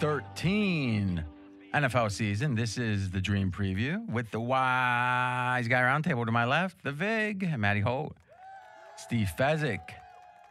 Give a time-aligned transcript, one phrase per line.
[0.00, 1.24] 13
[1.74, 2.54] NFL season.
[2.54, 7.58] This is the Dream Preview with the Wise Guy Roundtable to my left, the Vig,
[7.58, 8.16] Matty Holt,
[8.96, 9.80] Steve Fezzik,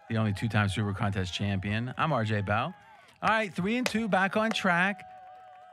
[0.10, 1.94] the only two time Super Contest champion.
[1.98, 2.74] I'm RJ Bell.
[3.22, 5.04] All right, three and two back on track.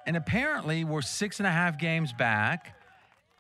[0.07, 2.77] And apparently, we're six and a half games back.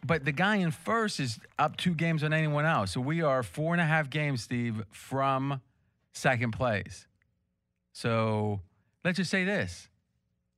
[0.04, 2.90] But the guy in first is up two games on anyone else.
[2.90, 5.60] So we are four and a half games, Steve, from
[6.12, 7.06] second place.
[7.92, 8.62] So
[9.04, 9.88] let's just say this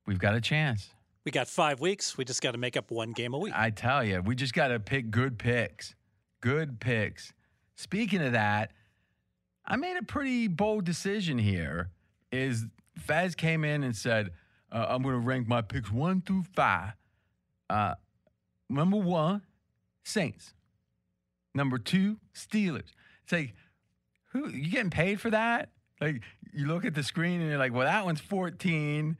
[0.07, 0.89] we've got a chance.
[1.25, 2.17] We got five weeks.
[2.17, 3.53] We just got to make up one game a week.
[3.55, 5.93] I tell you, we just got to pick good picks.
[6.41, 7.33] Good picks.
[7.75, 8.71] Speaking of that,
[9.65, 11.91] I made a pretty bold decision here.
[12.31, 12.65] Is
[12.97, 14.31] Fez came in and said,
[14.71, 16.93] uh, I'm going to rank my picks one through five.
[17.69, 17.95] Uh,
[18.69, 19.41] number one,
[20.03, 20.53] Saints.
[21.53, 22.93] Number two, Steelers.
[23.23, 23.53] It's like,
[24.31, 25.69] who you getting paid for that?
[25.99, 26.21] Like
[26.53, 29.17] you look at the screen and you're like, well, that one's 14.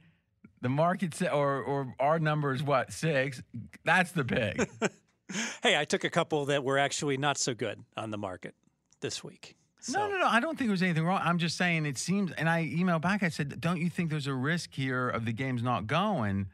[0.60, 3.42] The market sa- or or our number is what six.
[3.84, 4.68] That's the pick.
[5.62, 8.54] hey, I took a couple that were actually not so good on the market
[9.00, 9.54] this week.
[9.80, 10.26] So, No, no, no.
[10.26, 11.20] I don't think there's anything wrong.
[11.22, 13.22] I'm just saying it seems, and I emailed back.
[13.22, 16.48] I said, "Don't you think there's a risk here of the game's not going?"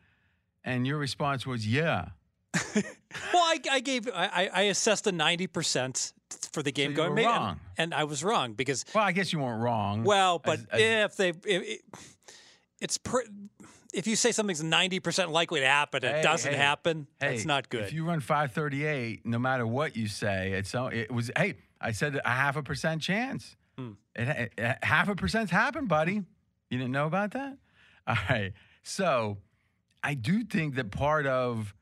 [0.65, 2.09] And your response was, "Yeah."
[3.33, 6.13] Well, I, I gave I, I assessed a ninety percent
[6.53, 7.61] for the game you going, Maybe- wrong.
[7.79, 10.03] and I was wrong because Well, I guess you weren't wrong.
[10.03, 11.81] well, but As- as- if they it,
[12.81, 13.21] it's pr-
[13.95, 17.07] if you say something's ninety percent likely to happen, it Hey, doesn't hey, happen.
[17.21, 17.85] hey, That's not good.
[17.85, 21.31] If you run 538, no matter what you say, it's it was.
[21.37, 23.57] Hey, I said a half a percent chance.
[23.79, 23.93] Hmm.
[24.15, 26.23] It, it- half a percent's happened, buddy.
[26.71, 27.57] You didn't know about that?
[28.07, 28.53] All right.
[28.83, 29.39] So
[30.03, 31.75] I do think that part of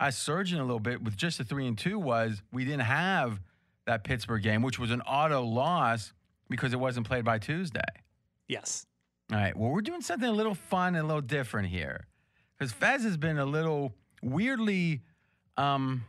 [0.00, 3.40] us surging a little bit with just the three and two was we didn't have
[3.86, 6.12] that Pittsburgh game, which was an auto loss
[6.50, 7.80] because it wasn't played by Tuesday.
[8.48, 8.86] yes.
[9.32, 9.56] All right.
[9.56, 12.06] Well, we're doing something a little fun and a little different here.
[12.58, 15.00] Because Fez has been a little weirdly,
[15.56, 16.04] um,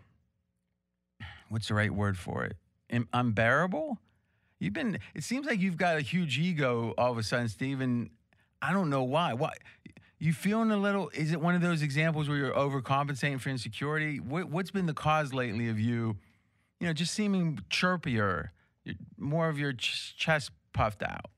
[1.48, 2.58] what's the right word for it?
[3.14, 3.98] Unbearable?
[4.60, 8.10] You've been, it seems like you've got a huge ego all of a sudden, Steven.
[8.62, 9.34] I don't know why.
[9.34, 9.54] Why?
[10.20, 14.20] You feeling a little, is it one of those examples where you're overcompensating for insecurity?
[14.20, 16.18] What, what's been the cause lately of you,
[16.80, 18.50] you know, just seeming chirpier,
[19.18, 21.33] more of your ch- chest puffed out?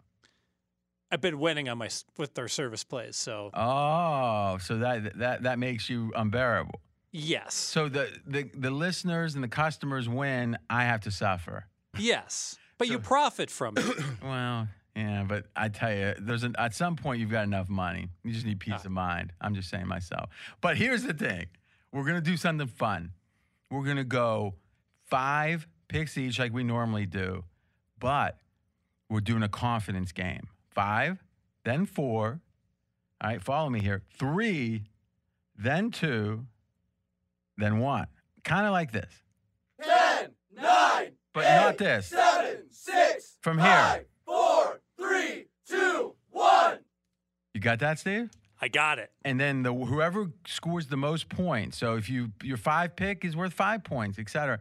[1.15, 1.87] I've been winning on my
[2.17, 6.81] with their service plays, so Oh, so that that that makes you unbearable.
[7.13, 10.57] yes, So the the the listeners and the customers win.
[10.69, 11.67] I have to suffer.
[11.97, 12.57] yes.
[12.77, 13.85] But you profit from it.
[14.21, 14.67] Well,
[14.97, 18.09] yeah, but I tell you, there's an at some point you've got enough money.
[18.25, 18.87] You just need peace Ah.
[18.87, 19.31] of mind.
[19.39, 20.29] I'm just saying myself.
[20.59, 21.45] But here's the thing:
[21.93, 23.13] we're gonna do something fun.
[23.71, 24.55] We're gonna go
[25.05, 27.45] five picks each, like we normally do,
[27.99, 28.37] but
[29.09, 30.47] we're doing a confidence game.
[30.75, 31.23] Five,
[31.63, 32.41] then four.
[33.21, 34.03] All right, follow me here.
[34.19, 34.83] Three,
[35.57, 36.45] then two,
[37.57, 38.07] then one.
[38.43, 39.11] Kind of like this.
[39.81, 42.07] 10, 9, But not this.
[42.07, 44.05] 7, 6, From here.
[44.25, 46.77] 4, 3, 2, 1.
[47.53, 48.29] You got that, Steve?
[48.61, 49.11] I got it.
[49.23, 51.77] and then the whoever scores the most points.
[51.77, 54.59] So if you your five pick is worth five points, et cetera.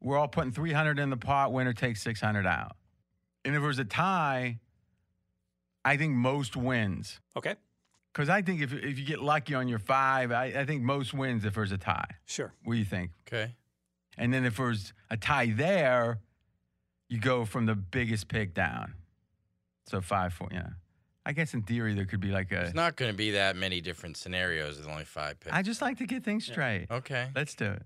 [0.00, 1.52] We're all putting three hundred in the pot.
[1.52, 2.76] Winner takes six hundred out.
[3.44, 4.58] And if there's a tie,
[5.88, 7.20] I think most wins.
[7.36, 7.54] Okay,
[8.12, 11.14] Because I think if if you get lucky on your five, I, I think most
[11.14, 12.10] wins if there's a tie.
[12.26, 12.52] sure.
[12.64, 13.10] What do you think?
[13.26, 13.54] Okay.
[14.16, 16.18] And then if there's a tie there,
[17.08, 18.94] you go from the biggest pick down.
[19.86, 20.70] So five, four, yeah.
[21.24, 22.62] I guess in theory there could be like a.
[22.62, 25.54] It's not going to be that many different scenarios with only five picks.
[25.54, 26.86] I just like to get things straight.
[26.90, 27.28] okay.
[27.34, 27.82] Let's do it.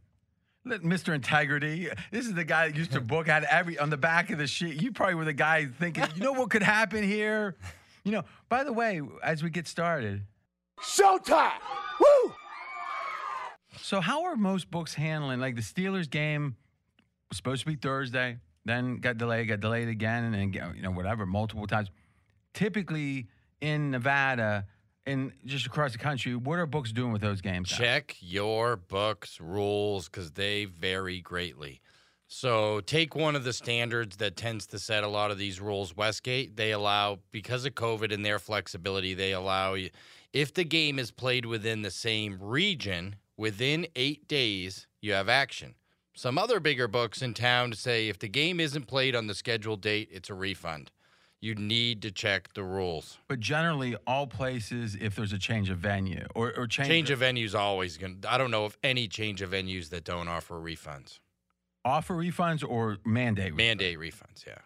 [0.64, 1.12] Let- Mr.
[1.14, 1.88] Integrity.
[2.12, 4.46] This is the guy that used to book had every on the back of the
[4.46, 4.80] sheet.
[4.80, 7.56] You probably were the guy thinking, you know what could happen here?
[8.04, 10.22] You know, by the way, as we get started,
[10.80, 11.52] Showtime!
[12.00, 12.32] Woo!
[13.76, 16.56] so how are most books handling like the Steelers game
[17.30, 20.90] was supposed to be Thursday, then got delayed, got delayed again, and then you know,
[20.90, 21.90] whatever, multiple times.
[22.54, 23.28] Typically
[23.60, 24.66] in Nevada
[25.06, 27.68] and just across the country, what are books doing with those games?
[27.68, 31.80] Check your book's rules because they vary greatly.
[32.34, 35.94] So take one of the standards that tends to set a lot of these rules.
[35.94, 39.90] Westgate, they allow because of COVID and their flexibility, they allow you
[40.32, 45.74] if the game is played within the same region within eight days, you have action.
[46.14, 49.82] Some other bigger books in town say if the game isn't played on the scheduled
[49.82, 50.90] date, it's a refund.
[51.40, 53.18] You need to check the rules.
[53.28, 57.20] But generally, all places, if there's a change of venue or, or change, Change of
[57.20, 60.54] venues always going to I don't know of any change of venues that don't offer
[60.54, 61.18] refunds.
[61.84, 63.52] Offer refunds or mandate.
[63.52, 63.56] refunds?
[63.56, 64.58] Mandate refunds, yeah.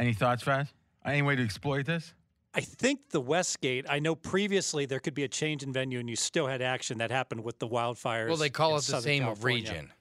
[0.00, 0.68] Any thoughts, Faz?
[1.04, 2.14] Any way to exploit this?
[2.54, 3.86] I think the Westgate.
[3.88, 6.98] I know previously there could be a change in venue, and you still had action
[6.98, 8.28] that happened with the wildfires.
[8.28, 9.58] Well, they call in it the Southern same California.
[9.58, 9.92] region.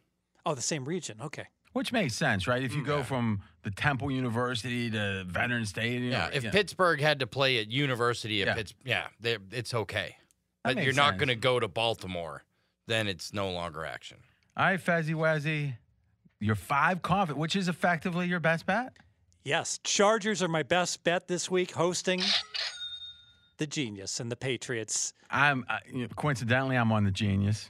[0.45, 1.17] Oh, the same region.
[1.21, 1.45] Okay.
[1.73, 2.61] Which makes sense, right?
[2.61, 3.03] If you go Yeah.
[3.03, 6.11] from the Temple University to Veteran Stadium.
[6.11, 6.51] Yeah, or- if yeah.
[6.51, 8.55] Pittsburgh had to play at University of Yeah.
[8.55, 9.07] Pittsburgh, yeah,
[9.51, 10.17] it's okay.
[10.65, 12.43] That But you're makes not going to go to Baltimore,
[12.87, 14.17] then it's no longer action.
[14.57, 15.77] All right, Fezzy Wezzy,
[16.41, 18.91] your five confident, which is effectively your best bet.
[19.45, 22.21] Yes, Chargers are my best bet this week, hosting
[23.57, 25.13] the Genius and the Patriots.
[25.29, 27.69] I'm uh, you know, coincidentally I'm on the Genius.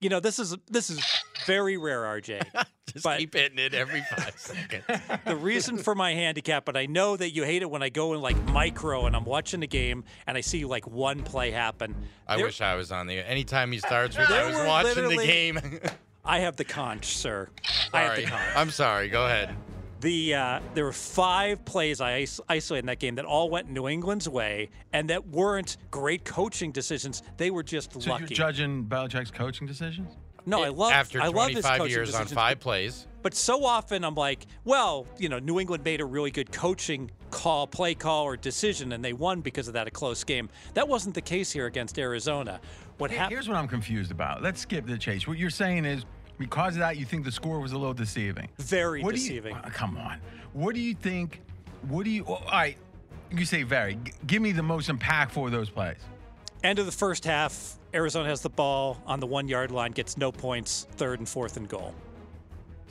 [0.00, 1.00] You know, this is this is
[1.46, 2.42] very rare, RJ.
[2.92, 4.84] Just But- keep hitting it every five seconds.
[5.24, 8.12] the reason for my handicap, but I know that you hate it when I go
[8.14, 11.94] in like micro and I'm watching the game and I see like one play happen.
[12.26, 13.24] I There- wish I was on there.
[13.26, 15.58] Anytime he starts with, I was watching the game.
[16.24, 17.48] I have the conch, sir.
[17.92, 18.42] I have the conch.
[18.56, 19.08] I'm sorry.
[19.08, 19.54] Go ahead.
[20.00, 23.70] The uh, there were five plays I is- isolated in that game that all went
[23.70, 27.22] New England's way and that weren't great coaching decisions.
[27.36, 28.22] They were just So lucky.
[28.24, 30.16] you're judging Belichick's coaching decisions?
[30.44, 33.06] no, I love After I love his 25 coaching years on decisions, five plays.
[33.22, 37.08] But so often I'm like, well, you know, New England made a really good coaching
[37.30, 40.48] call, play call, or decision, and they won because of that, a close game.
[40.74, 42.60] That wasn't the case here against Arizona.
[43.02, 43.34] What Here- happened?
[43.34, 44.44] Here's what I'm confused about.
[44.44, 45.26] Let's skip the chase.
[45.26, 46.04] What you're saying is
[46.38, 48.48] because of that, you think the score was a little deceiving.
[48.60, 49.56] Very What do you- deceiving.
[49.56, 50.20] uh, come on.
[50.52, 51.40] What do you think?
[51.88, 52.24] What do you?
[52.28, 52.76] oh, all right.
[53.32, 53.96] You say very.
[53.96, 55.96] G- give me the most impactful of those plays.
[56.62, 60.16] End of the first half, Arizona has the ball on the one yard line, gets
[60.16, 61.92] no points, third and fourth and goal.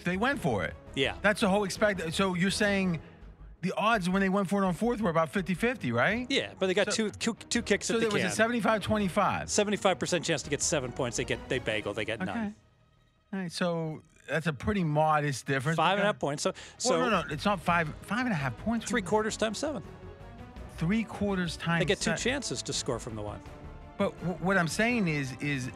[0.03, 0.73] They went for it.
[0.93, 1.13] Yeah.
[1.21, 2.13] That's the whole expect.
[2.13, 2.99] So you're saying
[3.61, 6.25] the odds when they went for it on fourth were about 50 50, right?
[6.29, 8.31] Yeah, but they got So- two, two, two kicks So at the there was can.
[8.31, 9.47] a 75 25.
[9.47, 11.17] 75% chance to get seven points.
[11.17, 11.93] They get they bagel.
[11.93, 12.25] They get Okay.
[12.33, 12.55] none.
[13.33, 13.51] All right.
[13.51, 15.77] So that's a pretty modest difference.
[15.77, 16.43] Five and a half points.
[16.43, 17.87] So Well, so no, no, it's not five.
[18.01, 18.85] Five and a half points.
[18.89, 19.83] three quarters times seven.
[20.77, 21.81] Three quarters times.
[21.81, 23.39] They get two se- chances to score from the one.
[23.99, 25.69] But w- what I'm saying is, is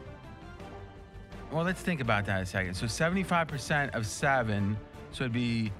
[1.52, 2.74] well, let's think about that a second.
[2.74, 4.76] So 75% of seven,
[5.12, 5.70] so it'd be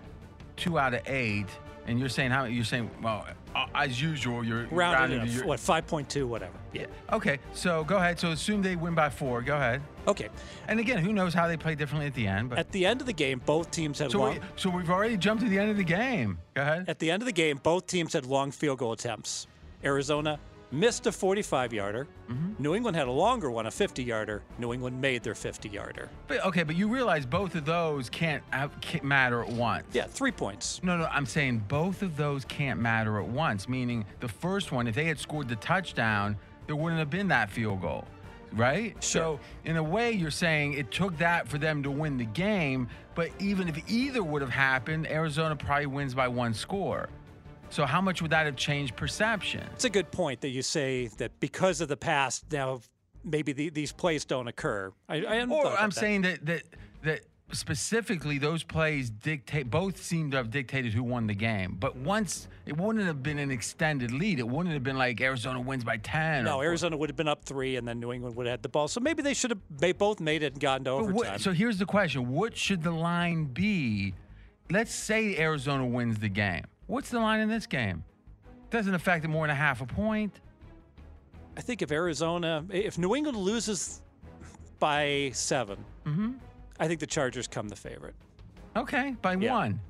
[0.56, 1.47] two out of eight.
[1.86, 2.44] And you're saying how?
[2.44, 6.52] You're saying well, uh, as usual, you're Rounded rounding to your- What, 5.2, whatever.
[6.72, 6.86] Yeah.
[7.12, 8.18] Okay, so go ahead.
[8.18, 9.40] So assume they win by four.
[9.40, 9.80] Go ahead.
[10.06, 10.28] Okay.
[10.68, 12.50] And again, who knows how they play differently at the end?
[12.50, 14.34] But At the end of the game, both teams had so long.
[14.34, 16.38] we, so we've already jumped to the end of the game.
[16.54, 16.84] Go ahead.
[16.88, 19.46] At the end of the game, both teams had long field goal attempts.
[19.84, 20.38] Arizona
[20.76, 22.06] missed a 45 yarder.
[22.28, 22.62] Mm-hmm.
[22.62, 24.43] New England had a longer one, a 50 yarder.
[24.58, 26.08] New England made their 50 yarder.
[26.28, 28.43] But, okay, but you realize both of those can't,
[28.81, 29.87] can't matter at once.
[29.93, 30.81] Yeah, three points.
[30.82, 33.69] No, no, I'm saying both of those can't matter at once.
[33.69, 36.37] Meaning the first one, if they had scored the touchdown,
[36.67, 38.05] there wouldn't have been that field goal,
[38.52, 38.94] right?
[39.02, 39.38] Sure.
[39.38, 42.88] So in a way, you're saying it took that for them to win the game.
[43.14, 47.08] But even if either would have happened, Arizona probably wins by one score.
[47.70, 49.62] So how much would that have changed perception?
[49.74, 52.80] It's a good point that you say that because of the past, now
[53.24, 54.92] maybe the, these plays don't occur.
[55.08, 55.94] I, I or I'm that.
[55.94, 56.62] saying that that
[57.02, 57.20] that
[57.52, 61.76] specifically those plays dictate both seem to have dictated who won the game.
[61.78, 64.40] But once it wouldn't have been an extended lead.
[64.40, 66.44] It wouldn't have been like Arizona wins by ten.
[66.44, 68.62] No, or, Arizona would have been up three, and then New England would have had
[68.64, 68.88] the ball.
[68.88, 69.60] So maybe they should have.
[69.70, 71.14] They both made it and gotten to overtime.
[71.14, 74.14] what- so here's the question: What should the line be?
[74.69, 76.64] Let's say Arizona wins the game.
[76.86, 78.05] What's the line in this game?
[78.70, 80.40] Doesn't affect it more than a half a point.
[81.56, 84.02] I think if Arizona, if New England loses
[84.78, 86.32] by 7 Mm-hmm.
[86.78, 88.14] I think the Chargers come the favorite.
[88.76, 89.52] Okay, by Yeah.
[89.52, 89.81] one.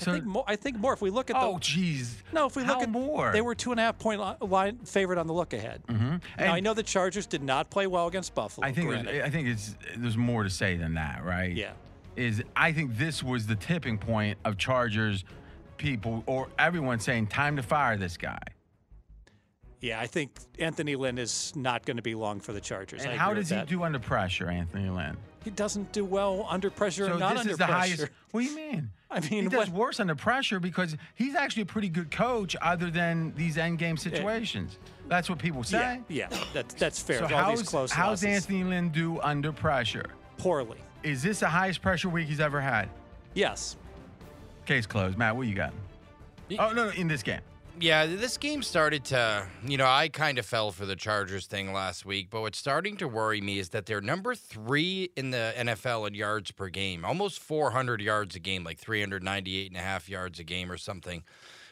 [0.00, 0.44] I think more.
[0.46, 0.92] I think more.
[0.92, 2.14] If we look at oh, the jeez.
[2.32, 3.30] no, if we look at more?
[3.32, 5.82] they were two and a half point line favorite on the look ahead.
[5.88, 6.16] Mm-hmm.
[6.38, 8.66] Now I know the Chargers did not play well against Buffalo.
[8.66, 8.90] I think.
[8.92, 11.54] I think it's there's more to say than that, right?
[11.54, 11.72] Yeah.
[12.16, 15.24] Is I think this was the tipping point of Chargers
[15.84, 18.38] people or everyone saying time to fire this guy.
[19.82, 23.02] yeah, I think Anthony Lynn is not going to be long for the Chargers.
[23.02, 23.68] And I how does he that.
[23.68, 25.14] do under pressure, Anthony Lynn?
[25.44, 27.96] He doesn't do well under pressure So or not this under is the pressure.
[27.96, 28.12] highest.
[28.30, 28.90] What do you mean?
[29.10, 32.56] I mean, He does what, worse under pressure because he's actually a pretty good coach,
[32.62, 34.78] other than these end game situations.
[35.06, 36.00] That's what people say.
[36.08, 37.18] yeah, yeah, that's that's fair.
[37.18, 38.24] So how's, how's.
[38.24, 40.06] Anthony Lynn do under pressure?
[40.38, 40.78] poorly?
[41.02, 42.88] Is this the highest pressure week he's ever had?
[43.34, 43.76] Yes.
[44.66, 45.18] Case closed.
[45.18, 45.72] Matt, what you got?
[46.58, 47.40] Oh no, no, in this game.
[47.80, 51.72] Yeah, this game started to, you know, I kind of fell for the Chargers thing
[51.72, 55.52] last week, but what's starting to worry me is that they're number three in the
[55.56, 60.08] NFL in yards per game, almost 400 yards a game, like 398 and a half
[60.08, 61.24] yards a game or something.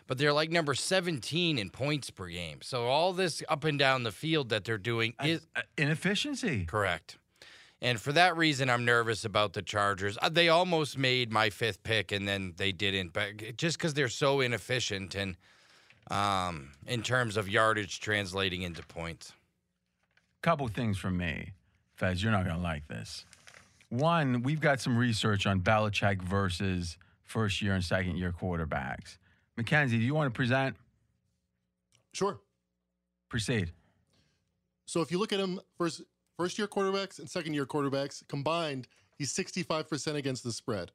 [0.09, 2.59] But they're like number 17 in points per game.
[2.63, 6.65] So all this up and down the field that they're doing is Uh, inefficiency.
[6.65, 7.17] correct.
[7.83, 10.17] And for that reason, I'm nervous about the Chargers.
[10.23, 14.09] Uh, They almost made my fifth pick, and then they didn't, but just because they're
[14.09, 15.37] so inefficient and
[16.09, 19.33] um, in terms of yardage translating into points.
[20.43, 21.51] Couple things from me,
[21.97, 22.23] Fez.
[22.23, 23.25] You're not going to like this.
[23.89, 29.19] One, we've got some research on Belichick versus first year and second year quarterbacks.
[29.57, 30.77] Mackenzie, do you want to present?
[32.13, 32.41] Sure.
[33.29, 33.73] Proceed.
[34.87, 36.03] So if you look at him first
[36.43, 40.91] first year quarterbacks and second year quarterbacks combined, he's 65% against the spread.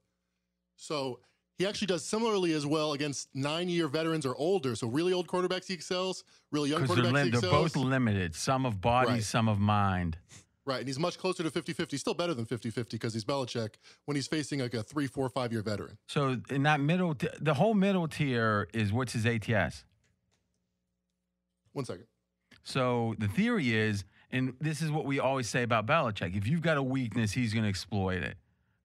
[0.76, 1.22] So
[1.58, 4.76] he actually does similarly as well against nine year veterans or older.
[4.76, 8.36] So really old quarterbacks he excels, really young they're, quarterbacks lim- he they're both limited,
[8.36, 9.24] some of body, Right.
[9.24, 10.18] some of mind.
[10.66, 10.80] right.
[10.80, 11.96] And he's much closer to 50 50.
[11.98, 15.30] Still better than 50 50 because he's Belichick when he's facing like a three, four,
[15.30, 15.98] five year veteran.
[16.08, 19.86] So in that middle, t- the whole middle tier is what's his ATS?
[21.72, 22.06] One second.
[22.64, 26.62] So the theory is, and this is what we always say about Belichick: if you've
[26.62, 28.38] got a weakness, he's going to exploit it.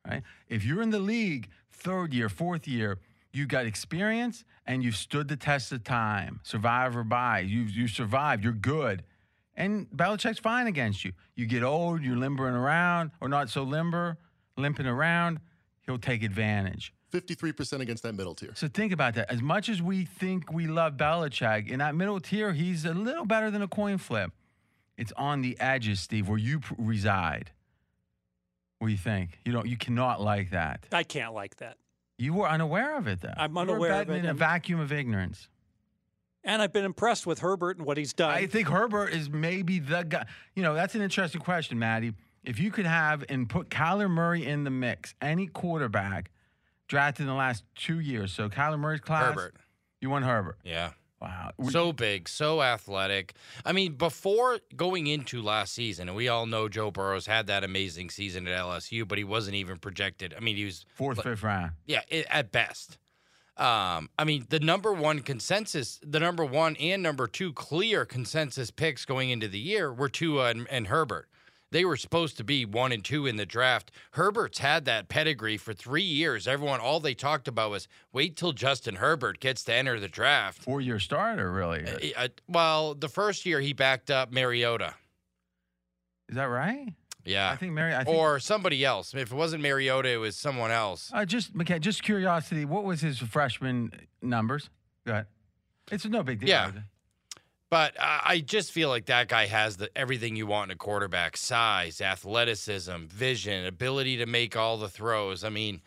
[0.06, 0.22] Right?
[0.48, 2.98] If you're in the league, third year, fourth year,
[3.32, 7.40] you've got experience and you've stood the test of time, survive or buy.
[7.40, 8.44] You you survived.
[8.44, 9.02] You're good,
[9.56, 11.12] and Belichick's fine against you.
[11.34, 14.18] You get old, you're limbering around, or not so limber,
[14.56, 15.40] limping around.
[15.86, 16.92] He'll take advantage.
[17.12, 18.52] 53% against that middle tier.
[18.54, 19.30] So think about that.
[19.30, 23.26] As much as we think we love Belichick, in that middle tier, he's a little
[23.26, 24.32] better than a coin flip.
[25.02, 27.50] It's on the edges, Steve, where you p- reside.
[28.78, 29.40] What do you think?
[29.44, 29.66] You don't.
[29.66, 30.86] You cannot like that.
[30.92, 31.76] I can't like that.
[32.18, 33.34] You were unaware of it, though.
[33.36, 35.48] I'm You were unaware of betting it, in a vacuum of ignorance.
[36.44, 38.30] And I've been impressed with Herbert and what he's done.
[38.30, 40.24] I think Herbert is maybe the guy.
[40.54, 42.12] You know, that's an interesting question, Matty.
[42.44, 46.30] If you could have and put Kyler Murray in the mix, any quarterback
[46.86, 48.32] drafted in the last two years.
[48.32, 49.24] So Kyler Murray's class.
[49.24, 49.56] Herbert.
[50.00, 50.58] You want Herbert.
[50.62, 50.90] Yeah.
[51.22, 51.52] Wow.
[51.70, 53.34] So big, so athletic.
[53.64, 57.62] I mean, before going into last season, and we all know Joe Burrow's had that
[57.62, 60.34] amazing season at LSU, but he wasn't even projected.
[60.36, 61.72] I mean, he was Fourth, But- fifth round.
[61.86, 62.98] Yeah, i at best.
[63.56, 68.70] Um, I mean, the number one consensus, the number one and number two clear consensus
[68.70, 71.28] picks going into the year were Tua and, and Herbert.
[71.72, 73.90] They were supposed to be one and two in the draft.
[74.12, 76.46] Herbert's had that pedigree for three years.
[76.46, 80.62] Everyone, all they talked about was wait till Justin Herbert gets to enter the draft.
[80.62, 82.12] Four year starter, really.
[82.14, 84.94] Uh, uh, well, the first year he backed up Mariota.
[86.28, 86.92] Is that right?
[87.24, 87.50] Yeah.
[87.50, 87.94] I think Mary.
[87.94, 89.14] I think, or somebody else.
[89.14, 91.10] If it wasn't Mariota, it was someone else.
[91.14, 92.66] uh, just McKay, just curiosity.
[92.66, 94.68] What was his freshman numbers?
[95.06, 95.26] Go ahead.
[95.90, 96.50] It's no big deal.
[96.50, 96.70] Yeah.
[97.72, 97.94] Is it?
[97.96, 100.78] But I I just feel like that guy has the everything you want in a
[100.78, 105.44] quarterback: size, athleticism, vision, ability to make all the throws.
[105.44, 105.82] I mean,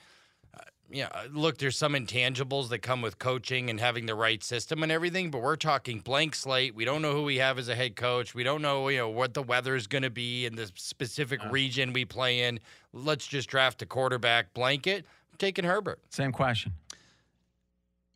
[0.53, 4.83] uh, yeah, look, there's some intangibles that come with coaching and having the right system
[4.83, 5.31] and everything.
[5.31, 6.75] But we're talking blank slate.
[6.75, 8.33] We don't know who we have as a head coach.
[8.35, 11.39] We don't know, you know, what the weather is going to be in the specific
[11.51, 12.59] region we play in.
[12.93, 15.05] Let's just draft a quarterback blanket.
[15.31, 15.99] I'm taking Herbert.
[16.09, 16.73] Same question.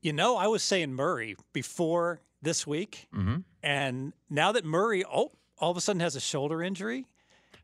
[0.01, 3.37] you know, I was saying Murray before this week, Mm-hmm.
[3.63, 7.05] And now that Murray, oh, all of a sudden has a shoulder injury.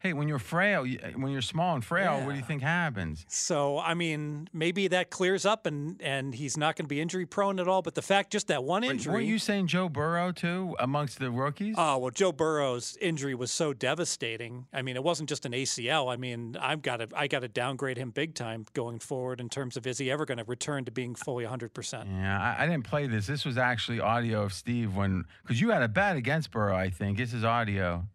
[0.06, 3.26] Hey, when you're frail, eh, when you're small and frail, what do you think happens?
[3.28, 7.26] So I mean, maybe that clears up, and and he's not going to be injury
[7.26, 7.82] prone at all.
[7.82, 9.14] But the fact, just that one Wait, injury.
[9.14, 11.74] Weren't you saying Joe Burrow too amongst the rookies?
[11.76, 14.68] Oh well, Joe Burrow's injury was so devastating.
[14.72, 16.14] I mean, it wasn't just an ACL.
[16.14, 19.50] I mean, I've got to I got to downgrade him big time going forward in
[19.50, 22.10] terms of is he ever going to return to being fully 100 percent?
[22.12, 23.26] yeah, I, I didn't play this.
[23.26, 26.76] This was actually audio of Steve when because you had a bet against Burrow.
[26.76, 28.06] I think this is audio.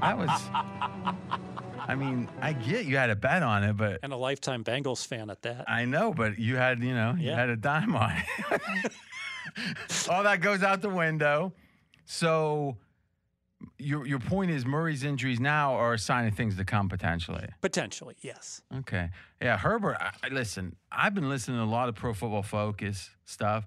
[0.00, 0.30] That was.
[1.88, 5.06] I mean, I get you had a bet on it, but And a lifetime Bengals
[5.06, 5.64] fan at that.
[5.68, 7.36] I know, but you had, you know, you Yeah.
[7.36, 8.12] had a dime on
[8.50, 8.92] it.
[10.10, 11.52] All that goes out the window.
[12.04, 12.76] So
[13.78, 17.46] your your point is Murray's injuries now are a sign of things to come potentially.
[17.62, 18.62] Potentially, yes.
[18.78, 19.10] Okay.
[19.40, 23.10] Yeah, Herbert, I, I- listen, I've been listening to a lot of pro football focus
[23.24, 23.66] stuff.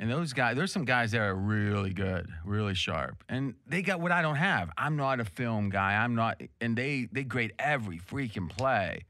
[0.00, 3.24] And those guys, there's some guys that are really good, really sharp.
[3.28, 4.70] And they got what I don't have.
[4.78, 5.96] I'm not a film guy.
[5.96, 9.06] I'm not and they they grade every freaking play.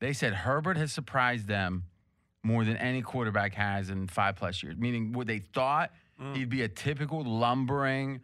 [0.00, 1.84] They said Herbert has surprised them
[2.42, 4.76] more than any quarterback has in five plus years.
[4.76, 6.36] Meaning what they thought mm.
[6.36, 8.20] he'd be a typical lumbering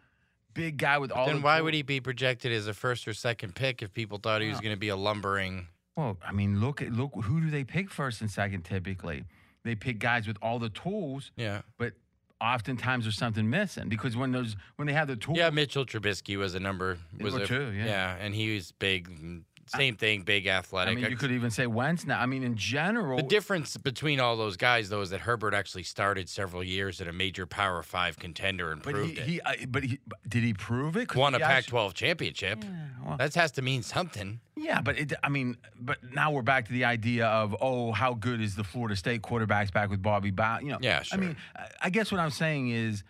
[0.53, 1.65] big guy with all Then the why tools.
[1.65, 4.61] would he be projected as a first or second pick if people thought he was
[4.61, 5.69] going to be a lumbering?
[5.97, 9.25] Well, I mean, look at look who do they pick first and second typically?
[9.65, 11.63] They pick guys with all the tools, Yeah.
[11.79, 11.95] but
[12.41, 16.37] oftentimes there's something missing because when those when they have the tools, Yeah, Mitchell Trubisky
[16.37, 16.99] was a number.
[17.21, 18.17] Was a, true, yeah.
[18.21, 19.43] and he was big.
[19.67, 20.93] Same thing, big athletic.
[20.93, 22.21] I mean, you could even say Wentz now.
[22.21, 25.83] I mean, in general, the difference between all those guys, though, is that Herbert actually
[25.83, 29.59] started several years at a major Power Five contender and but proved he, it.
[29.59, 31.15] he but he did he prove it?
[31.15, 32.63] Won a he Pac-12 championship.
[32.63, 32.71] Yeah,
[33.05, 34.41] well, That has to mean something.
[34.57, 38.15] Yeah, but it, I mean, but now we're back to the idea of oh, how
[38.15, 40.61] good is the Florida State quarterbacks back with Bobby Bow?
[40.61, 41.19] You know, Yeah, sure.
[41.19, 41.37] I mean,
[41.81, 43.03] I guess what I'm saying is,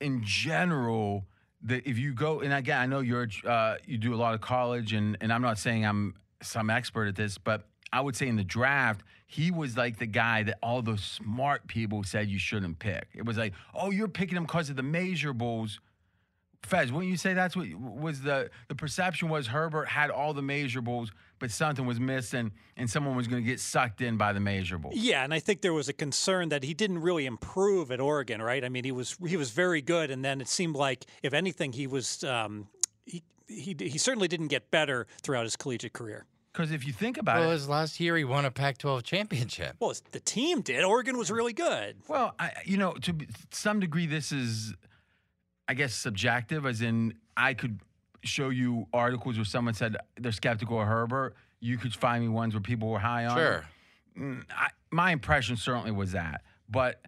[0.00, 1.24] in general,
[1.68, 4.92] if you go and again, I know you're uh, you do a lot of college,
[4.92, 8.36] and and I'm not saying I'm some expert at this, but I would say in
[8.36, 12.78] the draft, he was like the guy that all the smart people said you shouldn't
[12.78, 13.08] pick.
[13.14, 15.78] It was like, oh, you're picking him because of the measurables.
[16.64, 20.42] Fez, wouldn't you say that's what was the the perception was Herbert had all the
[20.42, 24.40] measurables, but something was missing, and someone was going to get sucked in by the
[24.40, 24.92] measurables.
[24.94, 28.40] Yeah, and I think there was a concern that he didn't really improve at Oregon,
[28.40, 28.64] right?
[28.64, 31.72] I mean, he was he was very good, and then it seemed like, if anything,
[31.72, 32.68] he was um,
[33.04, 36.26] he, he he certainly didn't get better throughout his collegiate career.
[36.52, 39.74] Because if you think about Well, it, his last year, he won a Pac-12 championship.
[39.80, 40.84] Well, the team did.
[40.84, 41.96] Oregon was really good.
[42.06, 43.12] well, I, you know, to
[43.50, 44.72] some degree, this is,
[45.68, 46.66] I guess, subjective.
[46.66, 47.80] As in, I could
[48.22, 51.34] show you articles where someone said they're skeptical of Herbert.
[51.60, 53.36] You could find me ones where people were high on.
[53.36, 53.64] Sure.
[54.18, 56.42] Mm, I, my impression certainly was that.
[56.68, 57.00] But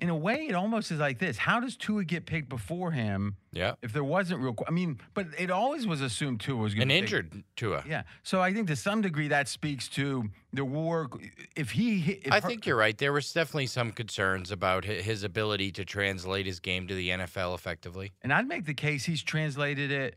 [0.00, 3.36] in a way, it almost is like this: How does Tua get picked before him?
[3.52, 3.74] Yeah.
[3.82, 6.92] If there wasn't real, I mean, but it always was assumed Tua was going to
[6.94, 7.82] be An to injured Tua.
[7.88, 11.08] Yeah, so I think to some degree that speaks to the war.
[11.56, 12.96] If he, if I Her- think you're right.
[12.96, 17.54] There was definitely some concerns about his ability to translate his game to the NFL
[17.54, 18.12] effectively.
[18.22, 20.14] and I'd make the case he's translated it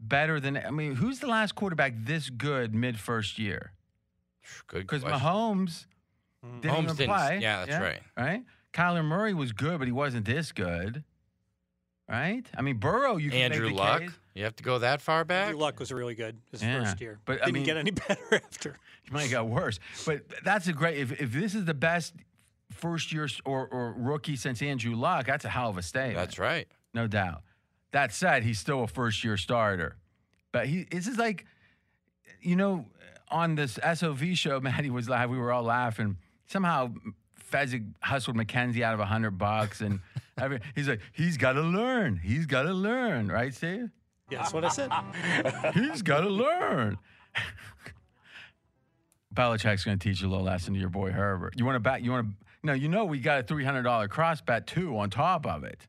[0.00, 0.56] better than.
[0.56, 3.72] I mean, who's the last quarterback this good mid first year?
[4.66, 5.20] Good Because question.
[5.20, 5.86] Mahomes
[6.42, 6.60] hmm.
[6.60, 7.38] didn't Mahomes even didn't- play.
[7.40, 8.00] yeah, that's right.
[8.16, 8.42] Right.
[8.72, 11.04] Kyler Murray was good, but he wasn't this good.
[12.08, 12.42] Right.
[12.56, 13.16] I mean, Burrow.
[13.18, 14.00] You can Andrew make the Luck.
[14.02, 14.10] case.
[14.34, 15.46] You have to go that far back.
[15.48, 17.90] Andrew Luck was really good his Yeah, first year, but I didn't mean- get any
[18.08, 18.76] better after.
[19.02, 19.78] He might have got worse.
[20.06, 20.98] But that's a great.
[20.98, 22.14] If, if this is the best
[22.72, 26.16] first year or, or rookie since Andrew Luck, that's a hell of a statement.
[26.16, 26.66] That's right.
[26.94, 27.42] no doubt.
[27.92, 29.96] That said, he's still a first year starter.
[30.52, 31.44] But he this is like,
[32.40, 32.86] you know,
[33.28, 35.30] on this SOV show, Matty was live.
[35.30, 36.16] We were all laughing.
[36.46, 36.92] Somehow,
[37.50, 40.00] Fezzik hustled McKenzie out of a hundred bucks, and
[40.38, 42.16] every, he's like, he's got to learn.
[42.16, 43.90] He's got to learn, right, Steve?
[44.30, 44.90] Yeah, that's what I said.
[45.74, 46.98] He's got to learn.
[49.34, 51.54] Belichick's going to teach you a little lesson to your boy Herbert.
[51.56, 52.02] You want to bet?
[52.02, 52.36] You want to?
[52.62, 55.64] No, you know we got a three hundred dollar cross bet too on top of
[55.64, 55.86] it.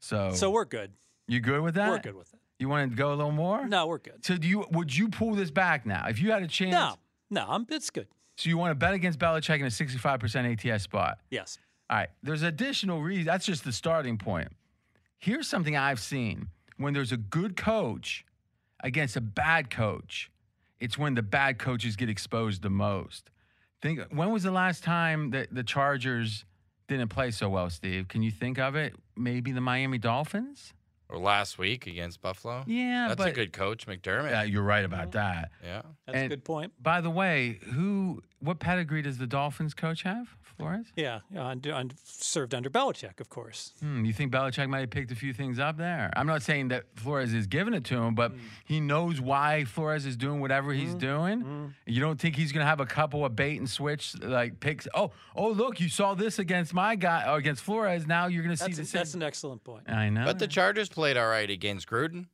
[0.00, 0.92] So, So we're good.
[1.26, 1.90] you good with that?
[1.90, 2.40] We're good with it.
[2.58, 3.66] You want to go a little more?
[3.66, 4.24] No, we're good.
[4.24, 4.64] So do you?
[4.70, 6.72] Would you pull this back now if you had a chance?
[6.72, 6.94] No,
[7.30, 8.06] no, I'm, it's good.
[8.36, 11.18] So you want to bet against Belichick in a sixty-five percent ATS spot?
[11.30, 11.58] Yes.
[11.88, 12.08] All right.
[12.22, 13.26] There's additional reasons.
[13.26, 14.48] That's just the starting point.
[15.18, 18.24] Here's something I've seen: when there's a good coach
[18.82, 20.30] against a bad coach,
[20.80, 23.30] it's when the bad coaches get exposed the most.
[23.80, 26.44] Think when was the last time that the Chargers
[26.88, 28.08] didn't play so well, Steve?
[28.08, 28.94] Can you think of it?
[29.16, 30.72] Maybe the Miami Dolphins?
[31.14, 32.64] Or last week against Buffalo.
[32.66, 34.30] Yeah, That's but a good coach, McDermott.
[34.30, 35.52] Yeah, you're right about that.
[35.64, 35.82] yeah.
[36.06, 36.72] That's a good point.
[36.82, 40.36] By the way, who what pedigree does the Dolphins coach have?
[40.56, 40.86] Flores?
[40.96, 43.72] Yeah, yeah und- und- served under Belichick, of course.
[43.80, 46.12] Hmm, you think Belichick might have picked a few things up there?
[46.14, 48.38] I'm not saying that Flores is giving it to him, but hmm.
[48.64, 50.98] he knows why Flores is doing whatever he's hmm.
[50.98, 51.40] doing.
[51.40, 51.66] Hmm.
[51.86, 54.86] You don't think he's going to have a couple of bait and switch like picks?
[54.94, 58.06] Oh, oh, look, you saw this against my guy or against Flores.
[58.06, 58.98] Now you're going to see That's, the same.
[59.00, 59.90] that's an excellent point.
[59.90, 62.26] I know, But the Chargers played all right against Gruden.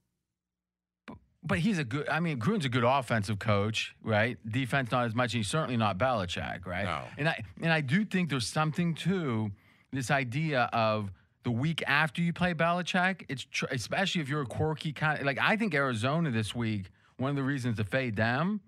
[1.42, 2.08] but he's a good.
[2.08, 4.38] I mean, Gruden's a good offensive coach, right?
[4.48, 5.32] Defense not as much.
[5.32, 6.84] He's certainly not Belichick, right?
[6.84, 7.02] No.
[7.18, 9.50] And I and I do think there's something to
[9.92, 11.10] this idea of
[11.42, 13.24] the week after you play Belichick.
[13.28, 15.18] It's tr- especially if you're a quirky kind.
[15.18, 16.90] Of, like I think Arizona this week.
[17.16, 18.60] One of the reasons to fade them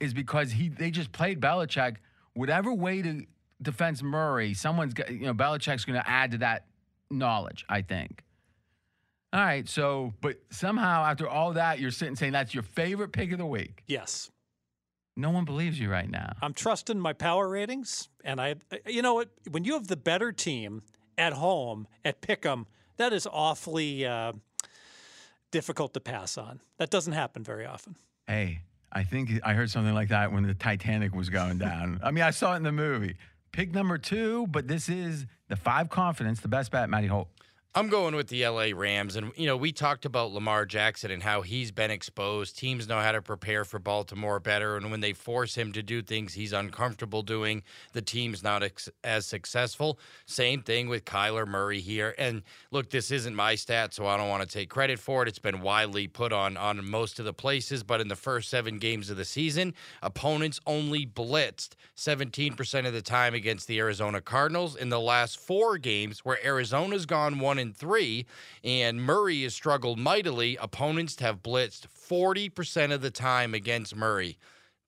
[0.00, 1.98] is because he they just played Belichick.
[2.34, 3.24] Whatever way to
[3.62, 6.66] defense Murray, someone's got you know Belichick's going to add to that
[7.08, 7.64] knowledge.
[7.68, 8.23] I think.
[9.34, 13.32] All right, so but somehow after all that, you're sitting saying that's your favorite pick
[13.32, 13.82] of the week.
[13.88, 14.30] Yes.
[15.16, 16.34] No one believes you right now.
[16.40, 18.54] I'm trusting my power ratings, and I,
[18.86, 19.30] you know what?
[19.50, 20.82] When you have the better team
[21.18, 22.66] at home at Pick'em,
[22.96, 24.34] that is awfully uh,
[25.50, 26.60] difficult to pass on.
[26.78, 27.96] That doesn't happen very often.
[28.28, 28.60] Hey,
[28.92, 31.98] I think I heard something like that when the Titanic was going down.
[32.04, 33.16] I mean, I saw it in the movie.
[33.50, 37.28] Pick number two, but this is the five confidence, the best bet, Matty Holt.
[37.76, 39.16] I'm going with the LA Rams.
[39.16, 42.56] And, you know, we talked about Lamar Jackson and how he's been exposed.
[42.56, 44.76] Teams know how to prepare for Baltimore better.
[44.76, 48.90] And when they force him to do things he's uncomfortable doing, the team's not ex-
[49.02, 49.98] as successful.
[50.24, 52.14] Same thing with Kyler Murray here.
[52.16, 55.28] And look, this isn't my stat, so I don't want to take credit for it.
[55.28, 57.82] It's been widely put on, on most of the places.
[57.82, 63.02] But in the first seven games of the season, opponents only blitzed 17% of the
[63.02, 64.76] time against the Arizona Cardinals.
[64.76, 68.26] In the last four games, where Arizona's gone one and three,
[68.62, 70.56] and Murray has struggled mightily.
[70.60, 74.38] Opponents have blitzed 40% of the time against Murray.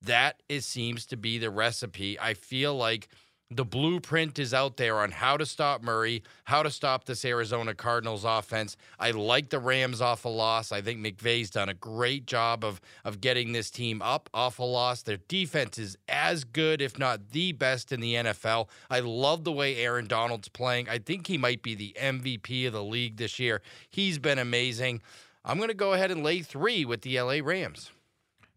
[0.00, 2.20] That seems to be the recipe.
[2.20, 3.08] I feel like
[3.50, 7.74] the blueprint is out there on how to stop Murray, how to stop this Arizona
[7.74, 8.76] Cardinals offense.
[8.98, 10.72] I like the Rams off a loss.
[10.72, 14.64] I think McVay's done a great job of of getting this team up off a
[14.64, 15.02] loss.
[15.02, 18.68] Their defense is as good, if not the best in the NFL.
[18.90, 20.88] I love the way Aaron Donald's playing.
[20.88, 23.62] I think he might be the MVP of the league this year.
[23.88, 25.02] He's been amazing.
[25.44, 27.92] I'm going to go ahead and lay 3 with the LA Rams.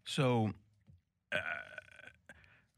[0.04, 0.50] So
[1.32, 1.38] uh,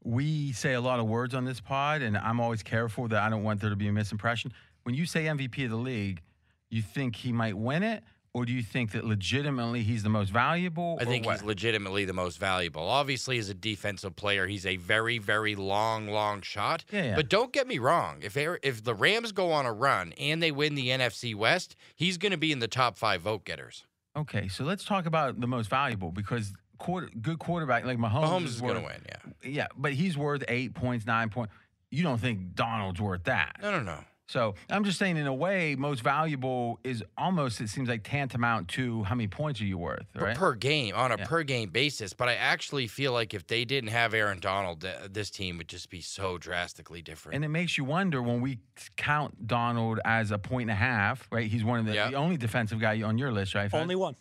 [0.03, 3.29] we say a lot of words on this pod, and I'm always careful that I
[3.29, 4.51] don't want there to be a misimpression.
[4.83, 6.21] When you say MVP of the league,
[6.69, 10.31] you think he might win it, or do you think that legitimately he's the most
[10.31, 10.97] valuable?
[10.99, 11.33] I think what?
[11.33, 12.81] he's legitimately the most valuable.
[12.81, 16.83] Obviously, as a defensive player, he's a very, very long, long shot.
[16.91, 17.15] Yeah, yeah.
[17.15, 18.17] But don't get me wrong.
[18.21, 22.17] If if the Rams go on a run and they win the NFC West, he's
[22.17, 23.85] going to be in the top five vote getters.
[24.15, 28.43] Okay, so let's talk about the most valuable because quarter, good quarterback like Mahomes, Mahomes
[28.45, 29.01] is is going to win.
[29.07, 29.49] Yeah.
[29.49, 31.53] Yeah, but he's worth eight points, nine points.
[31.91, 33.57] You don't think Donald's worth that?
[33.61, 33.99] No, no, no.
[34.25, 38.69] So I'm just saying, in a way, most valuable is almost it seems like tantamount
[38.69, 40.35] to how many points are you worth, Per- right?
[40.35, 41.25] Per game on a Yeah.
[41.25, 45.29] per game basis, but I actually feel like if they didn't have Aaron Donald, this
[45.29, 47.35] team would just be so drastically different.
[47.35, 48.59] And it makes you wonder when we
[48.95, 51.45] count Donald as a point and a half, right?
[51.51, 52.09] He's one of the, Yeah.
[52.09, 53.71] the only defensive guy on your list, right?
[53.73, 54.15] Only one.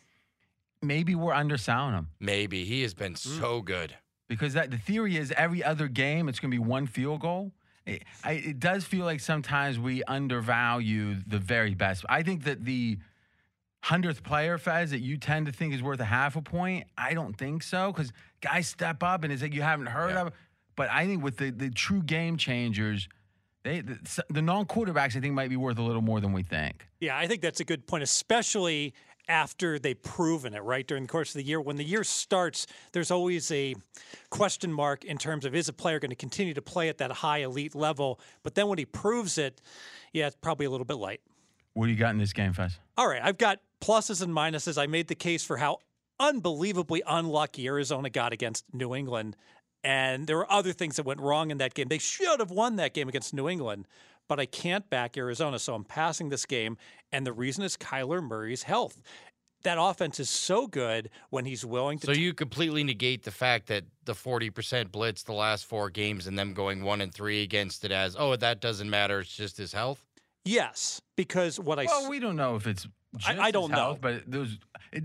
[0.83, 2.99] Maybe we're underselling him Maybe he has Mm.
[2.99, 3.95] been so good.
[4.29, 7.53] because that the theory is every other game it's going to be one field goal.
[7.87, 12.05] It, I, it does feel like sometimes we undervalue the very best.
[12.09, 12.99] I think that the
[13.85, 16.87] hundredth player, Fez, that you tend to think is worth a half a point.
[16.97, 20.23] I don't think so because guys step up and it's like you haven't heard Yeah.
[20.27, 20.33] of.
[20.77, 23.09] But I think with the the true game changers,
[23.65, 23.99] they the,
[24.31, 26.87] the non quarterbacks I think might be worth a little more than we think.
[27.01, 28.95] Yeah, I think that's a good point, especially
[29.33, 30.87] after they've proven it, right?
[30.87, 31.59] During the course of the year.
[31.59, 33.75] When the year starts, there's always a
[34.29, 37.11] question mark in terms of is a player going to continue to play at that
[37.11, 38.21] high elite level?
[38.43, 39.63] But then when he proves it,
[40.13, 41.23] yeah, it's probably a little bit light.
[41.73, 42.79] What do you got in this game, Fez?
[42.99, 44.81] All right, I've got pluses and minuses.
[44.81, 45.79] I made the case for how
[46.21, 49.35] unbelievably unlucky Arizona got against New England.
[49.83, 51.89] And there were other things that went wrong in that game.
[51.89, 53.89] They should have won that game against New England,
[54.29, 55.59] but I can't back Arizona.
[55.59, 56.77] So I'm passing this game.
[57.13, 59.01] And the reason is Kyler Murray's health.
[59.65, 62.07] That offense is so good when he's willing to.
[62.07, 66.37] So you completely negate the fact that the 40% blitz the last four games and
[66.37, 69.21] them going one and three against it as, oh, that doesn't matter.
[69.21, 70.05] It's just his health.
[70.45, 71.85] yes, because what I.
[71.85, 72.89] Well, s- we don't know if it's.
[73.17, 73.77] Just I- I don't know.
[73.77, 74.59] health, but there's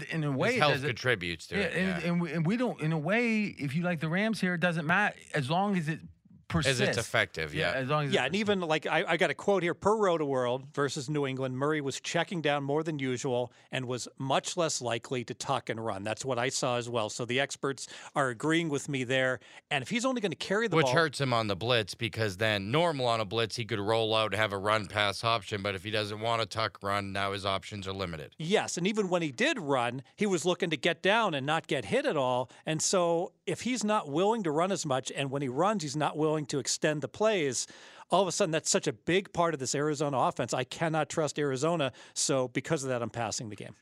[0.09, 1.73] in a way His it health doesn't- contributes to Yeah, it.
[1.75, 2.07] and, yeah.
[2.09, 2.81] and, we, and we don't.
[2.81, 5.87] In a way, if you like the Rams here, it doesn't matter as long as
[5.89, 5.99] it
[6.47, 6.81] persists.
[6.81, 7.73] As it's effective, yeah.
[7.73, 9.95] as long as Yeah, it and even like I, I got a quote here per
[9.95, 14.57] Roto World versus New England, Murray was checking down more than usual and was much
[14.57, 16.03] less likely to tuck and run.
[16.03, 17.09] That's what I saw as well.
[17.09, 19.39] So the experts are agreeing with me there.
[19.71, 21.95] And if he's only going to carry the Which ball, hurts him on the blitz
[21.95, 25.23] because then normal on a blitz, he could roll out and have a run pass
[25.23, 25.61] option.
[25.61, 28.33] But if he doesn't want to tuck run, now his options are limited.
[28.37, 31.67] Yes, and even when he did run, he was looking to get down and not
[31.67, 32.49] get hit at all.
[32.65, 35.95] And so if he's not willing to run as much, and when he runs, he's
[35.95, 37.67] not willing to extend the plays,
[38.09, 40.53] all of a sudden that's such a big part of this Arizona offense.
[40.53, 41.91] I cannot trust Arizona.
[42.13, 43.75] So because of that, I'm passing the game.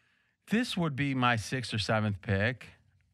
[0.49, 2.67] this would be my sixth or seventh pick,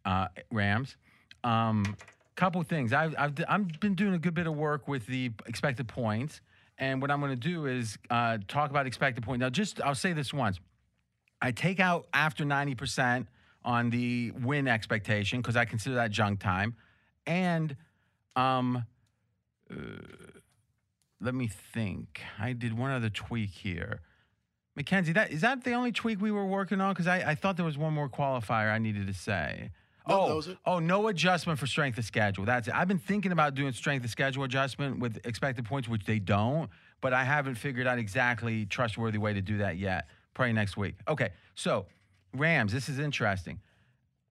[0.06, 0.95] uh, Rams.
[1.43, 1.97] Um,
[2.41, 2.91] couple things.
[2.91, 6.41] I've, I've I've been doing a good bit of work with the expected points,
[6.80, 9.41] and what I'm going to do is uh, talk about expected point.
[9.41, 10.60] Now, just I'll say this once.
[11.39, 13.27] I take out after 90%
[13.63, 16.75] on the win expectation because I consider that junk time,
[17.27, 17.75] and
[18.36, 18.86] um,
[19.72, 20.40] uh,
[21.20, 22.22] let me think.
[22.40, 24.02] I did one other tweak here.
[24.76, 26.94] Mackenzie, that is that the only tweak we were working on?
[26.94, 29.72] Because I, I thought there was one more qualifier I needed to say.
[30.08, 30.58] No, oh, that was it.
[30.66, 32.46] oh, no adjustment for strength of schedule.
[32.46, 32.74] That's it.
[32.74, 36.70] I've been thinking about doing strength of schedule adjustment with expected points, which they don't,
[37.02, 40.08] but I haven't figured out exactly trustworthy way to do that yet.
[40.34, 40.96] Probably next week.
[41.08, 41.86] Okay, so
[42.34, 42.72] Rams.
[42.72, 43.60] This is interesting.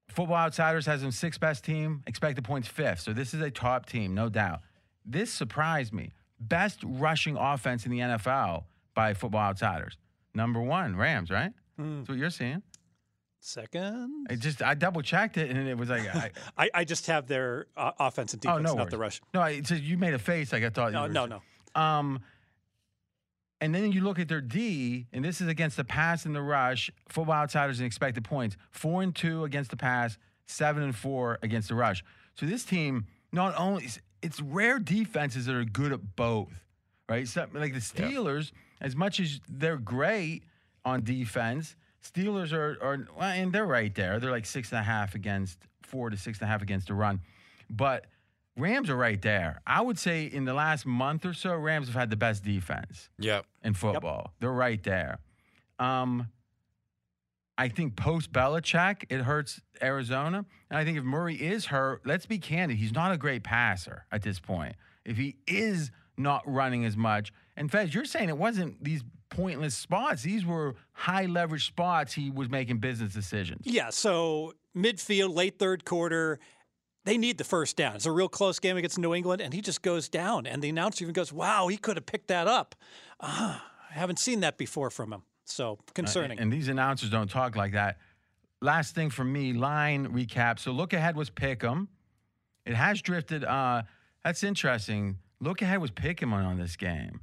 [0.08, 3.00] Football Outsiders has them sixth best team, expected points fifth.
[3.00, 4.60] So this is a top team, no doubt.
[5.04, 6.12] This surprised me.
[6.38, 9.96] Best rushing offense in the NFL by Football Outsiders.
[10.34, 11.52] number one, Rams, right?
[11.76, 11.98] Hmm.
[11.98, 12.62] That's what you're seeing.
[13.40, 14.26] Second.
[14.28, 17.26] I just I double checked it and it was like, I, I, I just have
[17.26, 19.20] their uh, offense and oh defense, no, not the rush.
[19.32, 20.92] No, I, so you made a face like I thought.
[20.92, 21.80] No, you were no, no.
[21.80, 22.20] Um,
[23.62, 26.42] and then you look at their D, and this is against the pass and the
[26.42, 26.90] rush.
[27.08, 31.68] Football Outsiders and expected points: four and two against the pass, seven and four against
[31.68, 32.04] the rush.
[32.34, 33.88] So this team not only
[34.22, 36.52] it's, rare defenses that are good at both,
[37.08, 37.26] right?
[37.26, 40.44] So, like the Steelers, as much as they're great
[40.84, 44.18] on defense, Steelers are are well, and they're right there.
[44.18, 46.94] They're like six and a half against four to six and a half against the
[46.94, 47.20] run,
[47.68, 48.06] but.
[48.56, 49.62] Rams are right there.
[49.66, 53.08] I would say in the last month or so, Rams have had the best defense
[53.18, 53.46] Yep.
[53.62, 54.34] in football.
[54.40, 55.18] They're right there.
[55.78, 56.28] Um,
[57.60, 60.46] I think post Belichick, it hurts Arizona.
[60.70, 64.06] And I think if Murray is hurt, let's be candid, he's not a great passer
[64.10, 64.76] at this point.
[65.04, 69.74] If he is not running as much, and Fez, you're saying it wasn't these pointless
[69.74, 70.22] spots.
[70.22, 73.60] These were high leverage spots he was making business decisions.
[73.66, 76.38] Yeah, so midfield, late third quarter,
[77.04, 77.94] they need the first down.
[77.94, 80.46] It's a real close game against New England, and he just goes down.
[80.46, 82.74] And the announcer even goes, "Wow, he could have picked that up."
[83.20, 85.24] Ah, I haven't seen that before from him.
[85.50, 86.38] So concerning.
[86.38, 87.98] And these announcers don't talk like that.
[88.62, 90.58] Last thing for me, line recap.
[90.58, 91.88] So look ahead was Pick'em.
[92.66, 93.44] It has drifted.
[93.44, 93.82] Uh,
[94.22, 95.18] that's interesting.
[95.40, 97.20] Look ahead was Pick'em on this game.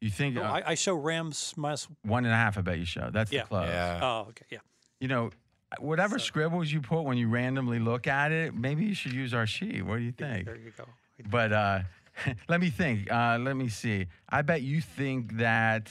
[0.00, 2.58] You think Oh, uh, I, I show Rams one and a half?
[2.58, 3.10] I bet you show.
[3.12, 3.42] That's Yeah.
[3.42, 3.68] the close.
[3.68, 4.00] Yeah.
[4.02, 4.58] Oh, okay, yeah.
[4.98, 5.30] You know,
[5.78, 9.46] whatever scribbles you put when you randomly look at it, maybe you should use our
[9.46, 9.82] sheet.
[9.84, 10.46] What do you think?
[10.46, 10.84] There you go.
[11.30, 11.80] But uh,
[12.48, 13.12] let me think.
[13.12, 14.06] Uh, let me see.
[14.28, 15.88] I bet you think that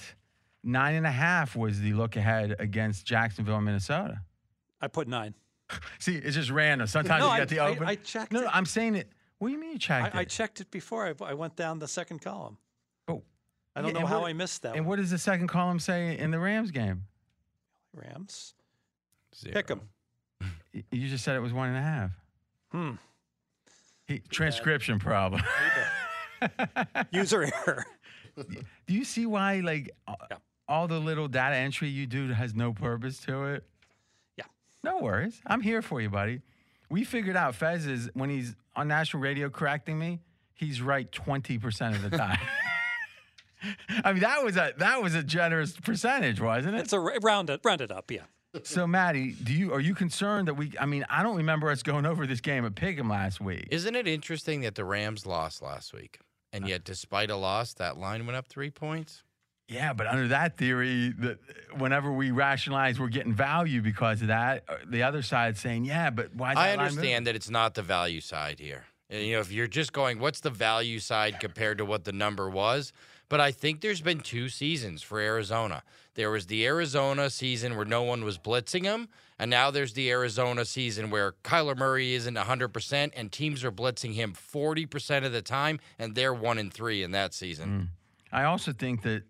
[0.63, 4.21] nine and a half was the look ahead against Jacksonville Minnesota.
[4.79, 5.33] I put nine.
[5.99, 6.87] See, it's just random.
[6.87, 7.87] Sometimes No, you I- get the I- open.
[7.87, 8.55] I checked No, no, it.
[8.55, 9.11] I'm saying it.
[9.39, 11.07] What do you mean you checked I, I checked it before.
[11.07, 12.57] I, I went down the second column.
[13.07, 13.23] Oh,
[13.75, 14.75] I don't Yeah, know how what- I missed that.
[14.75, 14.89] and one.
[14.89, 17.05] what does the second column say in the Rams game?
[17.93, 18.53] Rams?
[19.35, 19.53] Zero.
[19.53, 19.81] Pick 'em.
[20.73, 22.11] Y- You just said it was one and a half.
[22.71, 22.91] Hmm.
[24.07, 25.41] He, transcription problem.
[27.11, 27.85] User error.
[28.35, 29.91] do you see why, like,
[30.29, 30.37] Yeah.
[30.71, 33.65] All the little data entry you do has no purpose to it?
[34.37, 34.45] Yeah.
[34.85, 35.41] No worries.
[35.45, 36.39] I'm here for you, buddy.
[36.89, 40.21] We figured out Fez is when he's on national radio correcting me,
[40.53, 42.39] he's right 20% of the time.
[44.05, 46.79] I mean, that was a that was a generous percentage, wasn't it?
[46.79, 48.09] It's a r- round it, round it up.
[48.09, 48.21] Yeah.
[48.63, 50.71] So, Matty, do you are you concerned that we?
[50.79, 53.67] I mean, I don't remember us going over this game at Pick'em last week.
[53.71, 56.19] Isn't it interesting that the Rams lost last week?
[56.53, 56.67] And uh.
[56.69, 59.23] yet, despite a loss, that line went up three points?
[59.71, 61.39] Yeah, but under that theory, that
[61.77, 66.09] whenever we rationalize we're getting value because of that, uh, the other side's saying, yeah,
[66.09, 66.53] but why?
[66.53, 68.83] I understand that it's not the value side here.
[69.09, 72.11] And, You know, if you're just going, what's the value side compared to what the
[72.11, 72.91] number was?
[73.29, 75.83] But I think there's been two seasons for Arizona.
[76.15, 79.07] There was the Arizona season where no one was blitzing him,
[79.39, 84.15] and now there's the Arizona season where Kyler Murray isn't 100% and teams are blitzing
[84.15, 87.91] him 40% of the time, and they're one and three in that season.
[88.33, 89.23] I also think that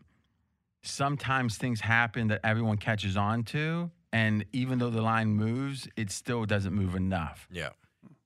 [0.82, 6.12] sometimes things happen that everyone catches on to, and even though the line moves, it
[6.12, 7.48] still doesn't move enough.
[7.52, 7.70] Yeah.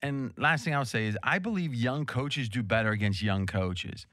[0.02, 4.06] And last thing I'll say is I believe young coaches do better against young coaches.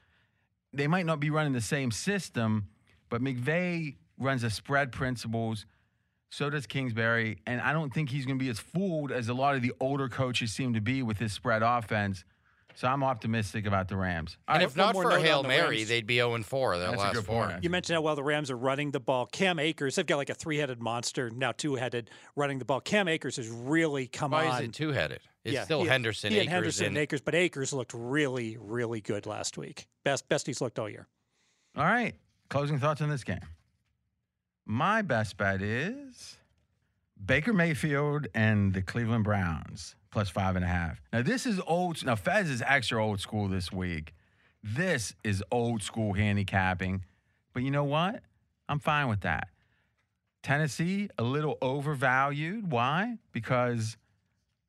[0.71, 2.67] They might not be running the same system,
[3.09, 5.65] but McVay runs the spread principles.
[6.29, 7.37] So does Kingsbury.
[7.45, 9.71] And I don't think he's going to be as fooled as a lot of the
[9.79, 12.23] older coaches seem to be with his spread offense.
[12.75, 14.37] So I'm optimistic about the Rams.
[14.47, 15.89] And right, if not for Hail the Mary, Rams.
[15.89, 17.47] they'd be 0 4 their That's a last good four.
[17.49, 17.63] point.
[17.63, 19.25] You mentioned how well the Rams are running the ball.
[19.27, 22.81] Cam Akers, they've got like a three-headed monster now, two-headed running the ball.
[22.81, 24.61] Cam Akers has really come Why on.
[24.63, 25.19] is it two headed?
[25.43, 27.93] It's Yeah, still he- Henderson, he and Akers, Henderson and and Akers, but Akers looked
[27.93, 29.87] really, really good last week.
[30.03, 31.07] Best, best he's looked all year.
[31.77, 32.15] All right.
[32.49, 33.39] Closing thoughts on this game.
[34.65, 36.37] My best bet is
[37.23, 41.01] Baker Mayfield and the Cleveland Browns plus five and a half.
[41.11, 42.05] Now, this is old.
[42.05, 44.13] Now, Fez is extra old school this week.
[44.63, 47.03] This is old school handicapping.
[47.51, 48.21] But you know what?
[48.69, 49.49] I'm fine with that.
[50.43, 52.71] Tennessee, a little overvalued.
[52.71, 53.17] Why?
[53.31, 53.97] Because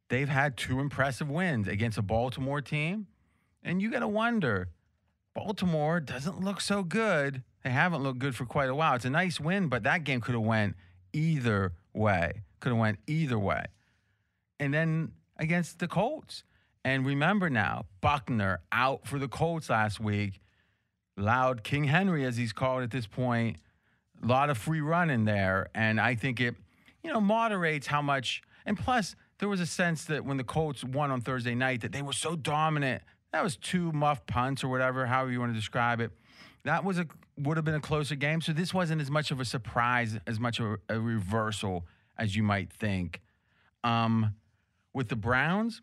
[0.09, 3.07] they've had two impressive wins against a Baltimore team.
[3.62, 4.68] And you got to wonder
[5.35, 7.42] Baltimore doesn't look so good.
[7.62, 8.94] They haven't looked good for quite a while.
[8.94, 10.76] It's a nice win, but that game could have went
[11.12, 12.42] either way.
[12.61, 13.64] Could have went either way.
[14.59, 16.44] And then against the Colts.
[16.85, 20.40] And remember now, Buckner out for the Colts last week.
[21.16, 23.57] Loud King Henry, as he's called at this point.
[24.23, 25.70] A lot of free run in there.
[25.75, 26.55] And I think it,
[27.03, 28.42] you know, moderates how much.
[28.66, 31.92] And plus, there was a sense that when the Colts won on Thursday night, that
[31.92, 33.03] they were so dominant.
[33.33, 36.12] That was two muff punts or whatever, however you want to describe it.
[36.64, 38.40] That was a would have been a closer game.
[38.40, 42.42] So this wasn't as much of a surprise, as much of a, reversal as you
[42.42, 43.20] might think.
[43.83, 44.35] Um,
[44.94, 45.83] with the Browns,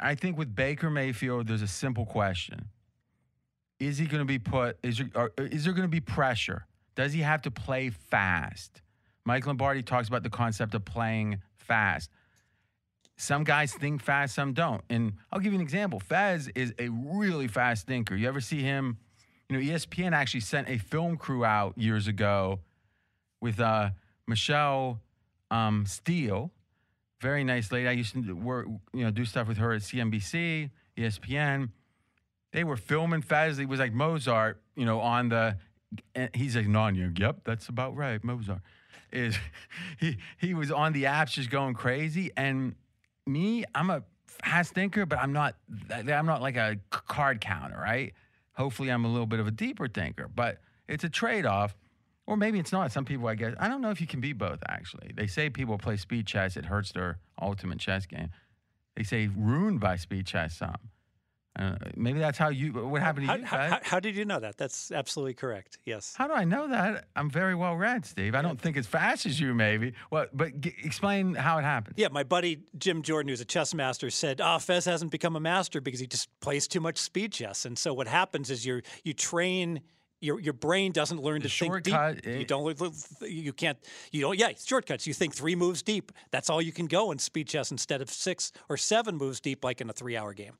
[0.00, 2.70] I think with Baker Mayfield, there's a simple question:
[3.78, 4.78] Is he going to be put?
[4.82, 6.66] Is there, is there going to be pressure?
[6.96, 8.82] Does he have to play fast?
[9.24, 12.10] Mike Lombardi talks about the concept of playing fast.
[13.16, 14.82] Some guys think fast, some don't.
[14.88, 16.00] And I'll give you an example.
[16.00, 18.16] Fez is a really fast thinker.
[18.16, 18.96] You ever see him?
[19.48, 22.60] You know, ESPN actually sent a film crew out years ago
[23.40, 23.90] with uh,
[24.26, 25.00] Michelle
[25.50, 26.50] um, Steele,
[27.20, 27.88] very nice lady.
[27.88, 31.70] I used to work, you know, do stuff with her at CNBC, ESPN.
[32.52, 33.58] They were filming Fez.
[33.58, 35.56] He was like Mozart, you know, on the.
[36.34, 38.22] He's like, Nanya, yep, that's about right.
[38.22, 38.60] Mozart
[39.12, 39.36] is
[39.98, 42.30] he he was on the apps just going crazy.
[42.36, 42.74] And
[43.26, 45.56] me, I'm a fast thinker, but I'm not.
[45.90, 48.14] I'm not like a card counter, right?
[48.54, 51.76] Hopefully, I'm a little bit of a deeper thinker, but it's a trade off.
[52.30, 52.92] Or maybe it's not.
[52.92, 55.10] Some people, I guess, I don't know if you can be both, actually.
[55.16, 58.28] They say people play speed chess, it hurts their ultimate chess game.
[58.96, 60.76] They say ruined by speed chess some.
[61.58, 64.24] Uh, maybe that's how you, what happened to How, you, how, how, how did you
[64.24, 64.56] know that?
[64.56, 65.78] That's absolutely correct.
[65.84, 66.14] Yes.
[66.16, 67.06] How do I know that?
[67.16, 68.36] I'm very well read, Steve.
[68.36, 69.94] I don't think as fast as you, maybe.
[70.12, 71.96] Well, But g- explain how it happens.
[71.98, 75.40] Yeah, my buddy Jim Jordan, who's a chess master, said, "Ah, Fezz hasn't become a
[75.40, 78.82] master because he just plays too much speed chess." And so what happens is you
[79.02, 79.80] you train
[80.20, 82.26] your your brain doesn't learn to think shortcut, deep.
[82.26, 82.38] eh?
[82.38, 83.78] You don't learn- you can't
[84.12, 85.06] you don't yeah shortcuts.
[85.06, 86.12] You think three moves deep.
[86.30, 89.64] That's all you can go in speed chess instead of six or seven moves deep
[89.64, 90.58] like in a three hour game.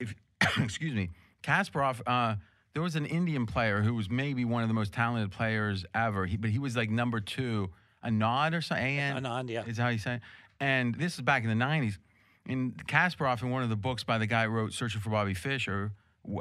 [0.00, 0.14] if
[0.58, 1.10] excuse me,
[1.42, 2.36] Kasparov, uh,
[2.74, 6.26] there was an Indian player who was maybe one of the most talented players ever.
[6.26, 7.70] He, but he was like number two,
[8.04, 8.84] Anand or something.
[8.98, 9.64] A-N, Anand, yeah.
[9.64, 10.20] is how you say it.
[10.60, 11.98] And this is back in the '90s.
[12.48, 15.34] And Kasparov, in one of the books by the guy who wrote "Searching for Bobby
[15.34, 15.92] Fischer,"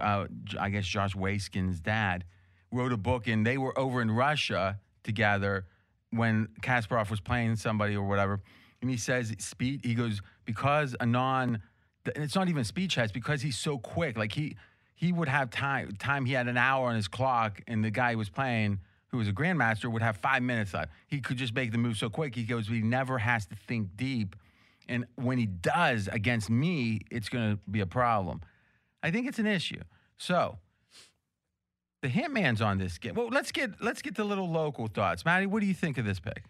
[0.02, 0.26] uh,
[0.60, 2.26] I guess Josh Waitzkin's dad,
[2.72, 5.66] wrote a book, and they were over in Russia together
[6.12, 8.42] when Kasparov was playing somebody or whatever.
[8.82, 9.82] And he says speed.
[9.84, 11.62] He goes because Anand
[12.14, 14.18] and it's not even speed chess because he's so quick.
[14.18, 14.58] Like he
[14.94, 18.12] he would have time time he had an hour on his clock, and the guy
[18.12, 20.92] he was playing, who was a grandmaster, would have five minutes left.
[21.08, 22.36] He could just make the move so quick.
[22.36, 24.36] He goes, he never has to think deep,
[24.88, 28.42] and when he does against me, it's going to be a problem.
[29.06, 29.82] I think it's an issue.
[30.18, 30.58] So.
[32.02, 33.16] The hitman's on this game.
[33.16, 35.26] Well, let's get let's get the little local thoughts.
[35.26, 36.44] Matty, what do you think of this pick?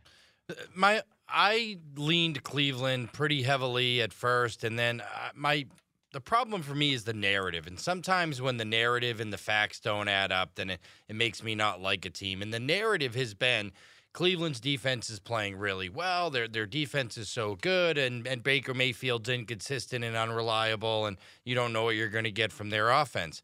[0.73, 5.65] my I leaned Cleveland pretty heavily at first, and then uh, my
[6.11, 7.67] the problem for me is the narrative.
[7.67, 11.43] And sometimes when the narrative and the facts don't add up, then it, it makes
[11.43, 12.41] me not like a team.
[12.41, 13.73] And the narrative has been
[14.15, 16.29] Cleveland's defense is playing really well.
[16.29, 21.53] Their their defense is so good, and and Baker Mayfield's inconsistent and unreliable, and you
[21.53, 23.41] don't know what you're going to get from their offense.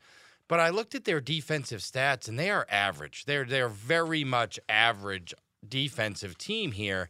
[0.48, 3.26] But I looked at their defensive stats, and they are average.
[3.26, 5.34] They're they're very much average
[5.68, 7.10] defensive team here.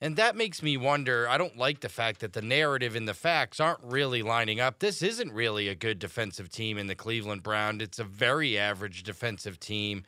[0.00, 1.28] And that makes me wonder.
[1.28, 4.80] I don't like the fact that the narrative and the facts aren't really lining up.
[4.80, 7.80] This isn't really a good defensive team in the Cleveland Brown.
[7.80, 10.02] It's a very average defensive team.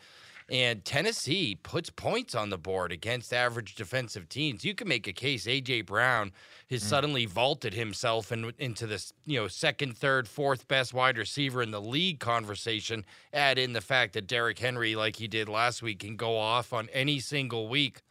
[0.51, 4.65] And Tennessee puts points on the board against average defensive teams.
[4.65, 6.33] You can make a case AJ Brown
[6.69, 11.63] has suddenly vaulted himself in, into this, you know, second, third, fourth best wide receiver
[11.63, 13.05] in the league conversation.
[13.33, 16.73] Add in the fact that Derrick Henry, like he did last week, can go off
[16.73, 18.03] on any single week.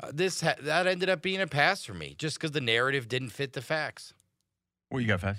[0.00, 3.08] Uh, this ha- that ended up being a pass for me, just because the narrative
[3.08, 4.14] didn't fit the facts.
[4.88, 5.38] What you got, Fezz?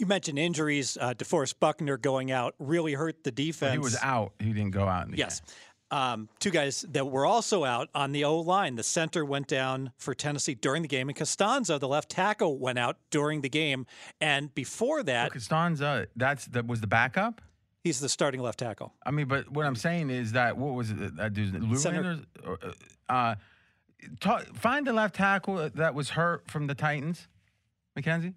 [0.00, 0.96] You mentioned injuries.
[0.98, 3.72] Uh, DeForest Buckner going out really hurt the defense.
[3.74, 4.32] He was out.
[4.38, 5.40] He didn't go out in the Yes.
[5.40, 5.54] game.
[5.92, 8.76] Um, two guys that were also out on the O line.
[8.76, 12.78] The center went down for Tennessee during the game, and Castonzo, the left tackle, went
[12.78, 13.86] out during the game.
[14.22, 17.42] And before that, Castonzo, that's that was the backup.
[17.84, 18.94] he's the starting left tackle.
[19.04, 21.16] I mean, but what I'm saying is that what was it?
[21.16, 22.58] That dude's Lewan Center- or, or
[23.08, 23.34] uh,
[24.20, 27.26] ta- find the left tackle that was hurt from the Titans,
[27.96, 28.34] Mackenzie.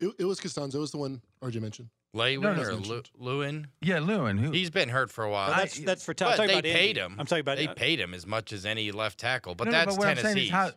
[0.00, 0.76] It, it was Castonzo.
[0.76, 1.88] It was the one RJ mentioned.
[2.14, 4.38] Lewan No, no, or Lu- Lewan, Yeah, Lewan.
[4.40, 4.50] Who?
[4.50, 5.48] he's been hurt for a while.
[5.50, 7.00] Well, that's that's for I'm but talking they about paid Indy.
[7.00, 7.16] him.
[7.18, 9.72] I'm talking about they uh, paid him as much as any left tackle, but No,
[9.72, 10.48] no, that's what I'm Tennessee.
[10.48, 10.70] how-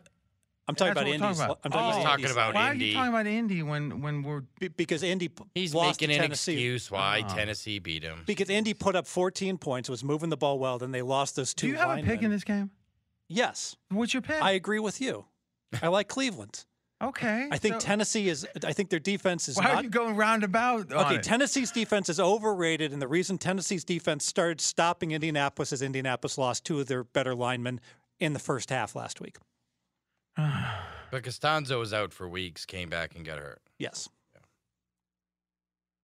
[0.68, 1.60] I'm talking that's about what we're talking about.
[1.64, 2.00] I'm talking Oh.
[2.00, 2.84] about Talking about Why are Indy.
[2.86, 6.14] you talking about Indy when when we're Be- because Indy p- He's lost making to
[6.16, 6.52] an Tennessee.
[6.52, 7.34] excuse why Oh.
[7.34, 8.22] Tennessee beat him.
[8.26, 11.52] Because Indy put up 14 points, was moving the ball well, then they lost those
[11.54, 12.70] two do you have a pick in this game?
[13.28, 14.40] Yes, What's your pick?
[14.42, 15.24] I agree with you.
[15.82, 16.64] I like Cleveland.
[17.02, 17.48] Okay.
[17.50, 18.46] I think so Tennessee is.
[18.64, 20.92] I think their defense is Why not are you going roundabout?
[20.92, 21.22] on Okay, it?
[21.24, 26.64] Tennessee's defense is overrated, and the reason Tennessee's defense started stopping Indianapolis is Indianapolis lost
[26.64, 27.80] two of their better linemen
[28.20, 29.36] in the first half last week.
[31.10, 33.60] But Castonzo was out for weeks, came back and got hurt.
[33.78, 34.08] Yes.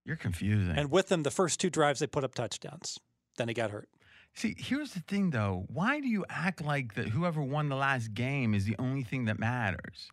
[0.04, 0.76] You're confusing.
[0.76, 2.98] And with them, the first two drives, they put up touchdowns.
[3.38, 3.88] Then he got hurt.
[4.34, 5.64] See, here's the thing though.
[5.68, 9.24] Why do you act like that whoever won the last game is the only thing
[9.24, 10.10] that matters?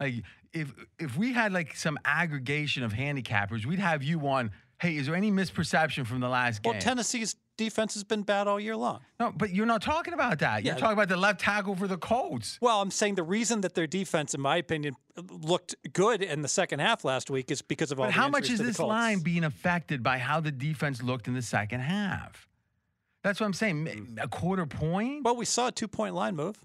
[0.00, 0.22] Like
[0.52, 5.06] if if we had like some aggregation of handicappers, we'd have you on, hey, is
[5.06, 6.72] there any misperception from the last game?
[6.72, 9.00] Well, Tennessee's defense has been bad all year long.
[9.18, 10.62] no, but you're not talking about that.
[10.64, 10.78] You're Yeah.
[10.80, 12.56] talking about the left tackle for the Colts.
[12.60, 14.94] Well, I'm saying the reason that their defense, in my opinion,
[15.28, 18.28] looked good in the second half last week is because of all But the how
[18.28, 22.46] much is this line being affected by how the defense looked in the second half?
[23.24, 24.16] That's what I'm saying.
[24.22, 25.24] A quarter point?
[25.24, 26.64] Well, we saw a two point line move.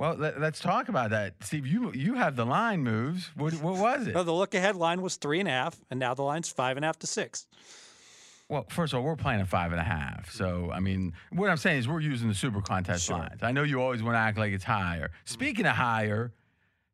[0.00, 1.34] Well, let, us talk about that.
[1.42, 3.30] Steve, you you have the line moves.
[3.36, 4.14] What, what was it?
[4.14, 6.78] No, the look ahead line was three and a half, and now the line's five
[6.78, 7.46] and a half to six.
[8.48, 10.32] Well, first of all, we're playing at five and a half.
[10.32, 13.18] So, I mean, what I'm saying is we're using the super contest Sure.
[13.18, 13.42] lines.
[13.42, 15.10] I know you always want to act like it's higher.
[15.26, 16.32] Speaking of higher,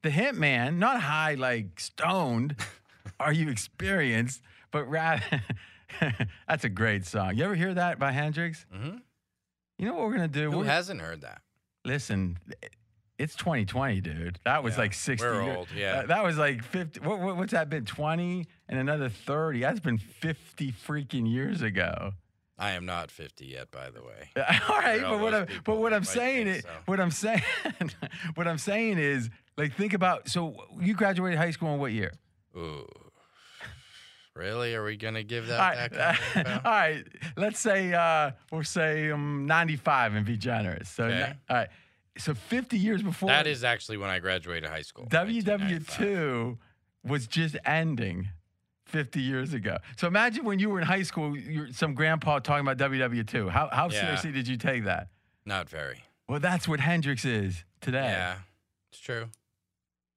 [0.03, 2.57] the Hitman, not high like stoned,
[3.21, 4.43] are you experienced,
[4.73, 5.43] but rather,
[6.49, 7.37] that's a great song.
[7.37, 8.67] You ever hear that by Hendrix?
[8.75, 9.01] Mhm.
[9.79, 10.51] You know what we're going to do?
[10.51, 11.41] Who We're- hasn't heard that?
[11.85, 12.37] Listen,
[13.19, 14.39] it's 2020, dude.
[14.45, 16.01] That was Yeah, like 60 we're old, yeah.
[16.01, 17.01] uh, that was like 50.
[17.01, 17.85] What, what, what's that been?
[17.85, 19.61] 20 and another 30.
[19.61, 22.13] That's been 50 freaking years ago.
[22.59, 24.31] I am not 50 yet, by the way.
[24.69, 26.69] All right, but what I'm, but what I'm saying is, so.
[26.87, 27.43] what I'm saying,
[28.35, 30.29] what I'm saying is, like, think about.
[30.31, 32.13] So you graduated high school in what year?
[32.57, 32.87] Ooh.
[34.35, 34.75] Really?
[34.75, 35.59] Are we gonna give that?
[35.61, 37.05] All right, that kind of all right.
[37.37, 40.91] Let's say uh, we'll say um, 95 and be generous.
[40.91, 41.33] So, Okay.
[41.49, 41.69] all right.
[42.19, 45.05] So 50 years before That is actually when I graduated high school.
[45.11, 45.99] 1995.
[45.99, 46.59] WW2
[47.05, 48.29] was just ending
[48.87, 49.79] 50 years ago.
[49.97, 53.51] So imagine when you were in high school, you're, some grandpa talking about WW2.
[53.51, 54.01] How, how Yeah.
[54.01, 55.09] seriously did you take that?
[55.45, 56.03] Not very.
[56.29, 58.03] Well, that's what Hendrix is today.
[58.09, 58.39] Yeah,
[58.91, 59.29] it's true.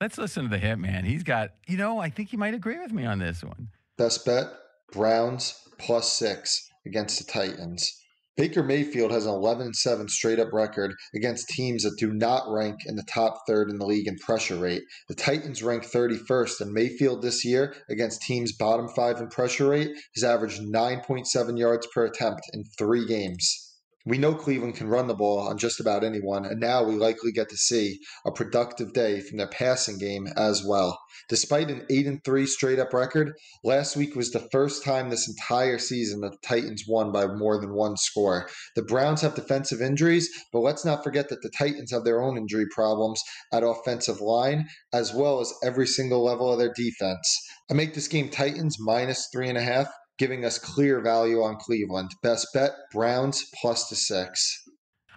[0.01, 1.03] Let's listen to the hit man.
[1.05, 3.69] He's got, you know, I think he might agree with me on this one.
[3.97, 4.47] Best bet
[4.91, 7.98] Browns plus six against the Titans.
[8.39, 12.85] Baker Mayfield has an 11 7 straight up record against teams that do not rank
[12.85, 14.83] in the top third in the league in pressure rate.
[15.09, 19.91] The Titans rank 31st, and Mayfield this year against teams bottom five in pressure rate
[20.15, 23.68] has averaged 9.7 yards per attempt in three games.
[24.09, 27.31] We know Cleveland can run the ball on just about anyone, and now we likely
[27.31, 30.99] get to see a productive day from their passing game as well.
[31.29, 35.27] Despite an 8 and 3 straight up record, Last week was the first time this
[35.27, 38.47] entire season that the Titans won by more than one score.
[38.73, 42.37] The Browns have defensive injuries, but let's not forget that the Titans have their own
[42.37, 47.37] injury problems at offensive line, as well as every single level of their defense.
[47.69, 49.87] I make this game Titans minus three and a half,
[50.19, 52.11] giving us clear value on Cleveland.
[52.21, 54.69] Best bet Browns plus the six.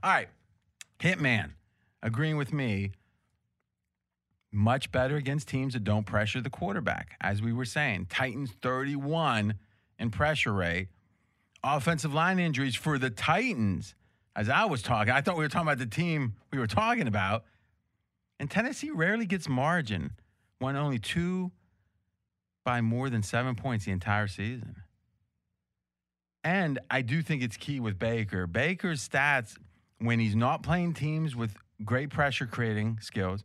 [0.02, 0.28] All right.
[0.98, 1.50] Hitman,
[2.02, 2.92] agreeing with me.
[4.54, 7.16] Much better against teams that don't pressure the quarterback.
[7.20, 9.54] As we were saying, Titans 31
[9.98, 10.88] in pressure rate.
[11.64, 13.94] Offensive line injuries for the Titans,
[14.34, 17.06] as I was talking, I thought we were talking about the team we were talking
[17.06, 17.44] about.
[18.40, 20.12] And Tennessee rarely gets margin,
[20.60, 21.52] won only two
[22.64, 24.81] by more than seven points the entire season.
[26.44, 28.46] And I do think it's key with Baker.
[28.46, 29.56] Baker's stats
[29.98, 33.44] when he's not playing teams with great pressure creating skills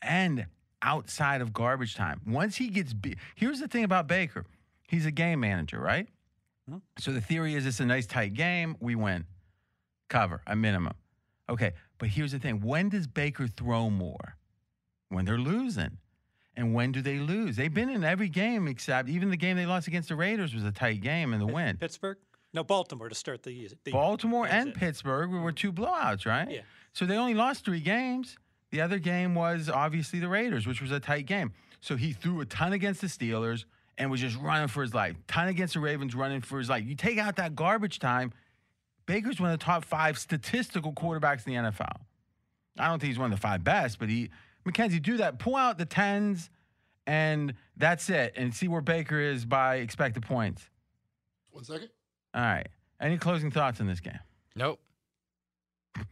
[0.00, 0.46] and
[0.80, 2.20] outside of garbage time.
[2.26, 4.44] Once he gets be- here's the thing about Baker.
[4.86, 6.08] He's a game manager, right?
[6.70, 6.80] Mhm.
[6.98, 9.26] So the theory is it's a nice tight game, we win.
[10.08, 10.94] Cover, a minimum.
[11.50, 12.60] Okay, but here's the thing.
[12.60, 14.36] When does Baker throw more?
[15.08, 15.98] When they're losing.
[16.54, 17.56] And when do they lose?
[17.56, 20.64] They've been in every game except even the game they lost against the Raiders was
[20.64, 21.76] a tight game in the win.
[21.76, 22.18] Pittsburgh?
[22.54, 23.68] No, Baltimore to start the year.
[23.84, 24.74] the- Baltimore and it.
[24.74, 26.50] Pittsburgh were two blowouts, right?
[26.50, 26.60] Yeah.
[26.92, 28.38] So they only lost three games.
[28.70, 31.52] The other game was obviously the Raiders, which was a tight game.
[31.80, 33.64] So he threw a ton against the Steelers
[33.96, 35.16] and was just running for his life.
[35.26, 36.84] Ton against the Ravens, running for his life.
[36.84, 38.32] You take out that garbage time,
[39.06, 42.00] Baker's one of the top five statistical quarterbacks in the NFL.
[42.78, 44.30] I don't think he's one of the five best, but he
[44.66, 45.38] McKenzie do that.
[45.38, 46.50] Pull out the tens,
[47.06, 48.34] and that's it.
[48.36, 50.68] And see where Baker is by expected points.
[51.50, 51.88] One second.
[52.38, 52.68] All right.
[53.00, 54.18] Any closing thoughts on this game?
[54.54, 54.78] Nope.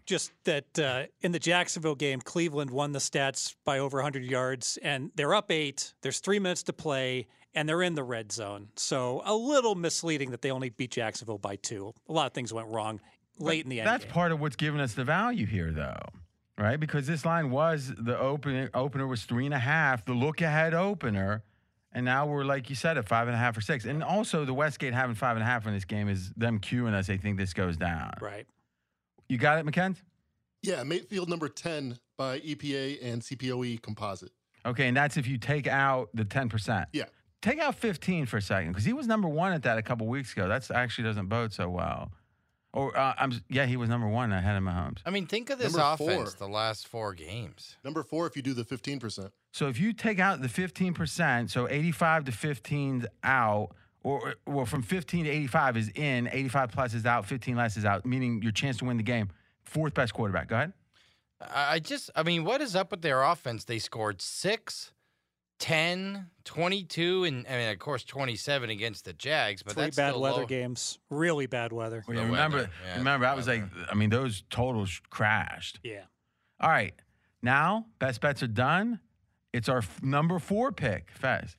[0.05, 4.77] Just that uh, in the Jacksonville game, Cleveland won the stats by over 100 yards,
[4.83, 5.95] and they're up eight.
[6.03, 8.69] There's three minutes to play, and they're in the red zone.
[8.75, 11.93] So a little misleading that they only beat Jacksonville by two.
[12.09, 13.01] A lot of things went wrong
[13.39, 13.87] late in the end.
[13.87, 14.13] That's game.
[14.13, 16.01] part of what's giving us the value here, though,
[16.59, 16.81] right?
[16.81, 18.69] Because this line was the opener.
[18.75, 20.05] Opener was three and a half.
[20.05, 21.45] The look ahead opener,
[21.97, 23.87] and now we're like you said at five and a half or six.
[23.87, 26.93] And also the Westgate having five and a half in this game is them cueing
[26.93, 27.07] us.
[27.07, 28.13] They think this goes down.
[28.21, 28.47] Right.
[29.31, 29.97] You got it, McKenz?
[30.63, 34.31] Yeah, Mayfield number 10 by EPA and CPOE composite.
[34.67, 36.89] Okay, and that's if you take out the ten percent.
[36.93, 37.05] Yeah.
[37.41, 40.07] take out 15 for a second because he was number one at that a couple
[40.07, 40.49] weeks ago.
[40.49, 42.11] That's actually doesn't bode so well.
[42.73, 44.99] Or uh, I'm yeah, he was number one ahead of Mahomes.
[45.07, 46.47] I mean, think of this Number offense four.
[46.47, 47.77] the last four games.
[47.85, 49.31] Number four, if you do the 15%.
[49.57, 53.71] So if you take out the 15%, so 85 to 15's out,
[54.03, 57.87] or well, from 15 to 85 is in, 85 plus is out, 15 less is
[57.87, 59.31] out, meaning your chance to win the game.
[59.65, 60.49] Fourth best quarterback.
[60.49, 60.75] Go ahead.
[61.41, 63.65] I I just, I mean, what is up with their offense?
[63.65, 64.93] They scored six,
[65.59, 70.11] 10, 22, and I mean, of course, 27 against the Jags, but Three that's bad
[70.11, 70.47] still weather low.
[70.47, 70.99] games.
[71.09, 72.05] Really bad weather.
[72.07, 73.63] Well, yeah, remember, weather, yeah, remember, that was like.
[73.91, 75.81] I mean, those totals crashed.
[75.83, 76.03] Yeah.
[76.61, 76.93] All right,
[77.41, 79.01] now best bets are done.
[79.57, 81.57] It's our f- number four pick, Fezz,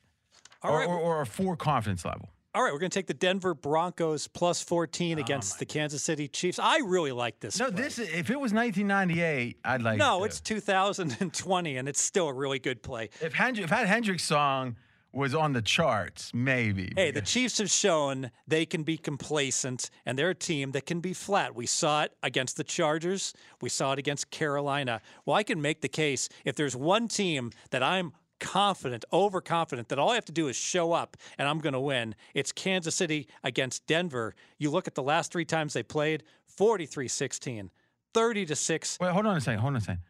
[0.62, 0.88] All or, right.
[0.88, 2.28] or, or our four confidence level.
[2.54, 6.28] All right, we're going to take the Denver Broncos plus 14 against the Kansas City
[6.28, 6.58] Chiefs.
[6.58, 7.58] I really like this.
[7.58, 7.82] No, play.
[7.82, 9.98] this is- if it was 1998, I'd like.
[9.98, 13.10] No, it's 2020, and it's still a really good play.
[13.20, 14.76] if Hendrick, if that Hendrix song
[15.12, 16.92] was on the charts, maybe.
[16.94, 21.00] Hey, the Chiefs have shown they can be complacent, and they're a team that can
[21.00, 21.54] be flat.
[21.54, 23.32] We saw it against the Chargers.
[23.60, 25.00] We saw it against Carolina.
[25.24, 29.98] Well, I can make the case if there's one team that I'm confident, overconfident, that
[29.98, 32.94] all I have to do is show up and I'm going to win, it's Kansas
[32.94, 34.34] City against Denver.
[34.58, 37.70] You look at the last three times they played 43 16,
[38.14, 38.98] 30 to 6.
[39.00, 39.60] Wait, hold on a second.
[39.60, 40.02] Hold on a second.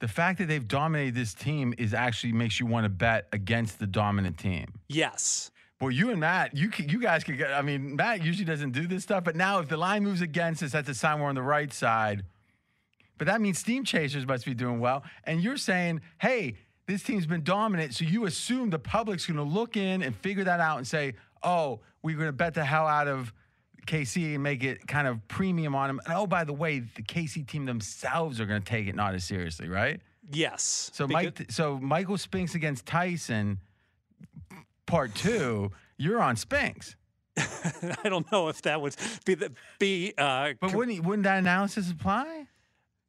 [0.00, 3.78] The fact that they've dominated this team is actually makes you want to bet against
[3.78, 4.66] the dominant team.
[4.88, 5.50] Yes.
[5.80, 7.52] Well, you and Matt, you you guys could get.
[7.52, 10.62] I mean, Matt usually doesn't do this stuff, but now if the line moves against
[10.62, 12.24] us, that's a sign we're on the right side.
[13.18, 15.04] But that means Steam Chasers must be doing well.
[15.24, 19.42] And you're saying, hey, this team's been dominant, so you assume the public's going to
[19.42, 22.86] look in and figure that out and say, oh, we're going to bet the hell
[22.86, 23.32] out of
[23.86, 26.00] KC and make it kind of premium on them.
[26.06, 29.14] And oh, by the way, the KC team themselves are going to take it not
[29.14, 30.00] as seriously, right?
[30.30, 30.90] Yes.
[30.94, 33.58] So Because- Mike, so Michael Spinks against Tyson,
[34.86, 35.72] part two.
[35.96, 36.96] You're on Spinks,
[37.36, 40.12] I don't know if that would be the be.
[40.16, 42.46] Uh, but wouldn't wouldn't that analysis apply?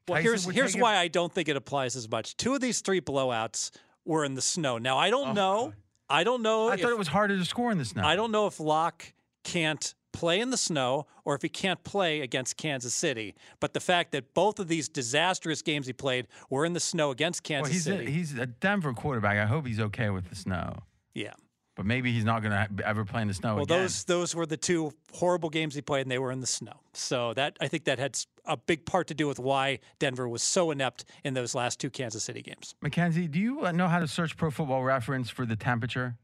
[0.07, 2.35] Well, Tyson here's here's why I don't think it applies as much.
[2.37, 3.71] Two of these three blowouts
[4.03, 4.77] were in the snow.
[4.77, 5.73] Now I don't know.
[6.09, 6.67] I don't know.
[6.67, 8.03] Oh, I if, thought it was harder to score in the snow.
[8.03, 9.11] I don't know if Lock
[9.43, 13.35] can't play in the snow or if he can't play against Kansas City.
[13.59, 17.11] But the fact that both of these disastrous games he played were in the snow
[17.11, 18.11] against Well, Kansas he's a, City.
[18.11, 19.37] he's a Denver quarterback.
[19.37, 20.77] I hope he's okay with the snow,
[21.13, 21.33] yeah.
[21.75, 23.55] but maybe he's not going to ever play in the snow again.
[23.55, 23.81] Well, again.
[23.81, 26.79] those those were the two horrible games he played, and they were in the snow.
[26.93, 30.43] So that I think that had a big part to do with why Denver was
[30.43, 32.75] so inept in those last two Kansas City games.
[32.81, 36.15] Mackenzie, do you uh, know how to search Pro Football Reference for the temperature?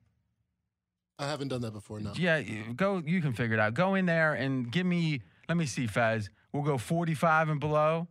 [1.21, 2.13] I haven't done that before, no.
[2.15, 2.41] Yeah,
[2.75, 3.01] go.
[3.05, 3.75] You can figure it out.
[3.75, 5.21] Go in there and give me.
[5.47, 6.29] Let me see, Fezz.
[6.51, 8.07] We'll go 45 and below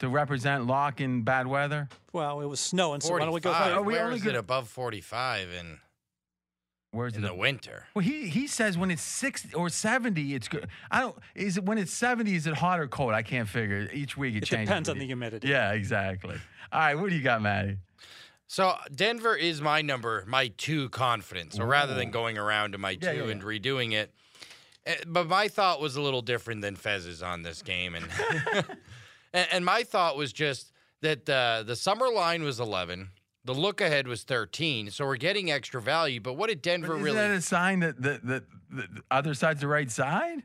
[0.00, 1.88] to represent Lock in bad weather.
[2.12, 3.50] Well, it was snowing, so why don't we go?
[3.52, 3.76] 45.
[3.78, 5.78] Are we Where only is gonna- it above 45 in,
[6.92, 7.28] Where's in it?
[7.28, 7.86] the winter?
[7.94, 10.68] Well, he he says when it's 60 or 70, it's good.
[10.90, 11.16] I don't.
[11.34, 12.34] Is it when it's 70?
[12.34, 13.14] Is it hot or cold?
[13.14, 13.88] I can't figure.
[13.92, 14.48] Each week it, changes.
[14.48, 14.68] It changes.
[14.68, 15.48] depends on the humidity.
[15.48, 16.36] Yeah, exactly.
[16.72, 17.78] All right, what do you got, Matty?
[18.50, 21.54] So Denver is my number, my two confidence.
[21.54, 24.12] So rather than going around to my two Yeah, yeah, and redoing it,
[24.86, 27.94] eh, but my thought was a little different than Fezz's on this game,
[29.32, 33.10] and and, my thought was just that uh, the summer line was eleven,
[33.44, 36.18] the look ahead was thirteen, so we're getting extra value.
[36.18, 37.28] But what did Denver really Isn't really?
[37.28, 40.42] that a sign that the, the, the other side's the right side?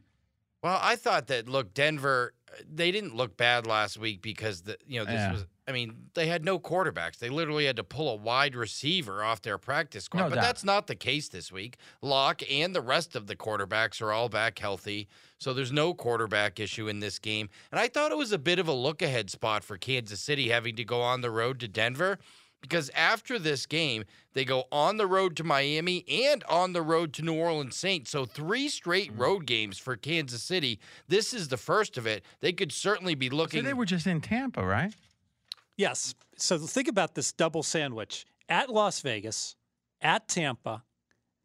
[0.62, 2.36] Well, I thought that look, Denver,
[2.72, 5.32] they didn't look bad last week because the you know this Yeah.
[5.32, 5.46] was.
[5.68, 7.18] I mean, they had no quarterbacks.
[7.18, 10.20] They literally had to pull a wide receiver off their practice squad.
[10.24, 10.44] No but doubt.
[10.44, 11.78] that's not the case this week.
[12.04, 15.08] Lock and the rest of the quarterbacks are all back healthy,
[15.40, 17.50] so there's no quarterback issue in this game.
[17.72, 20.50] And I thought it was a bit of a look ahead spot for Kansas City
[20.50, 22.20] having to go on the road to Denver.
[22.62, 27.14] Because after this game, they go on the road to Miami and on the road
[27.14, 28.10] to New Orleans Saints.
[28.10, 29.20] So, three straight Mm.
[29.20, 30.80] road games for Kansas City.
[31.08, 32.24] This is the first of it.
[32.40, 33.64] They could certainly be So looking.
[33.66, 34.92] they were just in Tampa, right?
[35.78, 36.16] Yes.
[36.38, 39.56] So think about this double sandwich at Las Vegas,
[40.02, 40.84] at Tampa.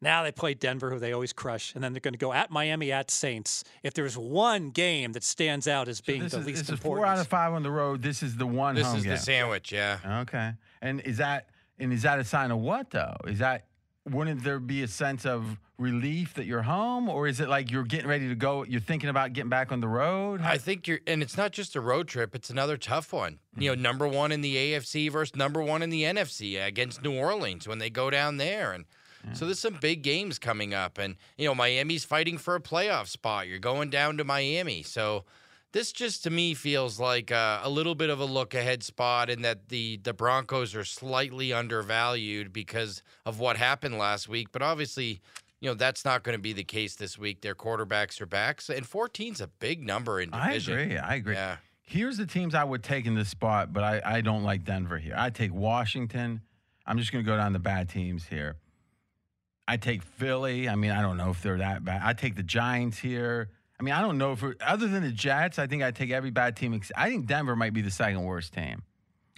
[0.03, 2.49] Now they play Denver, who they always crush, and then they're going to go at
[2.49, 3.63] Miami, at Saints.
[3.83, 6.73] If there's one game that stands out as being this the is, least this is
[6.73, 8.01] important, four out of five on the road.
[8.01, 9.11] This is the one this home is game.
[9.11, 10.21] the sandwich, yeah.
[10.21, 10.53] Okay.
[10.81, 13.15] And is that and is that a sign of what though?
[13.27, 13.67] Is that
[14.09, 17.83] wouldn't there be a sense of relief that you're home, or is it like you're
[17.83, 18.63] getting ready to go?
[18.63, 20.41] You're thinking about getting back on the road.
[20.41, 23.39] I think you're, and it's not just a road trip; it's another tough one.
[23.57, 23.83] You know, mm-hmm.
[23.83, 27.79] number one in the AFC versus number one in the NFC against New Orleans when
[27.79, 28.85] they go down there, and
[29.33, 30.97] so there's some big games coming up.
[30.97, 33.47] And you know, Miami's fighting for a playoff spot.
[33.47, 35.25] You're going down to Miami, so
[35.73, 39.29] This just to me feels like uh, a little bit of a look ahead spot,
[39.29, 44.51] in that the the Broncos are slightly undervalued because of what happened last week.
[44.51, 45.21] But obviously,
[45.61, 47.41] you know that's not going to be the case this week.
[47.41, 50.77] Their quarterbacks are back, so, and 14's a big number in division.
[50.77, 50.97] I agree.
[50.97, 51.35] I agree.
[51.35, 51.57] Yeah.
[51.83, 54.97] Here's the teams I would take in this spot, but I, I don't like Denver
[54.97, 55.13] here.
[55.17, 56.41] I take Washington.
[56.85, 58.55] I'm just going to go down the bad teams here.
[59.67, 60.67] I take Philly.
[60.67, 62.01] I mean, I don't know if they're that bad.
[62.03, 63.49] I take the Giants here.
[63.81, 66.29] I mean, I don't know if other than the Jets, I think I take every
[66.29, 66.79] bad team.
[66.95, 68.83] I think Denver might be the second worst team.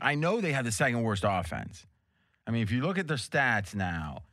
[0.02, 1.86] I know they have the second worst offense.
[2.46, 4.24] I mean, if you look at their stats now,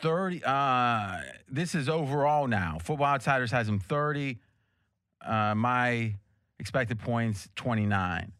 [0.00, 1.20] 30 uh
[1.50, 2.78] this is overall now.
[2.82, 4.38] Football Outsiders has them 30.
[5.20, 6.14] Uh my
[6.58, 8.32] expected points 29.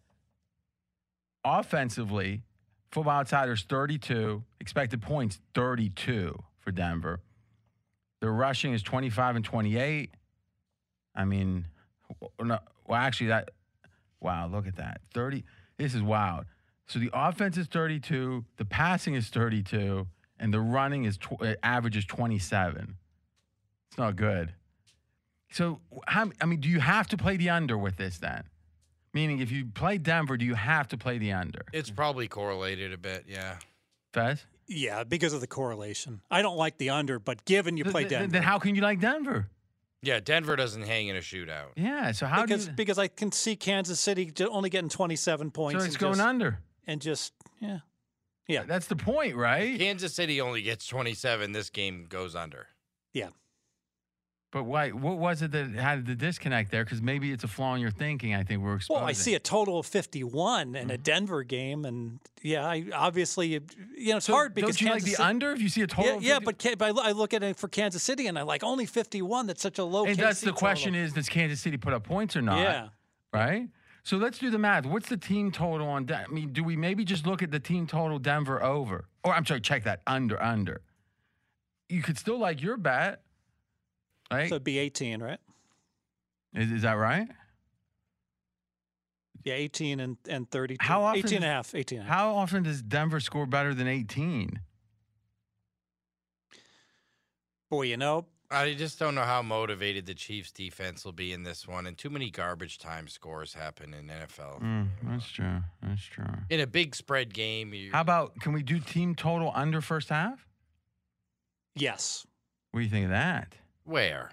[1.44, 2.40] Offensively,
[2.90, 7.20] Football Outsiders 32, expected points 32 for Denver.
[8.20, 10.14] Their rushing is 25 and 28.
[11.18, 11.66] I mean,
[12.38, 12.60] well,
[12.92, 13.50] actually, that,
[14.20, 15.00] wow, look at that.
[15.12, 15.44] 30,
[15.76, 16.46] this is wild.
[16.86, 20.06] So the offense is 32, the passing is 32,
[20.38, 22.96] and the running is tw- uh, average is 27.
[23.90, 24.54] It's not good.
[25.50, 28.44] So, how, I mean, do you have to play the under with this then?
[29.12, 31.62] Meaning, if you play Denver, do you have to play the under?
[31.72, 33.24] It's probably correlated a bit.
[33.26, 33.56] Yeah.
[34.12, 34.44] Fezz?
[34.68, 36.20] Yeah, because of the correlation.
[36.30, 38.74] I don't like the under, but given you play Th- th- Denver, Then how can
[38.74, 39.48] you like Denver?
[40.02, 40.20] Yeah.
[40.20, 41.68] Denver doesn't hang in a shootout.
[41.76, 42.12] Yeah.
[42.12, 45.80] So how because do you, because I can see Kansas City only getting 27 points.
[45.80, 46.58] so it's and going just, under?
[46.86, 47.78] and just yeah,
[48.46, 49.78] yeah, That's the point, right?
[49.78, 51.52] Kansas City only gets 27.
[51.52, 52.68] This game goes under.
[53.12, 53.28] yeah.
[54.50, 54.90] But why?
[54.90, 56.82] What was it that had the disconnect there?
[56.82, 58.34] Because maybe it's a flaw in your thinking.
[58.34, 59.02] I think we're exposing.
[59.02, 61.02] Well, I see a total of 51 in a Mm-hmm.
[61.02, 63.60] Denver game, and yeah, I obviously you
[64.10, 66.22] know it's So hard because don't you like the under if you see a total?
[66.22, 68.86] Yeah, yeah, but, but I look at it for Kansas City, and I like only
[68.86, 69.46] 51.
[69.48, 70.06] That's such a low.
[70.06, 72.58] and that's KC the question: is does Kansas City put up points or not?
[72.60, 72.88] yeah.
[73.34, 73.68] Right.
[74.04, 74.86] So let's do the math.
[74.86, 76.06] What's the team total on?
[76.06, 79.04] Den- I mean, do we maybe just look at the team total Denver over?
[79.22, 80.80] Or I'm sorry, check that under under.
[81.90, 83.20] You could still like your bet,
[84.30, 84.48] right?
[84.48, 85.38] So it'd be 18, right?
[86.54, 87.28] is, is that right?
[89.44, 90.78] Yeah, 18 and, and 32.
[90.80, 91.74] How often 18 and a half.
[91.74, 92.18] 18 and a half.
[92.18, 94.60] How often does Denver score better than 18?
[97.70, 101.42] Boy, you know, I just don't know how motivated the Chiefs defense will be in
[101.42, 104.62] this one, and too many garbage time scores happen in NFL.
[104.62, 105.60] Mm, that's true.
[105.82, 106.24] That's true.
[106.48, 110.08] In a big spread game, you, How about can we do team total under first
[110.08, 110.46] half?
[111.74, 112.26] yes.
[112.70, 113.54] What do you think of that?
[113.88, 114.30] Where?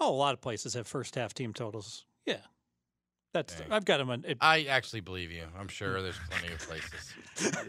[0.00, 2.04] Oh, a lot of places have first half team totals.
[2.26, 2.38] Yeah.
[3.32, 3.70] That's Dang.
[3.70, 4.24] I've got them on.
[4.26, 5.44] It, I actually believe you.
[5.58, 7.14] I'm sure there's plenty of places.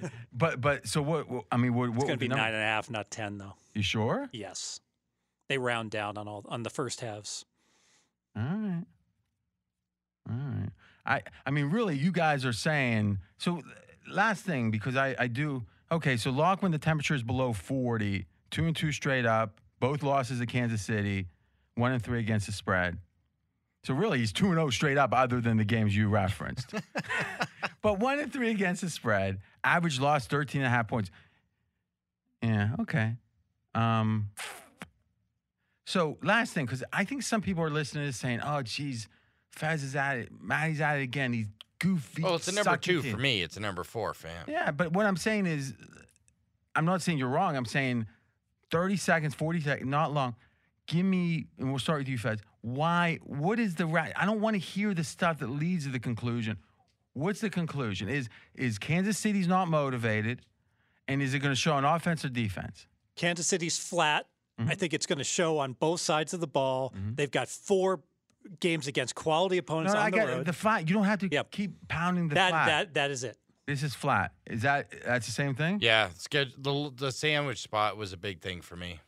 [0.33, 1.29] But but so what?
[1.29, 1.89] what I mean, what?
[1.89, 3.53] it's what going to would be the number- nine and a half, not 10, though.
[3.75, 4.27] You sure?
[4.31, 4.79] Yes.
[5.49, 7.45] They round down on all on the first halves.
[8.35, 8.85] All right.
[10.29, 10.69] All right.
[11.05, 13.61] I I mean, really, you guys are saying so.
[14.09, 16.17] Last thing, because I I do okay.
[16.17, 20.39] So lock when the temperature is below forty, two and two straight up, both losses
[20.39, 21.27] to Kansas City,
[21.75, 22.97] one and three against the spread.
[23.83, 26.73] So really, he's two and zero straight up, other than the games you referenced.
[27.81, 31.09] but one and three against the spread, average loss 13 and a half points.
[32.41, 32.69] Yeah.
[32.79, 33.15] Okay.
[33.75, 34.29] Um.
[35.85, 39.09] So last thing, because I think some people are listening to this saying, "Oh, geez,
[39.57, 41.33] Fezz is at it, Matty's at it again.
[41.33, 41.47] He's
[41.79, 43.41] goofy." Well, it's a number two team." for me.
[43.41, 44.45] It's a number four, fam.
[44.47, 45.73] Yeah, but what I'm saying is,
[46.75, 47.57] I'm not saying you're wrong.
[47.57, 48.05] I'm saying
[48.71, 50.35] 30 seconds, 40 seconds, not long.
[50.87, 52.41] Give me, and we'll start with you, Feds.
[52.61, 53.19] Why?
[53.23, 54.11] What is the right?
[54.15, 56.57] I don't want to hear the stuff that leads to the conclusion.
[57.13, 58.09] What's the conclusion?
[58.09, 60.41] Is is Kansas City's not motivated,
[61.07, 62.87] and is it going to show on offense or defense?
[63.15, 64.27] Kansas City's flat.
[64.59, 64.69] Mm-hmm.
[64.71, 66.93] I think it's going to show on both sides of the ball.
[67.15, 68.01] They've got four
[68.59, 70.45] games against quality opponents No, on I the got road.
[70.45, 70.87] the flat.
[70.89, 71.51] You don't have to Yep.
[71.51, 72.65] keep pounding the that flat.
[72.67, 73.37] that that is it.
[73.71, 74.33] This is flat.
[74.45, 75.79] Is that that's the same thing?
[75.81, 78.99] Yeah, sched- the the sandwich spot was a big thing for me,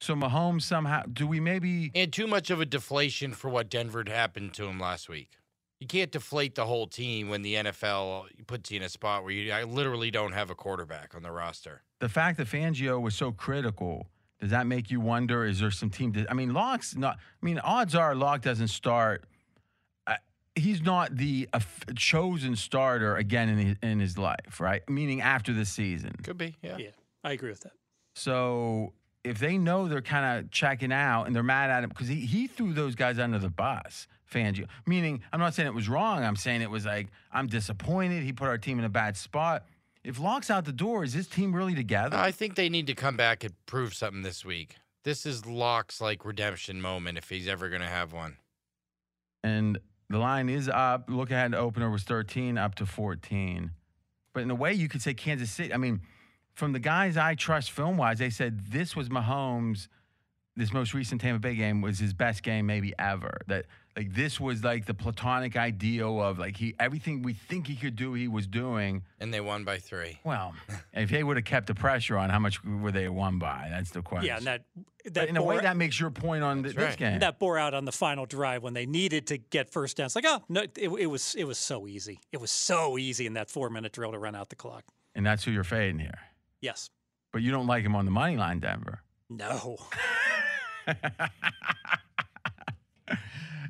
[0.00, 1.04] So Mahomes somehow.
[1.12, 1.92] Do we maybe?
[1.94, 5.30] and too much of a deflation for what Denver happened to him last week.
[5.78, 9.32] You can't deflate the whole team when the NFL puts you in a spot where
[9.32, 11.82] you I literally don't have a quarterback on the roster.
[12.00, 14.08] the fact that Fangio was so critical,
[14.40, 15.44] does that make you wonder?
[15.44, 16.26] Is there some team?
[16.28, 17.16] I mean, Lock's not.
[17.40, 19.24] I mean, odds are Lock doesn't start.
[20.60, 21.60] He's not the uh,
[21.96, 24.88] chosen starter again in his, in his life, right?
[24.88, 26.12] Meaning after the season.
[26.22, 26.76] Could be, yeah.
[26.78, 26.90] Yeah,
[27.24, 27.72] I agree with that.
[28.14, 28.92] So
[29.24, 32.20] if they know they're kind of checking out and they're mad at him because he,
[32.20, 34.66] he threw those guys under the bus, Fangio.
[34.86, 36.24] Meaning, I'm not saying it was wrong.
[36.24, 38.22] I'm saying it was like, I'm disappointed.
[38.22, 39.66] He put our team in a bad spot.
[40.02, 42.16] If Lock's out the door, is this team really together?
[42.16, 44.76] I think they need to come back and prove something this week.
[45.04, 48.36] This is Lock's like redemption moment if he's ever going to have one.
[49.42, 49.78] And
[50.10, 51.04] The line is up.
[51.08, 53.70] Look ahead opener was 13 up to 14.
[54.32, 55.72] But in a way, you could say Kansas City.
[55.72, 56.00] I mean,
[56.52, 59.86] from the guys I trust film wise, they said this was Mahomes.
[60.56, 63.38] This most recent Tampa Bay game was his best game maybe ever.
[63.46, 63.66] That
[64.00, 67.96] like this was like the platonic ideal of like he everything we think he could
[67.96, 69.02] do, he was doing.
[69.18, 70.18] And they won by three.
[70.24, 70.54] Well,
[70.94, 73.68] if they would have kept the pressure on, how much would they won by?
[73.70, 74.28] That's the question.
[74.28, 74.64] Yeah, and that
[75.04, 77.18] But that in a way, that makes your point on th- this game.
[77.18, 80.06] that bore out on the final drive when they needed to get first down.
[80.06, 82.20] It's like, oh no, it, it was it was so easy.
[82.32, 84.84] It was so easy in that four minute drill to run out the clock.
[85.14, 86.18] and that's who you're fading here.
[86.62, 86.88] Yes.
[87.32, 89.02] But you don't like him on the money line, Denver.
[89.28, 89.76] No.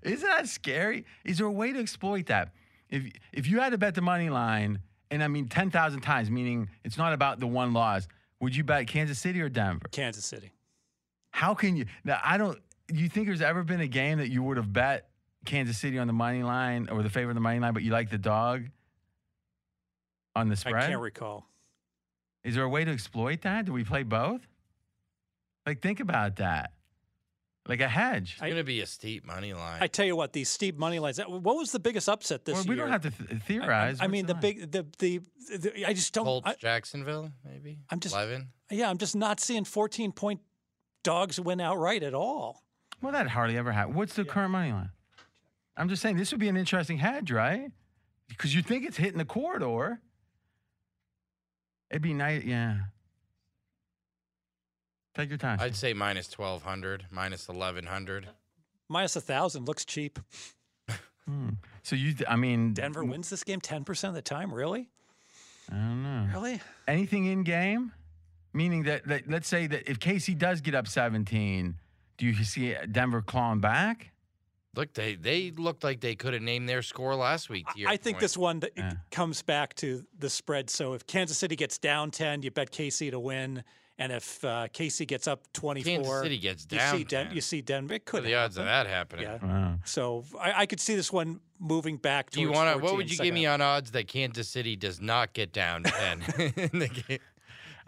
[0.03, 1.05] Isn't that scary?
[1.25, 2.53] Is there a way to exploit that?
[2.89, 4.81] If if you had to bet the money line,
[5.11, 8.09] and I mean ten thousand times, meaning it's not about the one loss,
[8.41, 9.89] would you bet Kansas City or Denver?
[9.91, 10.53] Kansas City.
[11.31, 11.87] How can you?
[12.05, 12.59] Now I don't.
[12.93, 15.11] You think there's ever been a game that you would have bet
[15.45, 17.93] Kansas City on the money line or the favor of the money line, but you
[17.93, 18.65] like the dog
[20.35, 20.83] on the spread?
[20.83, 21.47] I can't recall.
[22.43, 23.67] Is there a way to exploit that?
[23.67, 24.41] Do we play both?
[25.67, 26.73] Like, think about that.
[27.71, 28.33] Like a hedge.
[28.33, 29.79] It's going to be a steep money line.
[29.81, 31.19] I tell you what, these steep money lines.
[31.19, 32.71] What was the biggest upset this Well, year?
[32.75, 34.01] we don't have to th- theorize.
[34.01, 34.43] I, I What's mean, the line?
[34.43, 35.21] big, the, the,
[35.57, 36.25] the I just don't.
[36.25, 37.79] Colts, I, Jacksonville, maybe.
[37.89, 38.49] I'm just- 11.
[38.71, 40.41] yeah, I'm just not seeing 14 point
[41.05, 42.63] dogs win outright at all.
[43.01, 43.97] Well, that hardly ever happens.
[43.97, 44.91] What's the current money line?
[45.77, 47.71] I'm just saying this would be an interesting hedge, right?
[48.29, 50.01] Because you think it's hitting the corridor.
[51.91, 52.79] It'd be nice, yeah.
[55.21, 55.59] Take your time.
[55.61, 58.29] I'd say minus 1,200, minus 1,100.
[58.89, 60.19] Minus a thousand looks cheap.
[61.27, 61.51] Hmm.
[61.83, 64.53] So you, I mean, Denver wins this game 10% of the time.
[64.53, 64.89] Really?
[65.71, 66.27] I don't know.
[66.33, 66.61] Really?
[66.89, 67.93] Anything in game?
[68.55, 71.75] Meaning that, that, let's say that if KC does get up 17,
[72.17, 74.13] do you see Denver clawing back?
[74.75, 77.67] Look, they they looked like they could have named their score last week.
[77.75, 78.21] to your I think point.
[78.21, 78.93] this one that Yeah.
[79.11, 80.71] comes back to the spread.
[80.71, 83.65] So if Kansas City gets down 10, you bet KC to win.
[84.01, 87.35] And if uh, KC gets up 24, Kansas City gets you down see, Den- 10.
[87.35, 87.93] you see Denver.
[87.93, 89.27] It What could are the odds of that happening?
[89.27, 89.39] Yeah.
[89.43, 89.75] Wow.
[89.85, 92.31] So I, I could see this one moving back.
[92.31, 92.83] Do you want to?
[92.83, 95.83] What would you second give me on odds that Kansas City does not get down
[95.83, 96.23] ten
[96.57, 97.19] in the game?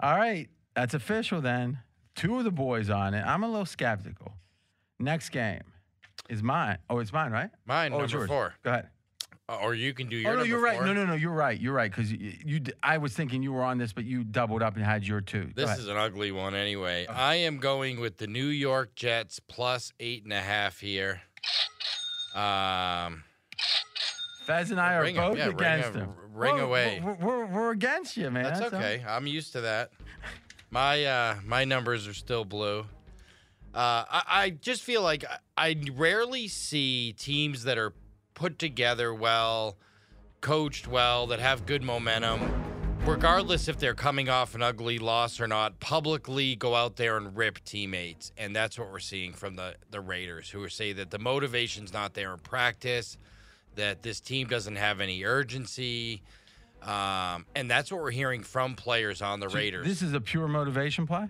[0.01, 1.79] All right, that's official then.
[2.15, 3.23] Two of the boys on it.
[3.23, 4.35] I'm a little skeptical.
[4.99, 5.63] Next game
[6.29, 6.77] is mine.
[6.91, 7.49] Oh, it's mine, right?
[7.65, 8.29] Mine oh, it's number yours.
[8.29, 8.89] four, Go ahead.
[9.49, 10.32] Or you can do your.
[10.32, 10.76] oh no, you're right.
[10.76, 10.86] four.
[10.86, 11.61] No, no, no, you're right.
[11.61, 12.61] You're right because you, you.
[12.82, 15.51] I was thinking you were on this, but you doubled up and had your two.
[15.55, 17.07] This is an ugly one anyway.
[17.07, 21.20] I am going with the New York Jets plus eight and a half here.
[22.34, 23.24] Um,
[24.47, 26.14] Fezz and I are Ring both yeah, ring against 'em, them.
[26.32, 27.03] ring We're- away.
[27.05, 28.45] We're, we're, we're against you, man.
[28.45, 29.05] that's okay.
[29.07, 29.90] I'm used to that.
[30.70, 32.86] My uh, my numbers are still blue.
[33.74, 35.24] Uh, I, I just feel like
[35.57, 37.93] I, I rarely see teams that are
[38.35, 39.76] put together well,
[40.41, 42.41] coached well, that have good momentum,
[43.05, 47.37] regardless if they're coming off an ugly loss or not, publicly go out there and
[47.37, 48.33] rip teammates.
[48.37, 51.93] And that's what we're seeing from the, the Raiders, who are saying that the motivation's
[51.93, 53.18] not there in practice,
[53.74, 56.22] that this team doesn't have any urgency.
[56.83, 59.87] Um, and that's what we're hearing from players on the Raiders.
[59.87, 61.28] This is a pure motivation play.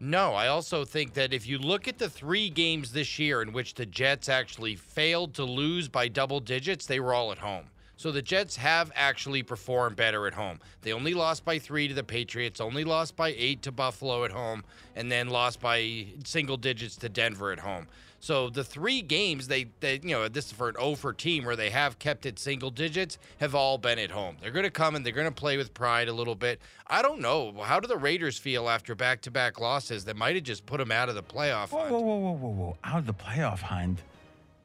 [0.00, 3.52] No, I also think that if you look at the three games this year in
[3.52, 7.66] which the Jets actually failed to lose by double digits, they were all at home.
[7.96, 10.58] So the Jets have actually performed better at home.
[10.82, 14.32] They only lost by three to the Patriots, only lost by eight to Buffalo at
[14.32, 14.64] home,
[14.96, 17.86] and then lost by single digits to Denver at home.
[18.24, 21.44] So the three games they, they you know, this is for an O for team
[21.44, 24.38] where they have kept it single digits, have all been at home.
[24.40, 26.58] They're going to come and they're going to play with pride a little bit.
[26.86, 27.52] I don't know.
[27.62, 30.78] How do the Raiders feel after back to back losses that might have just put
[30.78, 31.90] them out of the playoff Whoa, hunt?
[31.92, 32.78] whoa, whoa, whoa, whoa, whoa!
[32.82, 33.98] Out of the playoff hunt.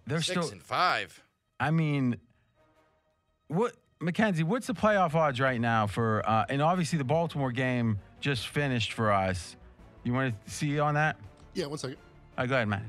[0.07, 0.53] They're Six still.
[0.53, 1.21] and five.
[1.59, 2.15] I mean,
[3.49, 4.43] what Mackenzie?
[4.43, 6.23] What's the playoff odds right now for?
[6.25, 9.57] Uh, and obviously, the Baltimore game just finished for us.
[10.05, 11.17] You want to see on that?
[11.55, 11.97] Yeah, one second.
[12.37, 12.83] Uh, go ahead, Matt.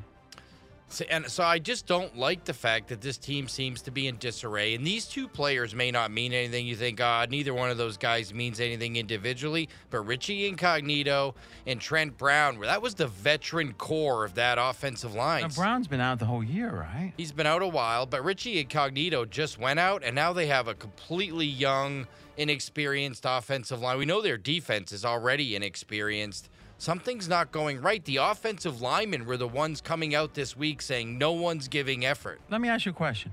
[0.92, 4.08] So, and so I just don't like the fact that this team seems to be
[4.08, 4.74] in disarray.
[4.74, 6.66] And these two players may not mean anything.
[6.66, 9.68] You think, ah, neither one of those guys means anything individually.
[9.90, 15.14] But Richie Incognito and Trent Brown, where that was the veteran core of that offensive
[15.14, 15.42] line.
[15.42, 17.12] Now, Brown's been out the whole year, right?
[17.16, 20.66] He's been out a while, but Richie Incognito just went out, and now they have
[20.66, 23.96] a completely young, inexperienced offensive line.
[23.96, 26.48] We know their defense is already inexperienced.
[26.80, 28.02] Something's not going right.
[28.06, 32.40] The offensive linemen were the ones coming out this week saying no one's giving effort.
[32.48, 33.32] Let me ask you a question.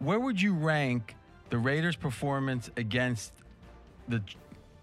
[0.00, 1.14] Where would you rank
[1.48, 3.32] the Raiders' performance against
[4.08, 4.20] the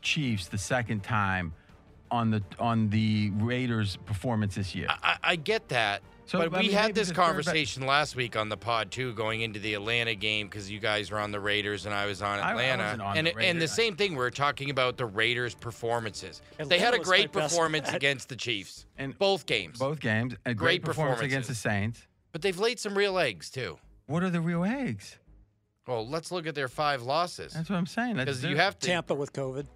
[0.02, 1.54] Chiefs the second time
[2.10, 4.88] on the on the Raiders' performance this year?
[4.90, 7.86] I, I get that, So, but I we mean, had this the third be- conversation
[7.86, 11.20] last week on the pod too, going into the Atlanta game because you guys were
[11.20, 13.46] on the Raiders and I was on I- I Atlanta, wasn't on and the it-
[13.46, 14.16] and the same thing.
[14.16, 16.42] We are talking about the Raiders' performances.
[16.58, 17.96] they had a great performance bet.
[17.96, 19.78] against the Chiefs, And both games.
[19.78, 21.56] both games, a great, Great performance against the.
[21.56, 22.02] Saints.
[22.32, 23.78] But they've laid some real eggs too.
[24.08, 25.18] What are the real eggs?
[25.88, 28.16] Well, let's look at their five losses That's what I'm saying.
[28.18, 28.88] Because you have to.
[28.88, 29.68] Tampa with COVID.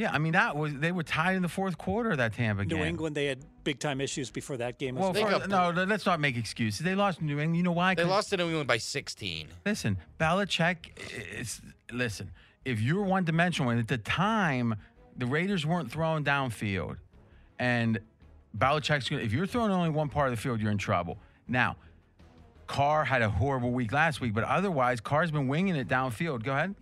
[0.00, 2.62] Yeah, I mean that was they were tied in the fourth quarter of that Tampa
[2.62, 2.78] New game.
[2.78, 4.96] New England, they had big time issues before that game.
[4.96, 6.80] as Well, They first- got- no, let's not make excuses.
[6.80, 7.58] They lost New England.
[7.58, 7.94] You know why?
[7.94, 9.48] They 'Cause- lost to New England by 16.
[9.66, 10.96] Listen, Belichick
[11.38, 11.60] is
[11.92, 12.30] listen.
[12.64, 14.74] If you're one dimensional, and at the time
[15.18, 16.96] the Raiders weren't throwing downfield,
[17.58, 17.98] and
[18.56, 21.18] Belichick's gonna, if you're throwing only one part of the field, you're in trouble.
[21.46, 21.76] Now,
[22.66, 26.42] Carr had a horrible week last week, but otherwise, Carr's been winging it downfield.
[26.42, 26.74] Go ahead.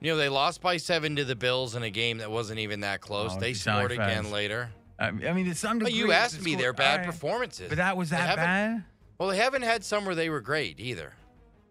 [0.00, 2.80] You know, they lost by seven to the Bills in a game that wasn't even
[2.80, 3.32] that close.
[3.34, 4.68] Oh, they scored again later.
[4.98, 7.06] I mean, it's some But you asked me their bad right.
[7.06, 7.68] performances.
[7.68, 8.84] But that was that bad.
[9.18, 11.12] Well, they haven't had some where they were great either.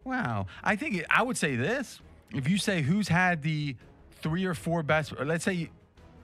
[0.03, 0.47] Wow.
[0.63, 1.99] I think it, I would say this.
[2.33, 3.75] If you say who's had the
[4.21, 5.67] three or four best, or let's say you,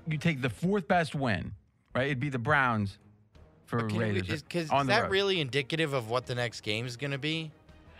[0.07, 1.53] you take the fourth best win,
[1.95, 2.05] right?
[2.07, 2.97] It'd be the Browns
[3.65, 4.29] for we- Raiders.
[4.29, 5.11] is, 'cause on is the that road.
[5.11, 7.51] really indicative of what the next game is going to be?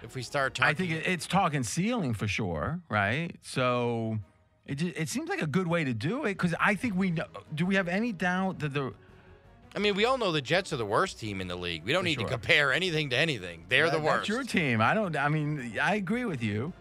[0.04, 3.32] If we start talking, I think it, it's talking ceiling for sure, right?
[3.42, 4.18] So
[4.66, 7.12] it just, it seems like a good way to do it because I think we
[7.12, 7.26] know.
[7.54, 8.94] Do we have any doubt that the
[9.76, 11.84] I mean, we all know the Jets are the worst team in the league.
[11.86, 12.26] We don't need sure.
[12.26, 13.66] to compare anything to anything.
[13.70, 14.28] They're the worst.
[14.28, 14.82] That's your team.
[14.82, 15.16] I don't.
[15.16, 16.74] I mean, I agree with you.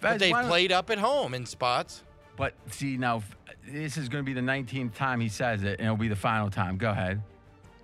[0.00, 2.02] but they played up at home in spots.
[2.36, 3.22] But see now,
[3.66, 6.16] this is going to be the 19th time he says it, and it'll be the
[6.16, 6.76] final time.
[6.76, 7.22] Go ahead.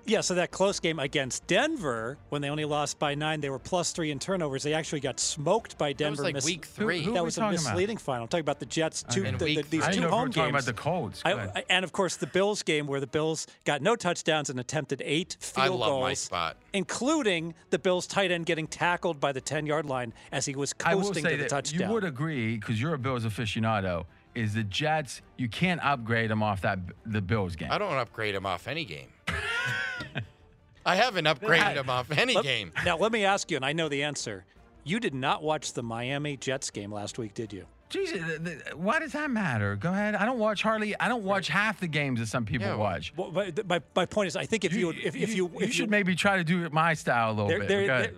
[0.05, 3.59] Yeah, so that close game against Denver, when they only lost by nine, they were
[3.61, 4.62] plus three in turnovers.
[4.64, 6.11] They actually got smoked by That Denver.
[6.11, 7.03] was like miss- week three.
[7.03, 7.70] who are that was a talking about?
[7.70, 8.22] misleading final.
[8.24, 9.05] I'm talking about the Jets.
[9.09, 10.64] Two, In the, week the- these I two know if we home were talking games.
[10.68, 11.22] about the Colts.
[11.24, 15.03] I, and of course, the Bills game where the Bills got no touchdowns and attempted
[15.05, 16.57] eight I field love goals, my spot.
[16.72, 20.74] including the Bills tight end getting tackled by the 10 yard line as he was
[20.84, 21.88] I will coasting say to the that touchdown.
[21.88, 24.05] you would agree because you're a Bills aficionado.
[24.35, 25.20] Is the Jets?
[25.37, 27.68] You can't upgrade them off that the Bills game.
[27.70, 29.09] I don't upgrade him off any game.
[30.87, 32.72] I haven't upgraded him off any Let- game.
[32.85, 34.45] Now, let me ask you, and I know the answer.
[34.85, 37.66] You did not watch the Miami Jets game last week, did you?
[37.89, 39.76] Jesus, th- th- why does that matter?
[39.76, 40.14] Go ahead.
[40.14, 40.99] I don't watch hardly.
[40.99, 43.12] I don't watch half the games that some people Yeah, watch.
[43.16, 45.91] Well, but my, my point is, I think if you, if, if you, if should
[45.91, 47.68] maybe try to do it my style a little there, bit.
[47.68, 48.12] There, there,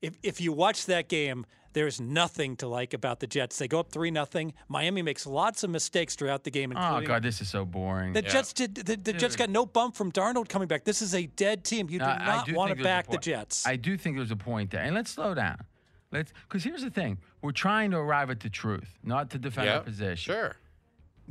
[0.00, 3.58] if, if you watch that game, there's nothing to like about the Jets.
[3.58, 4.54] They go up three nothing.
[4.68, 6.72] Miami makes lots of mistakes throughout the game.
[6.76, 8.12] oh God, this is so boring.
[8.12, 8.28] The Yeah.
[8.30, 8.74] Jets did.
[8.74, 10.84] The, the Jets got no bump from Darnold coming back.
[10.84, 11.88] This is a dead team.
[11.88, 13.66] You do No, not do want to back the Jets.
[13.66, 15.58] I do think there's a point there, and let's slow down.
[16.12, 19.68] Let's because here's the thing: we're trying to arrive at the truth, not to defend
[19.68, 20.16] our position.
[20.32, 20.56] Sure.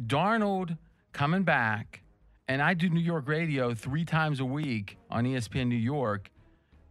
[0.06, 0.78] Darnold
[1.12, 2.02] coming back,
[2.48, 6.32] and I do New York radio three times a week on ESPN New York,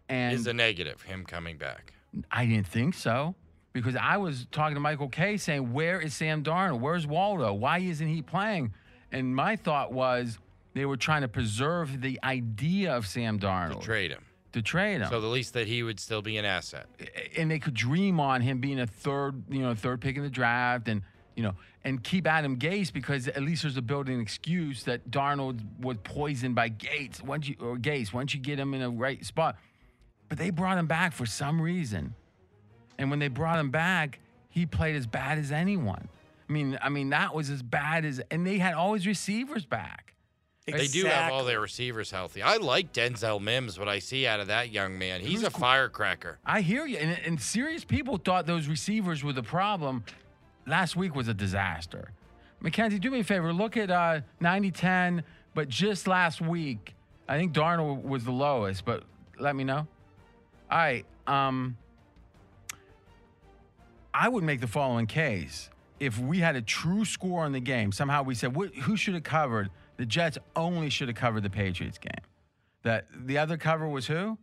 [0.08, 1.94] and Is a negative, him coming back.
[2.30, 3.34] I didn't think so
[3.72, 6.80] because I was talking to Michael Kay saying, "Where is Sam Darnold?
[6.80, 7.52] Where's Waldo?
[7.54, 8.72] Why isn't he playing?"
[9.12, 10.38] And my thought was
[10.74, 13.80] they were trying to preserve the idea of Sam Darnold.
[13.80, 14.24] To trade him.
[14.52, 16.86] to trade him, So the least that he would still be an asset.
[17.36, 20.30] and they could dream on him being a third, you know, third pick in the
[20.30, 21.02] draft, and
[21.36, 21.54] you know,
[21.84, 26.54] and keep Adam Gase because at least there's a built-in excuse that Darnold was poisoned
[26.54, 29.56] by Gates once you or Gase once you get him in a right spot.
[30.28, 32.14] But they brought him back for some reason,
[32.98, 36.08] and when they brought him back, he played as bad as anyone.
[36.48, 39.64] I mean, I mean that was as bad as, and they had all his receivers
[39.64, 40.14] back.
[40.76, 42.42] They do have all their receivers healthy.
[42.42, 45.20] I like Denzel Mims, what I see out of that young man.
[45.20, 46.38] He's a firecracker.
[46.44, 46.98] I hear you.
[46.98, 50.04] And, and serious people thought those receivers were the problem.
[50.66, 52.12] Last week was a disaster.
[52.60, 53.52] Mackenzie, do me a favor.
[53.52, 55.24] Look at uh, 90 10,
[55.54, 56.94] but just last week,
[57.28, 59.04] I think Darnold was the lowest, but
[59.38, 59.86] let me know.
[60.70, 61.06] All right.
[61.26, 61.76] Um,
[64.18, 65.70] I would make the following case.
[66.00, 69.14] If we had a true score on the game, somehow we said, "Wh- who should
[69.14, 69.70] have covered?
[69.96, 72.24] The Jets only should have covered the Patriots game.
[72.82, 74.38] That the other cover was who?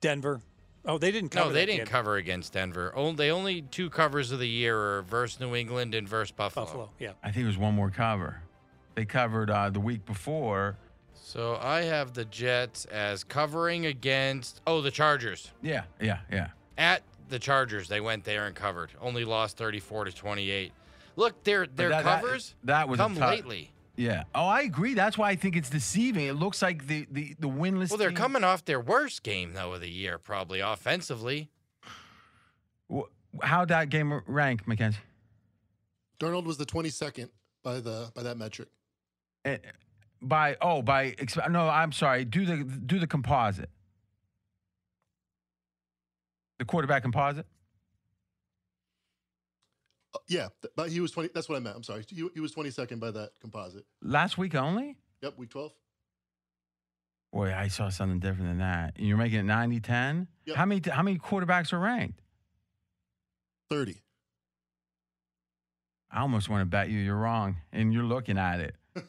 [0.00, 0.40] Denver.
[0.84, 1.46] Oh, they didn't cover.
[1.48, 1.86] No, they that didn't game.
[1.86, 2.92] cover against Denver.
[2.96, 6.66] Only, they only two covers of the year are versus New England and versus Buffalo.
[6.66, 6.90] Buffalo.
[6.98, 7.12] Yeah.
[7.22, 8.42] I think it was one more cover.
[8.94, 10.76] They covered uh, the week before.
[11.14, 15.50] So I have the Jets as covering against oh the Chargers.
[15.62, 16.48] Yeah, yeah, yeah.
[16.78, 18.90] At the Chargers, they went there and covered.
[19.00, 20.72] Only lost 34 to 28.
[21.16, 23.72] Look, their their that- that- covers that was a come tough- lately.
[23.96, 24.22] Yeah.
[24.32, 24.94] Oh, I agree.
[24.94, 26.26] That's why I think it's deceiving.
[26.26, 27.90] It looks like the the the winless.
[27.90, 31.50] Well, they're team- coming off their worst game though of the year, probably offensively.
[33.42, 34.96] How'd that game rank, McKenzie?
[36.18, 37.28] Darnold was the 22nd
[37.62, 38.68] by the by that metric.
[39.44, 39.58] Eh,
[40.22, 41.14] By oh by
[41.50, 42.24] no, I'm sorry.
[42.24, 43.70] Do the do the composite.
[46.58, 47.46] The quarterback composite?
[50.14, 51.30] Uh, yeah, th- but he was 20.
[51.34, 51.76] That's what I meant.
[51.76, 52.04] I'm sorry.
[52.08, 53.84] He, he was 22nd by that composite.
[54.02, 54.96] Last week only?
[55.22, 55.72] Yep, week 12.
[57.32, 58.94] Boy, I saw something different than that.
[58.98, 60.28] You're making it 90 10?
[60.46, 60.56] Yep.
[60.56, 62.20] How many how many quarterbacks are ranked?
[63.70, 64.00] 30.
[66.10, 68.74] I almost want to bet you you're wrong and you're looking at it.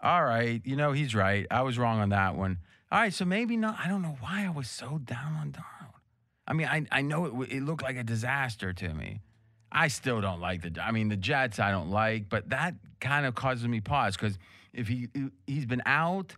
[0.00, 1.44] All right, you know he's right.
[1.50, 2.58] I was wrong on that one.
[2.92, 3.78] All right, so maybe not.
[3.84, 5.77] I don't know why I was so down on Darnold.
[6.48, 9.20] I mean, I I know it, it looked like a disaster to me.
[9.70, 10.82] I still don't like the.
[10.82, 14.38] I mean, the Jets I don't like, but that kind of causes me pause because
[14.72, 15.08] if he
[15.46, 16.34] he's been out,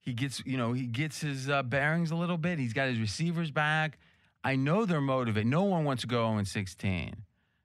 [0.00, 2.58] he gets you know he gets his uh, bearings a little bit.
[2.58, 3.98] He's got his receivers back.
[4.44, 5.48] I know they're motivated.
[5.48, 7.14] No one wants to go 0 16.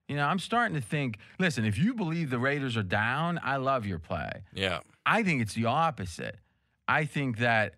[0.07, 1.19] You know, I'm starting to think.
[1.39, 4.29] Listen, if you believe the Raiders are down, I love your play.
[4.53, 4.79] Yeah.
[5.05, 6.37] I think it's the opposite.
[6.87, 7.75] I think that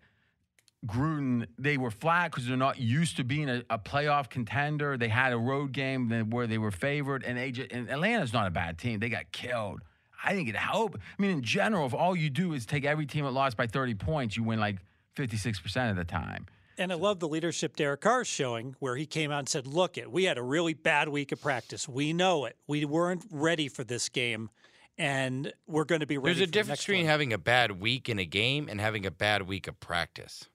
[0.87, 4.97] Gruden, they were flat because they're not used to being a, a playoff contender.
[4.97, 8.47] They had a road game where they were favored, and, they ju- and Atlanta's not
[8.47, 8.99] a bad team.
[8.99, 9.81] They got killed.
[10.23, 10.97] I think it helped.
[10.97, 13.67] I mean, in general, if all you do is take every team that lost by
[13.67, 14.77] 30 points, you win like
[15.15, 16.47] 56% of the time.
[16.79, 19.97] And I love the leadership Derek Carr's showing, where he came out and said, "Look,
[19.97, 21.89] it we had a really bad week of practice.
[21.89, 22.55] We know it.
[22.67, 24.51] We weren't ready for this game,
[24.95, 27.33] and we're going to be ready." There's a for the difference next between one." having
[27.33, 30.49] a bad week in a game and having a bad week of practice.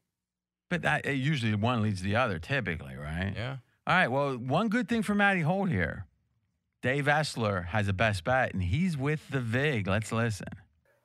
[0.73, 3.35] But that it usually one leads the other, typically, right?
[3.37, 3.57] Yeah.
[3.87, 4.09] All right.
[4.09, 6.07] Well, one good thing for Matty Holt here.
[6.81, 9.87] Dave Essler has a best bet, and he's with the VIG.
[9.87, 10.49] Let's listen.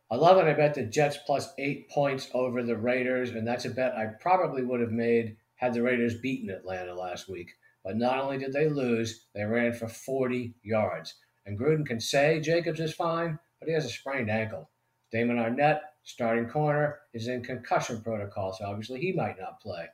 [0.10, 0.46] I love it.
[0.50, 4.06] I bet the Jets plus eight points over the Raiders, and that's a bet I
[4.22, 7.52] probably would have made had the Raiders beaten Atlanta last week.
[7.84, 11.14] But not only did they lose, they ran for 40 yards.
[11.46, 14.70] And Gruden can say Jacobs is fine, but he has a sprained ankle.
[15.12, 19.86] Damon Arnette, starting corner, is in concussion protocol, so obviously he might not play.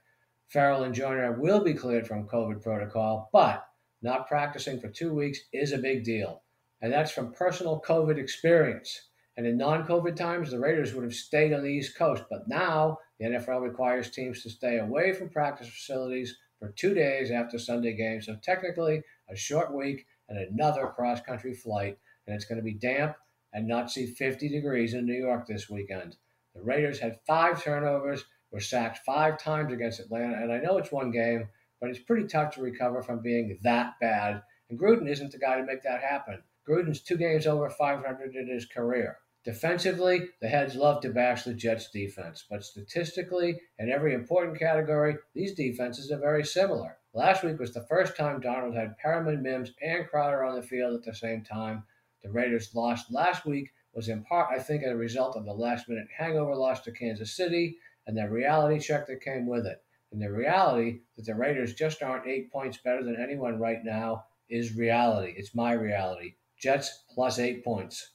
[0.47, 3.65] Farrell and Joyner will be cleared from COVID protocol, but
[4.03, 6.43] not practicing for two weeks is a big deal.
[6.81, 9.09] And that's from personal COVID experience.
[9.37, 12.25] And in non COVID times, the Raiders would have stayed on the East Coast.
[12.29, 17.31] But now, the NFL requires teams to stay away from practice facilities for two days
[17.31, 18.27] after Sunday games.
[18.27, 21.97] So, technically, a short week and another cross country flight.
[22.27, 23.15] And it's going to be damp
[23.53, 26.17] and not see 50 degrees in New York this weekend.
[26.55, 30.41] The Raiders had five turnovers, were sacked five times against Atlanta.
[30.41, 31.49] And I know it's one game,
[31.79, 34.41] but it's pretty tough to recover from being that bad.
[34.69, 36.43] And Gruden isn't the guy to make that happen.
[36.67, 39.17] Gruden's two games over 500 in his career.
[39.43, 45.17] Defensively, the heads love to bash the Jets' defense, but statistically, in every important category,
[45.33, 46.97] these defenses are very similar.
[47.13, 50.95] Last week was the first time Darnold had Perriman, Mims, and Crowder on the field
[50.95, 51.83] at the same time.
[52.23, 55.87] The Raiders lost last week was in part, I think, a result of the last
[55.87, 59.83] minute hangover loss to Kansas City and the reality check that came with it.
[60.11, 64.25] And the reality that the Raiders just aren't eight points better than anyone right now
[64.49, 65.33] is reality.
[65.35, 66.35] It's my reality.
[66.57, 68.11] Jets plus eight points.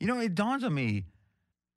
[0.00, 1.04] You know, it dawns on me.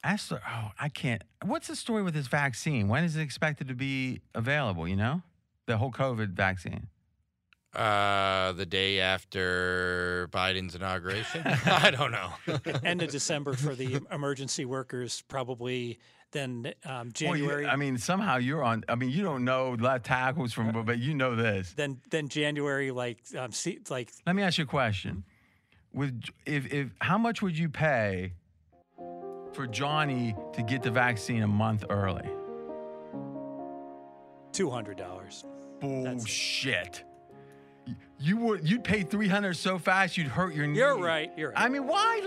[0.05, 1.23] Essler, oh, I can't.
[1.43, 2.87] What's the story with this vaccine?
[2.87, 4.87] When is it expected to be available?
[4.87, 5.21] You know,
[5.65, 6.87] the whole COVID vaccine.
[7.75, 11.43] Uh, the day after Biden's inauguration.
[11.65, 12.31] I don't know.
[12.83, 15.99] end of December for the emergency workers, probably
[16.31, 17.67] then um, Well, you- January.
[17.67, 18.83] I mean, somehow you're on.
[18.89, 21.73] I mean, you don't know left tackles from, but you know this.
[21.73, 25.23] then then January, like um, see, like Let me ask you a question.
[25.93, 28.33] With if if how much would you pay
[29.53, 32.29] for Johnny to get the vaccine a month early?
[34.53, 35.45] two hundred dollars.
[35.79, 37.03] Bullshit.
[38.19, 40.77] Y- You would you'd pay three hundred so fast you'd hurt your knee.
[40.79, 41.31] You're right.
[41.37, 41.59] You're right.
[41.65, 42.19] I mean, why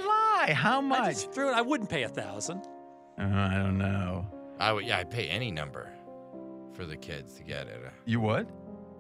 [0.47, 0.53] lie?
[0.55, 0.99] How much?
[1.01, 1.11] I much?
[1.15, 1.53] just threw it.
[1.55, 2.63] I wouldn't pay a thousand.
[3.19, 4.27] Uh, I don't know.
[4.59, 4.85] I would.
[4.87, 5.91] Yeah, I'd pay any number
[6.73, 7.83] for the kids to get it.
[8.07, 8.49] You would?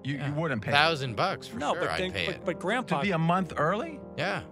[0.04, 0.28] You Yeah.
[0.28, 1.82] you wouldn't pay a thousand bucks for no, sure.
[1.82, 2.60] but I'd pay but, it.
[2.60, 4.00] but to be a month early?
[4.16, 4.42] yeah,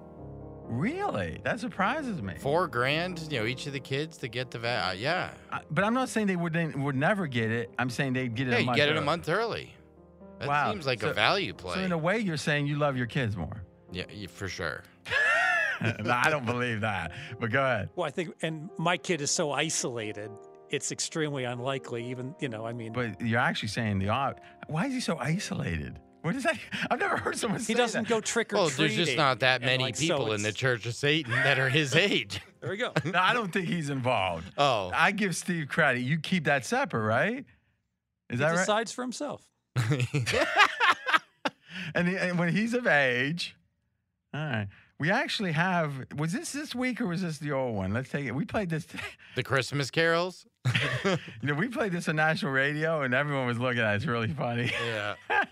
[0.65, 1.41] Really?
[1.43, 2.35] That surprises me.
[2.39, 3.27] four grand.
[3.31, 5.95] You know, each of the kids to get the va- uh, Yeah, I- but I'm
[5.95, 7.71] not saying they would would never get it.
[7.79, 8.53] I'm saying they'd get it.
[8.53, 9.75] yeah, a month get it a month early.
[10.41, 10.73] That Wow.
[10.73, 11.75] seems like So- a value play.
[11.77, 13.63] So in a way, you're saying you love your kids more.
[13.93, 14.83] yeah, yeah, for sure.
[15.83, 17.13] No, I don't believe that.
[17.41, 17.89] But go ahead.
[17.97, 20.31] well, I think, and my kid is so isolated.
[20.69, 22.05] It's extremely unlikely.
[22.11, 24.43] Even you know, I mean, But you're actually saying the odd.
[24.67, 25.99] Why is he so isolated?
[26.21, 26.59] What is that?
[26.91, 28.11] I've never heard someone say he doesn't that.
[28.11, 28.95] go trick or Well, treating.
[28.95, 31.71] there's just not that many like, so people in the Church of Satan that are
[31.71, 32.43] his age.
[32.61, 32.93] There we go.
[33.07, 34.53] No, I don't think he's involved.
[34.59, 36.01] Oh, I give Steve credit.
[36.01, 37.39] You keep that separate, right?
[37.39, 37.45] Is
[38.33, 38.59] He that right?
[38.59, 39.43] decides for himself.
[41.95, 43.57] And, he, and when he's of age,
[44.33, 44.69] all right.
[44.99, 45.95] We actually have.
[46.17, 47.95] Was this this week or was this the old one?
[47.95, 48.33] Let's take it.
[48.33, 48.87] We played this.
[49.37, 50.45] The Christmas carols.
[51.05, 53.97] you know, we played this on national radio, and everyone was looking at it.
[53.97, 54.73] It's really funny.
[54.85, 55.15] Yeah.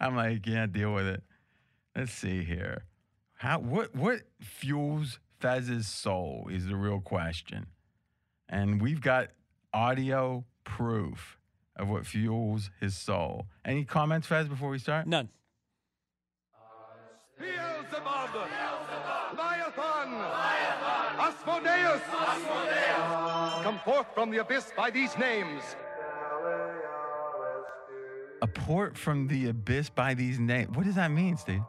[0.00, 1.22] I'm like, yeah, deal with it.
[1.96, 2.84] Let's see here.
[3.34, 7.66] How what what fuels Fezz's soul is the real question.
[8.48, 9.30] And we've got
[9.74, 11.38] audio proof
[11.76, 13.46] of what fuels his soul.
[13.64, 15.06] Any comments, Fezz, before we start?
[15.06, 15.28] None.
[17.38, 18.30] Beelzebub,
[19.32, 20.14] Leviathan,
[21.18, 22.02] Asmodeus,
[23.62, 25.62] come forth from the abyss by these names.
[28.42, 30.76] A port from the abyss by these names.
[30.76, 31.62] What does that mean, Steve?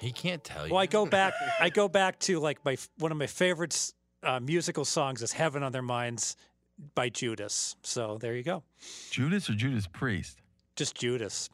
[0.00, 0.74] He can't tell you.
[0.74, 1.32] Well, I go back.
[1.60, 5.62] I go back to like my one of my favorites uh, musical songs is "Heaven
[5.62, 6.36] on Their Minds"
[6.94, 7.76] by Judas.
[7.82, 8.62] So there you go.
[9.10, 10.38] Judas or Judas Priest?
[10.76, 11.48] Just Judas.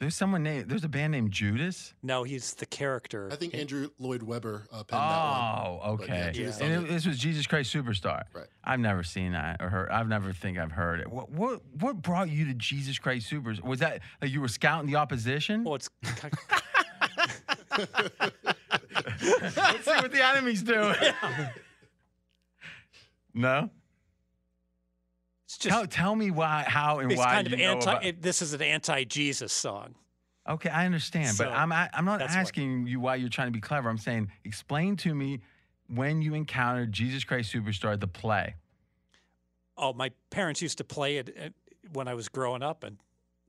[0.00, 0.68] There's someone named.
[0.68, 1.94] There's a band named Judas.
[2.02, 3.28] No, he's the character.
[3.32, 5.96] I think Andrew Lloyd Webber uh, penned that Oh, one.
[5.98, 6.52] But yeah, okay.
[6.60, 6.88] And it, it.
[6.88, 8.24] this was Jesus Christ Superstar.
[8.34, 8.46] Right.
[8.64, 9.88] I've never seen that or heard.
[9.90, 11.08] I've never think I've heard it.
[11.10, 13.62] What what what brought you to Jesus Christ Superstar?
[13.62, 15.62] Was that like you were scouting the opposition?
[15.64, 15.88] well, it's
[17.78, 17.90] Let's
[19.84, 20.94] see what the enemy's doing.
[23.36, 23.68] No.
[25.56, 27.90] It's just Tell, tell me why, how, and it's why kind of know anti.
[27.92, 29.94] about- it- this is an anti-Jesus song.
[30.46, 33.48] Okay, I understand, but I'm I- I'm not that's what- asking you why you're trying
[33.48, 33.88] to be clever.
[33.88, 35.40] I'm saying explain to me
[35.88, 38.54] when you encountered Jesus Christ Superstar the play.
[39.78, 41.48] Oh, my parents used to play it uh,
[41.92, 42.98] when I was growing up, and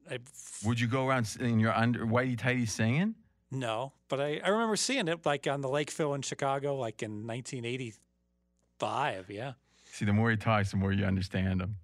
[0.10, 0.20] I
[0.64, 3.16] Would you go around in your under whitey tighty singing?
[3.52, 7.26] no, but I, I remember seeing it like on the Lakeville in Chicago, like in
[7.28, 9.30] 1985.
[9.30, 9.54] Yeah.
[9.92, 11.78] See, the more he talks, the more you understand him.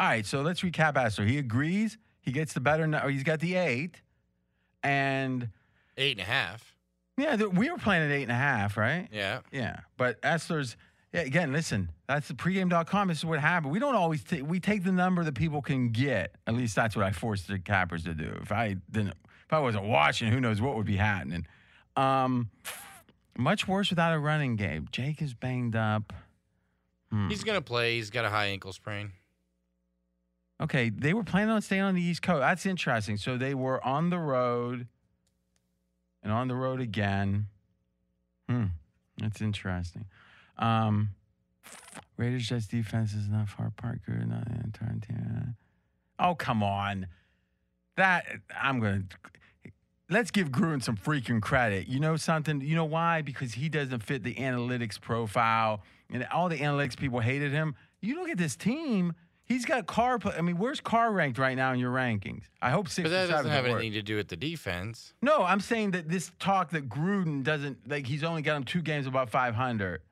[0.00, 1.28] All right, so let's recap Essler.
[1.28, 1.98] He agrees.
[2.22, 2.84] He gets the better.
[3.04, 4.00] Or he's got the eight,
[4.82, 5.50] and
[5.98, 6.74] Eight and a half.
[7.18, 9.08] yeah, th- we were playing at eight and a half, right?
[9.12, 9.40] Yeah.
[9.52, 10.76] Yeah, but Essler's.
[11.12, 11.90] Yeah, again, listen.
[12.06, 13.08] That's the pregame.com.
[13.08, 13.72] This is what happened.
[13.72, 16.34] We don't always ta- we take the number that people can get.
[16.46, 18.32] At least that's what I forced the cappers to do.
[18.40, 21.46] If I didn't, if I wasn't watching, who knows what would be happening.
[21.96, 22.48] Um,
[23.36, 24.86] much worse without a running game.
[24.92, 26.12] Jake is banged up.
[27.10, 27.28] Hmm.
[27.28, 27.96] He's gonna play.
[27.96, 29.10] He's got a high ankle sprain.
[30.60, 32.40] Okay, they were planning on staying on the East Coast.
[32.40, 33.16] That's interesting.
[33.16, 34.86] So they were on the road
[36.22, 37.46] and on the road again.
[38.48, 38.66] Hmm,
[39.18, 40.04] that's interesting.
[40.58, 41.10] Um,
[42.18, 44.00] Raiders Jets defense is not far apart.
[44.04, 45.54] Good, not the entire.
[46.18, 47.06] Oh, come on.
[47.96, 48.26] That
[48.60, 49.04] I'm gonna.
[50.10, 51.86] Let's give Gruden some freaking credit.
[51.86, 52.60] You know something?
[52.60, 53.22] You know why?
[53.22, 55.82] Because he doesn't fit the analytics profile,
[56.12, 57.74] and all the analytics people hated him.
[58.02, 59.14] You look at this team.
[59.50, 60.20] He's got Carr.
[60.36, 62.44] I mean, where's Carr ranked right now in your rankings?
[62.62, 63.04] I hope six.
[63.04, 63.80] But that doesn't have at work.
[63.80, 65.12] anything to do with the defense.
[65.22, 68.06] No, I'm saying that this talk that Gruden doesn't like.
[68.06, 70.02] He's only got him two games about 500,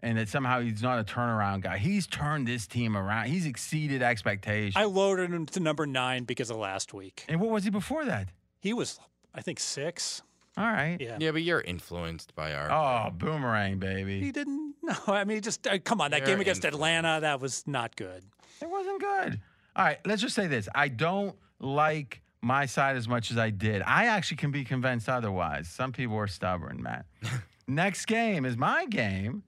[0.00, 1.78] and that somehow he's not a turnaround guy.
[1.78, 3.28] He's turned this team around.
[3.28, 4.74] He's exceeded expectations.
[4.76, 7.24] I loaded him to number nine because of last week.
[7.26, 8.28] and what was he before that?
[8.60, 9.00] He was,
[9.34, 10.20] I think, six.
[10.56, 10.96] All right.
[11.00, 11.16] Yeah.
[11.20, 12.70] Yeah, but you're influenced by our.
[12.70, 14.20] Oh, boomerang, baby.
[14.20, 14.74] He didn't.
[14.84, 16.10] No, I mean, just uh, come on.
[16.10, 16.74] That They're game against influenced.
[16.74, 18.22] Atlanta, that was not good.
[18.60, 19.40] It wasn't good.
[19.74, 20.68] All right, let's just say this.
[20.74, 23.80] I don't like my side as much as I did.
[23.80, 25.68] I actually can be convinced otherwise.
[25.68, 27.06] Some people are stubborn, Matt.
[27.66, 29.42] Next game is my game,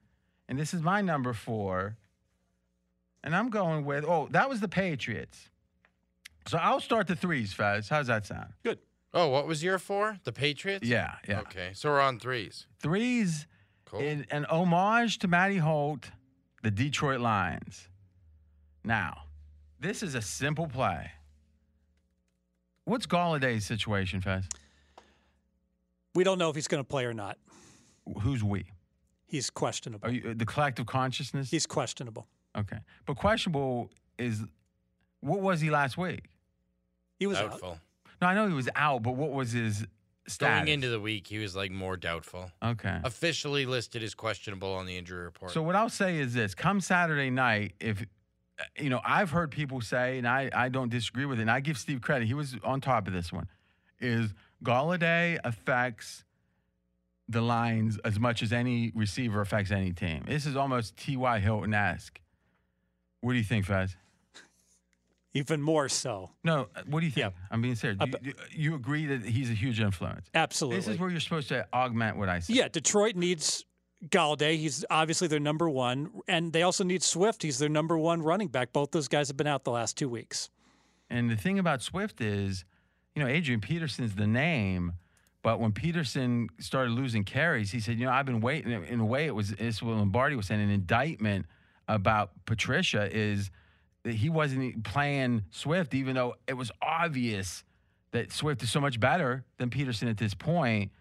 [0.48, 1.98] and this is my number four.
[3.22, 5.50] And I'm going with, oh, that was the Patriots.
[6.46, 7.90] So I'll start the threes, Fezz.
[7.90, 8.54] How's that sound?
[8.62, 8.78] Good.
[9.16, 10.18] Oh, what was your four?
[10.24, 10.86] The Patriots.
[10.86, 11.40] Yeah, yeah.
[11.40, 12.66] Okay, so we're on threes.
[12.80, 13.46] Threes
[13.86, 14.00] Cool.
[14.00, 16.10] in an homage to Matty Holt,
[16.62, 17.88] the Detroit Lions.
[18.84, 19.22] Now,
[19.80, 21.10] this is a simple play.
[22.84, 24.44] What's Golladay's situation, Fezz?
[26.14, 27.38] We don't know if he's going to play or not.
[28.20, 28.66] Who's we?
[29.26, 30.06] He's questionable.
[30.06, 31.50] Are you uh, the collective consciousness?
[31.50, 32.26] He's questionable.
[32.56, 34.42] okay, but questionable is
[35.20, 36.24] what was he last week?
[37.18, 37.78] He was out.
[38.20, 39.86] No, I know he was out, but what was his
[40.26, 40.58] status?
[40.58, 42.50] Going into the week, he was like more doubtful.
[42.62, 43.00] okay.
[43.04, 45.52] Officially listed as questionable on the injury report.
[45.52, 48.02] So what I'll say is this: come Saturday night, if
[48.58, 51.50] uh, you know, I've heard people say, and I, I don't disagree with it, and
[51.50, 52.26] I give Steve credit.
[52.26, 53.48] He was on top of this one.
[54.00, 56.24] Is Golladay affects
[57.28, 60.24] the lines as much as any receiver affects any team?
[60.26, 61.38] This is almost T.Y.
[61.40, 62.20] Hilton esque.
[63.20, 63.96] What do you think, Fezz?
[65.36, 66.30] Even more so.
[66.44, 67.32] No, uh, what do you think?
[67.34, 67.40] Yeah.
[67.50, 67.98] I'm being serious.
[68.00, 70.26] I You, you- agree that he's a huge influence.
[70.34, 70.78] Absolutely.
[70.78, 72.56] This is where you're supposed to augment what I said.
[72.56, 73.64] yeah, Detroit needs
[74.08, 74.56] Golladay.
[74.56, 76.10] He's obviously their number one.
[76.28, 77.42] And they also need Swift.
[77.42, 78.72] He's their number one running back.
[78.72, 80.50] Both those guys have been out the last two weeks.
[81.10, 82.64] And the thing about Swift is,
[83.14, 84.92] you know, Adrian Peterson's the name,
[85.42, 89.04] But when Peterson started losing carries, he said, "You know, I've been waiting." In a
[89.06, 90.60] way, it was this what Lombardi was saying.
[90.60, 91.46] An indictment
[91.86, 93.52] about Patricia is
[94.06, 97.64] that he wasn't playing Swift, even though it was obvious
[98.12, 100.92] that Swift is so much better than Peterson at this point.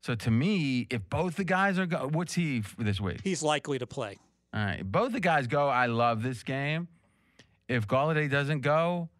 [0.00, 3.20] So to me, if both the guys are go, what's he for this week?
[3.22, 4.16] He's likely to play.
[4.54, 5.68] All right, both the guys go.
[5.68, 6.88] I love this game.
[7.68, 9.10] If Golladay doesn't go,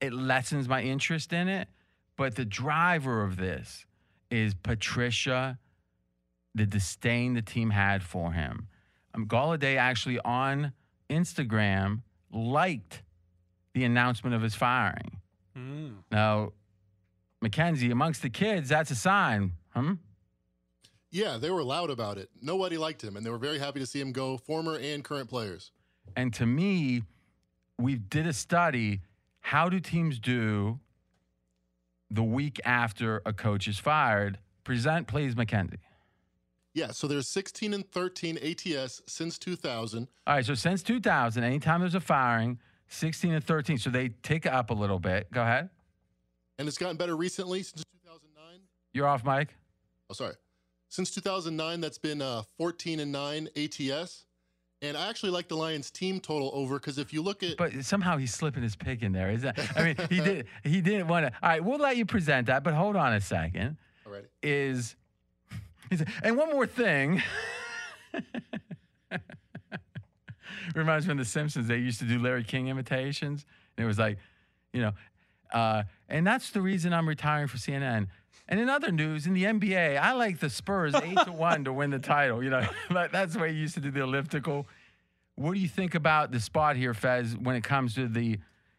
[0.00, 1.68] it lessens my interest in it.
[2.16, 3.84] But the driver of this
[4.30, 5.58] is Patricia,
[6.54, 8.68] the disdain the team had for him.
[9.12, 10.72] Um, Golladay actually on
[11.10, 12.00] Instagram
[12.36, 13.02] liked
[13.74, 15.20] the announcement of his firing.
[15.56, 15.94] Mm.
[16.10, 16.52] Now,
[17.40, 19.52] Mackenzie, amongst the kids, that's a sign.
[19.74, 19.94] Hmm?
[21.10, 22.28] Yeah, they were loud about it.
[22.42, 25.28] Nobody liked him, and they were very happy to see him go, former and current
[25.28, 25.72] players.
[26.16, 27.02] And to me,
[27.78, 29.00] we did a study.
[29.40, 30.80] How do teams do
[32.10, 34.38] the week after a coach is fired?
[34.64, 35.78] Present, please, Mackenzie.
[36.76, 40.06] Yeah, so there's 16 and 13 ATS since 2000.
[40.26, 42.58] All right, so since 2000, anytime there's a firing,
[42.88, 43.78] 16 and 13.
[43.78, 45.32] So they tick up a little bit.
[45.32, 45.70] Go ahead.
[46.58, 48.60] And it's gotten better recently since 2009.
[48.92, 49.56] You're off, Mike.
[50.10, 50.34] Oh, sorry.
[50.90, 54.26] Since 2009, that's been uh, 14 and 9 ATS.
[54.82, 57.56] And I actually like the Lions team total over because if you look at.
[57.56, 59.30] But somehow he's slipping his pick in there.
[59.30, 59.58] Is that?
[59.76, 60.46] I mean, he did.
[60.62, 61.32] He didn't want to.
[61.42, 62.62] All right, we'll let you present that.
[62.62, 63.78] But hold on a second.
[64.04, 64.26] All right.
[64.42, 64.94] Is
[65.90, 67.22] he said, and one more thing.
[70.74, 71.68] Reminds me of The Simpsons.
[71.68, 73.46] They used to do Larry King imitations.
[73.76, 74.18] And it was like,
[74.72, 74.92] you know,
[75.52, 78.08] uh, and that's the reason I'm retiring from CNN.
[78.48, 81.72] And in other news, in the NBA, I like the Spurs eight to one to
[81.72, 82.42] win the title.
[82.42, 84.66] You know, like that's the way you used to do the elliptical.
[85.34, 88.38] What do you think about the spot here, Fezz, when it comes to the?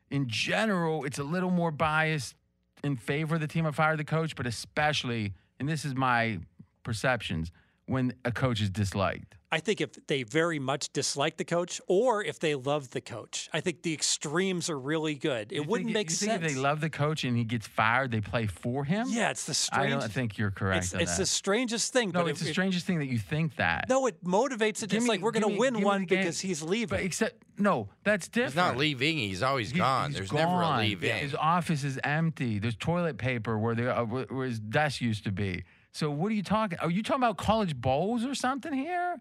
[0.10, 2.34] In general, it's a little more biased
[2.82, 6.40] in favor of the team that fired the coach, but especially, and this is my
[6.88, 7.52] perceptions,
[7.86, 9.36] when a coach is disliked.
[9.50, 13.50] I think if they very much dislike the coach or if they love the coach,
[13.54, 15.54] I think the extremes are really good.
[15.54, 16.32] It You wouldn't think- make you sense.
[16.42, 19.08] Think if they love the coach and he gets fired, they play for him.
[19.10, 20.00] yeah, it's the I strangest.
[20.02, 20.84] don't think you're correct.
[20.86, 21.20] it's on it's that.
[21.20, 22.10] the strangest thing.
[22.12, 23.86] no, but it's it- the it- strangest thing that you think that.
[23.88, 24.90] No, it motivates it.
[24.90, 26.90] Give It's me- like we're going to win one because he's leaving.
[26.98, 28.50] But except no, that's different.
[28.52, 29.18] He's not leaving.
[29.18, 30.10] He's always He's- gone.
[30.10, 30.80] he's There's never a gone.
[30.82, 31.16] leave in.
[31.20, 32.60] His office is empty.
[32.60, 35.64] There's toilet paper where the uh, where where his desk used to be.
[35.98, 36.78] So what are you talking?
[36.78, 39.20] Are you talking about college bowls or something here?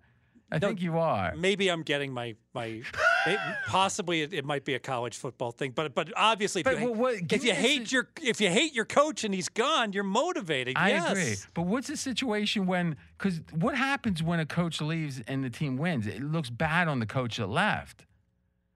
[0.53, 1.35] I No, think you are.
[1.35, 2.83] Maybe I'm getting my my.
[3.67, 6.89] possibly it, it might be a college football thing, but but obviously, if But you,
[6.93, 10.05] what- what- if you hate your if you hate your coach and he's gone, you're
[10.05, 10.77] motivated.
[10.77, 11.11] I yes.
[11.11, 11.35] agree.
[11.55, 12.97] But what's the situation when?
[13.17, 16.07] Because what happens when a coach leaves and the team wins?
[16.07, 18.05] It looks bad on the coach that left,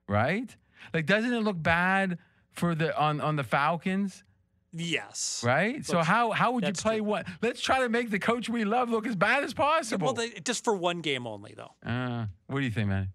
[0.08, 0.56] right?
[0.94, 2.16] Like, doesn't it look bad
[2.50, 4.24] for the on on the Falcons?
[4.72, 5.42] Yes.
[5.44, 5.84] Right.
[5.84, 7.04] So how how would you play true.
[7.04, 7.26] what?
[7.42, 10.06] Let's try to make the coach we love look as bad as possible.
[10.06, 11.72] Well, they, just for one game only, though.
[11.84, 13.08] uh, what do you think, man?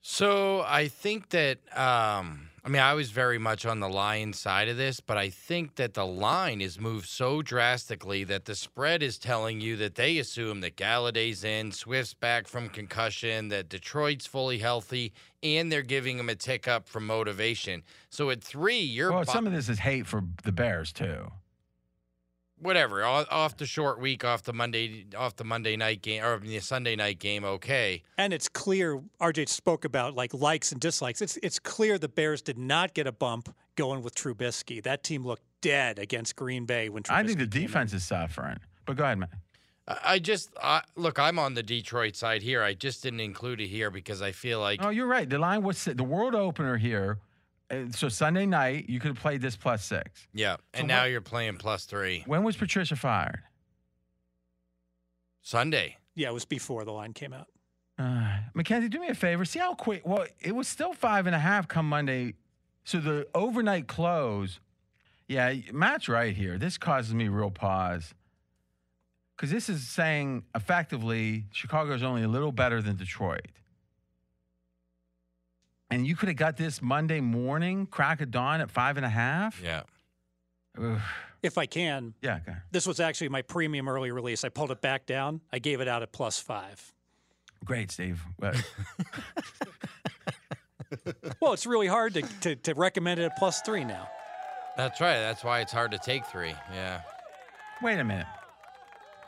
[0.00, 4.68] So I think that um I mean I was very much on the Lions side
[4.68, 9.02] of this, but I think that the line is moved so drastically that the spread
[9.02, 14.26] is telling you that they assume that Golladay's in, Swift's back from concussion, that Detroit's
[14.26, 17.84] fully healthy, and they're giving him a tick up from motivation.
[18.10, 21.32] So at three, you're Well, bu- some of this is hate for the Bears too.
[22.60, 26.58] Whatever off the short week, off the Monday, off the Monday night game or the
[26.60, 27.44] Sunday night game.
[27.44, 29.00] Okay, And it's clear.
[29.20, 31.22] RJ spoke about like likes and dislikes.
[31.22, 34.82] It's it's clear the Bears did not get a bump going with Trubisky.
[34.82, 37.66] That team looked dead against Green Bay when Trubisky I think the came in.
[37.66, 38.58] defense is suffering.
[38.86, 39.28] But go ahead, man.
[39.86, 41.18] I I just I, look.
[41.18, 42.62] I'm on the Detroit side here.
[42.62, 45.28] I just didn't include it here because I feel like Oh, you're right.
[45.28, 47.18] The line was the world opener here.
[47.90, 50.26] So Sunday night, you could have played this plus six.
[50.32, 50.56] yeah.
[50.56, 53.42] So And now what- you're playing plus three When was Patricia fired?
[55.42, 55.96] Sunday.
[56.14, 57.48] Yeah, it was before the line came out.
[57.98, 59.44] Uh, Mackenzie, do me a favor.
[59.44, 60.06] See how quick.
[60.06, 62.34] Well, it was still five and a half come Monday.
[62.84, 64.60] So the overnight close.
[65.26, 66.58] Yeah, Matt's right here.
[66.58, 68.14] This causes me real pause.
[69.36, 73.46] Because this is saying effectively Chicago is only a little better than Detroit.
[75.90, 79.08] And you could have got this Monday morning, crack of dawn at five and a
[79.08, 79.60] half.
[79.62, 79.82] Yeah.
[80.80, 81.00] Ugh.
[81.42, 82.58] If I can, Yeah, okay.
[82.72, 84.42] this was actually my premium early release.
[84.44, 85.40] I pulled it back down.
[85.52, 86.92] I gave it out at plus five.
[87.64, 88.20] great, Steve.
[88.40, 88.54] Well,
[91.40, 94.08] Well, it's really hard to, to, to recommend it at plus three now.
[94.76, 95.18] That's right.
[95.18, 96.54] That's why it's hard to take three.
[96.72, 97.02] Yeah.
[97.82, 98.26] Wait a minute.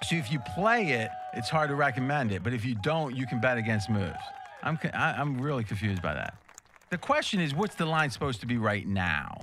[0.03, 3.27] So if you play it, it's hard to recommend it, but if you don't, you
[3.27, 4.17] can bet against moves.
[4.63, 6.35] I'm co- I, I'm really confused by that.
[6.91, 9.41] The question is, what's the line supposed to be right now,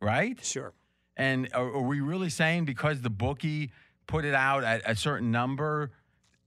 [0.00, 0.42] right?
[0.42, 0.72] Sure.
[1.16, 3.72] And are, are we really saying because the bookie
[4.06, 5.90] put it out at a certain number?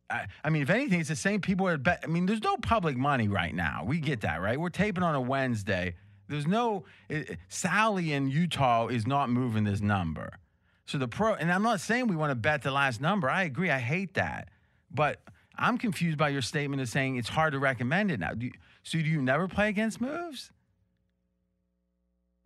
[0.09, 2.01] I, I mean, if anything, it's the same people that bet.
[2.03, 3.83] I mean, there's no public money right now.
[3.85, 4.59] We get that, right?
[4.59, 5.95] We're taping on a Wednesday.
[6.27, 10.37] There's no it, Sally in Utah is not moving this number.
[10.85, 13.29] So the pro, and I'm not saying we want to bet the last number.
[13.29, 13.69] I agree.
[13.69, 14.49] I hate that,
[14.89, 15.21] but
[15.57, 18.33] I'm confused by your statement of saying it's hard to recommend it now.
[18.33, 20.51] Do you, so do you never play against moves?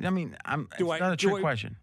[0.03, 0.67] I mean, I'm.
[0.77, 1.77] Do it's I- not a do trick I- question.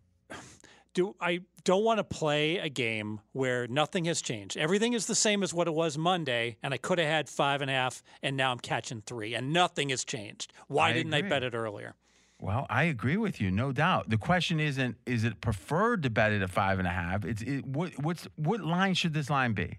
[0.95, 4.57] do I don't want to play a game where nothing has changed.
[4.57, 7.63] Everything is the same as what it was Monday, and I could have had five
[7.63, 10.53] and a half, and now I'm catching three, and nothing has changed.
[10.69, 11.95] Why I didn't I bet it earlier?
[12.39, 14.11] Well, I agree with you, no doubt.
[14.11, 17.25] The question isn't is it preferred to bet it at five and a half?
[17.25, 19.79] It's it, what what's what line should this line be?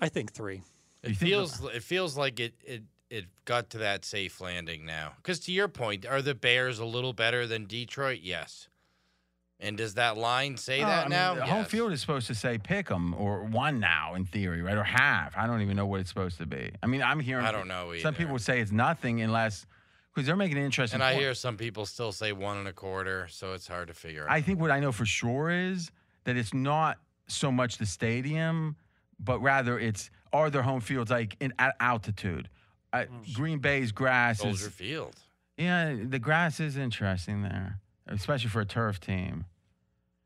[0.00, 0.62] I think three.
[1.02, 2.84] You It think- feels it feels like it it
[3.14, 5.12] it got to that safe landing now.
[5.16, 8.20] Because to your point, are the Bears a little better than Detroit?
[8.22, 8.68] Yes.
[9.60, 11.34] And does that line say Oh, that I mean, now?
[11.36, 14.76] the home field is supposed to say pick 'em or one now in theory, right?
[14.76, 15.36] Or half.
[15.38, 16.72] I don't even know what it's supposed to be.
[16.82, 19.64] I mean, I'm hearing I don't know some people say it's nothing unless
[20.12, 20.96] because they're making an interesting.
[20.96, 21.22] And I point.
[21.22, 24.30] hear some people still say one and a quarter, so it's hard to figure out.
[24.30, 25.90] I think what I know for sure is
[26.24, 28.76] that it's not so much the stadium,
[29.18, 32.48] but rather it's are their home fields like in at altitude.
[32.94, 35.14] Uh, Green Bay's grass Soldier is Field.
[35.56, 39.46] yeah, the grass is interesting there, especially for a turf team.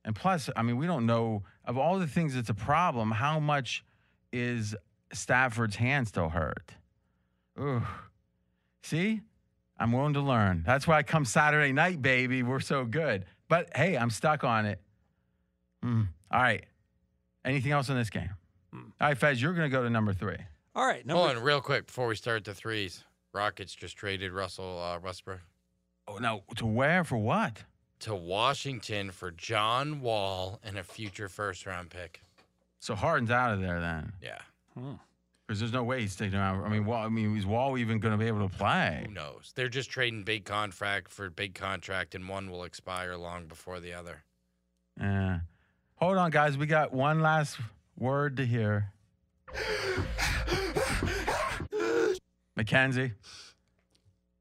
[0.05, 3.11] And plus, I mean, we don't know of all the things that's a problem.
[3.11, 3.85] How much
[4.33, 4.75] is
[5.13, 6.73] Stafford's hand still hurt?
[7.59, 7.83] Ooh,
[8.83, 9.23] see,
[9.79, 10.63] I'm willing to learn.
[10.67, 12.43] That's why I come Saturday night, baby.
[12.43, 13.25] We're so good.
[13.49, 14.81] But hey, I'm stuck on it.
[15.83, 16.03] Hmm.
[16.31, 16.65] All right.
[17.45, 18.31] Anything else in this game?
[18.75, 20.37] All right, Fezz, you're going to go to number three.
[20.79, 23.03] All right, number Hold on, real quick before we start the threes.
[23.35, 25.41] Rockets just traded Russell uh, Westbrook
[26.07, 27.65] Oh no, to where for what?
[28.01, 32.23] to Washington for John Wall and a future first round pick.
[32.79, 34.39] So Harden's out of there then, Yeah.
[35.49, 36.65] because there's no way he's sticking around.
[36.65, 39.03] I mean, Wall, I mean, is Wall even going to be able to play?
[39.05, 39.51] Who knows?
[39.57, 43.95] They're just trading big contract for big contract, and one will expire long before the
[43.95, 44.23] other.
[44.97, 45.41] Yeah.
[45.97, 46.57] Hold on, guys.
[46.57, 47.59] We got one last
[47.97, 48.93] word to hear.
[52.57, 53.13] Mackenzie.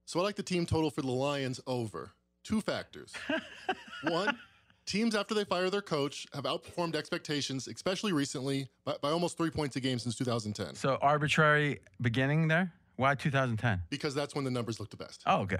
[0.05, 2.11] So I like the team total for the Lions over.
[2.43, 3.13] Two factors.
[4.03, 4.37] One,
[4.85, 9.49] teams after they fire their coach have outperformed expectations, especially recently, by, by almost three
[9.49, 12.71] points a game since 2010, So arbitrary beginning there.
[12.95, 13.81] Why 2010?
[13.89, 15.21] because that's when the numbers look the best.
[15.27, 15.59] Oh, okay.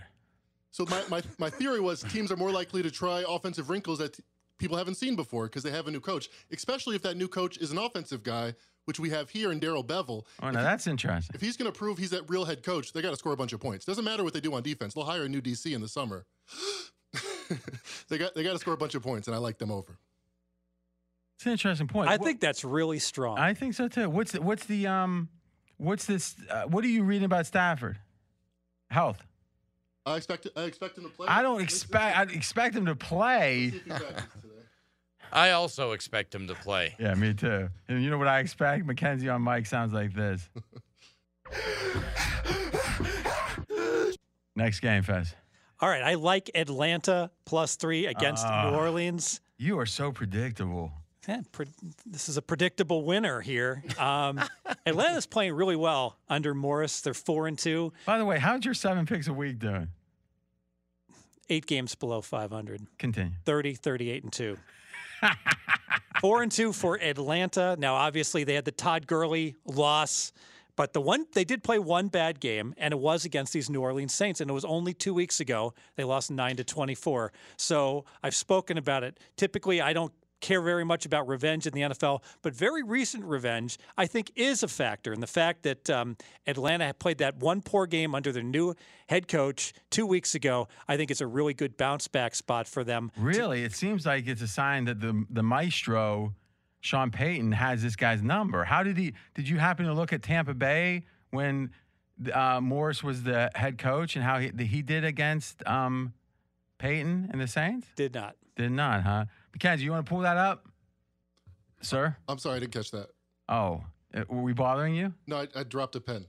[0.71, 4.17] So my, my, my theory was teams are more likely to try offensive wrinkles that
[4.57, 7.57] people haven't seen before because they have a new coach, especially if that new coach
[7.59, 8.55] is an offensive guy,
[8.87, 10.23] which we have here in Darrell Bevell.
[10.41, 11.35] Oh, now that's interesting.
[11.35, 13.37] If he's going to prove he's that real head coach, they got to score a
[13.37, 13.83] bunch of points.
[13.83, 14.93] Doesn't matter what they do on defense.
[14.93, 16.25] They'll hire a new DC in the summer.
[18.07, 19.99] they got they got to score a bunch of points, and I like them over.
[21.35, 22.09] It's an interesting point.
[22.09, 23.37] I Wha- think that's really strong.
[23.37, 24.09] I think so too.
[24.09, 25.27] What's the, what's the um,
[25.75, 26.35] what's this?
[26.49, 27.99] Uh, what are you reading about Stafford?
[28.89, 29.21] Health.
[30.05, 31.27] I expect I expect him to play.
[31.27, 32.17] I don't expect.
[32.17, 33.73] I expect him to play.
[35.31, 36.95] I also expect him to play.
[36.99, 37.69] Yeah, me too.
[37.87, 38.85] And you know what I expect?
[38.85, 40.49] Mackenzie on mic sounds like this.
[44.55, 45.33] Next game, Fezz.
[45.79, 48.69] All right, I like Atlanta plus three against Ah.
[48.71, 49.39] New Orleans.
[49.57, 50.91] You are so predictable.
[51.27, 51.67] Yeah, pre-
[52.05, 53.83] this is a predictable winner here.
[53.99, 54.39] Um,
[54.87, 57.01] Atlanta's playing really well under Morris.
[57.01, 59.89] They're four and two, By the way, how's your seven picks a week doing?
[61.49, 63.31] eight games below 500, Continue.
[63.45, 64.57] 30, 38 and two.
[66.21, 67.75] four and two for Atlanta.
[67.79, 70.31] Now, obviously, they had the Todd Gurley loss,
[70.75, 73.81] but the one they did play one bad game, and it was against these New
[73.81, 75.73] Orleans Saints, and it was only two weeks ago.
[75.95, 77.31] They lost nine to 24.
[77.57, 79.19] So I've spoken about it.
[79.35, 83.77] Typically, I don't care very much about revenge in the NFL, but very recent revenge,
[83.97, 85.11] I think, is a factor.
[85.11, 88.75] And the fact that um, Atlanta had played that one poor game under their new
[89.07, 92.83] head coach two weeks ago, I think it's a really good bounce back spot for
[92.83, 93.11] them.
[93.17, 96.33] Really, it seems like it's a sign that the the maestro,
[96.81, 98.63] Sean Payton, has this guy's number.
[98.63, 99.13] How did he?
[99.33, 101.71] Did you happen to look at Tampa Bay when
[102.33, 106.13] uh, Morris was the head coach and how he he did against um,
[106.77, 107.87] Payton and the Saints?
[107.95, 108.35] Did not.
[108.55, 109.25] Did not, huh?
[109.57, 110.67] Mackenzie, you want to pull that up,
[111.81, 112.15] sir?
[112.27, 113.07] I'm sorry, I didn't catch that.
[113.49, 113.81] Oh,
[114.13, 115.15] uh, were we bothering you?
[115.25, 116.27] No, I, I dropped a pen.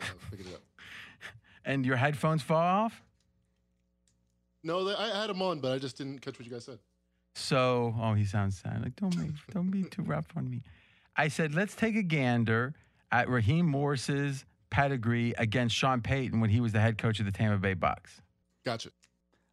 [0.00, 0.62] and I it up.
[1.64, 3.02] And your headphones fall off?
[4.62, 6.78] No, I had them on, but I just didn't catch what you guys said.
[7.34, 8.80] So, oh, he sounds sad.
[8.80, 10.62] Like, don't make, don't be too rough on me.
[11.16, 12.74] I said, let's take a gander
[13.10, 17.32] at Raheem Morris's pedigree against Sean Payton when he was the head coach of the
[17.32, 18.22] Tampa Bay Bucks.
[18.64, 18.90] Gotcha.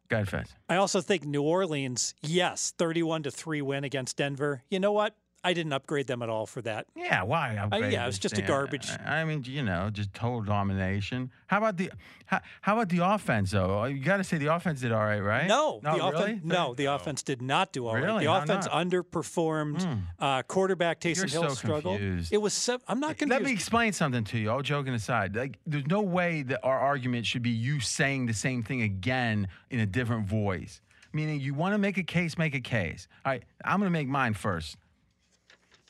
[0.08, 0.48] Go ahead.
[0.68, 4.62] I also think New Orleans, yes, 31 to 3 win against Denver.
[4.70, 5.16] You know what?
[5.44, 6.86] I didn't upgrade them at all for that.
[6.96, 7.54] Yeah, why?
[7.54, 8.90] yeah, it was just a garbage.
[9.04, 11.30] I mean, you know, just total domination.
[11.46, 11.90] How about the
[12.24, 13.84] how, how about the offense though?
[13.84, 15.46] You got to say the offense did all right, right?
[15.46, 16.14] No, no, the really?
[16.14, 16.44] offense.
[16.44, 18.02] No, the offense did not do all right.
[18.02, 18.24] Really?
[18.24, 18.86] The How offense not?
[18.86, 20.02] underperformed.
[20.18, 21.98] Uh, quarterback Taysom Hill so struggled.
[21.98, 22.32] confused.
[22.32, 22.52] It was.
[22.52, 23.30] Seven, I'm not confused.
[23.30, 24.50] Let me explain something to you.
[24.50, 28.34] All joking aside, like there's no way that our argument should be you saying the
[28.34, 30.80] same thing again in a different voice.
[31.12, 33.06] Meaning, you want to make a case, make a case.
[33.24, 34.76] All right, I'm going to make mine first.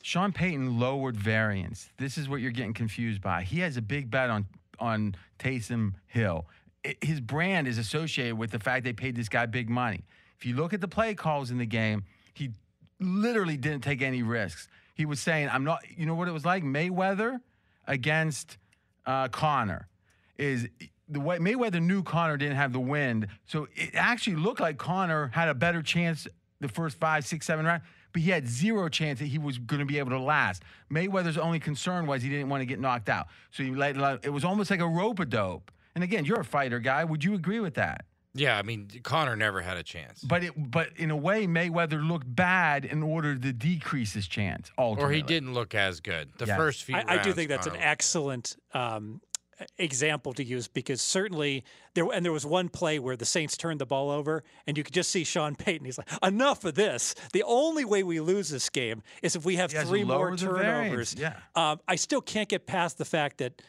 [0.07, 1.89] Sean Payton lowered variance.
[1.97, 3.43] This is what you're getting confused by.
[3.43, 4.45] He has a big bet on
[4.79, 6.45] on Taysom Hill.
[6.85, 10.05] I- his brand is associated with the fact they paid this guy big money.
[10.37, 12.51] If you look at the play calls in the game, he
[13.01, 14.69] literally didn't take any risks.
[14.95, 17.41] He was saying, "I'm not." You know what it was like Mayweather
[17.85, 18.57] against
[19.05, 19.89] uh, Conor
[20.37, 20.69] is
[21.09, 25.31] the way Mayweather knew Conor didn't have the wind, so it actually looked like Conor
[25.33, 26.29] had a better chance
[26.61, 29.79] the first five, six, seven rounds, but he had zero chance that he was going
[29.79, 30.63] to be able to last.
[30.91, 34.25] Mayweather's only concern was he didn't want to get knocked out, so he let, let
[34.25, 35.71] it was almost like a rope a dope.
[35.95, 37.03] And again, you're a fighter guy.
[37.03, 38.05] Would you agree with that?
[38.33, 40.21] Yeah, I mean Conor never had a chance.
[40.21, 44.71] But it, but in a way, Mayweather looked bad in order to decrease his chance.
[44.77, 46.29] or he didn't look as good.
[46.37, 46.57] The Yes.
[46.57, 49.21] first few I, I do think that's an excellent um,
[49.77, 51.63] example to use because certainly
[51.95, 54.83] there and there was one play where the Saints turned the ball over and you
[54.83, 55.85] could just see Sean Payton.
[55.85, 57.15] He's like, enough of this.
[57.33, 61.15] The only way we lose this game is if we have three more turnovers.
[61.17, 61.37] yeah.
[61.55, 63.61] Um, I still can't get past the fact that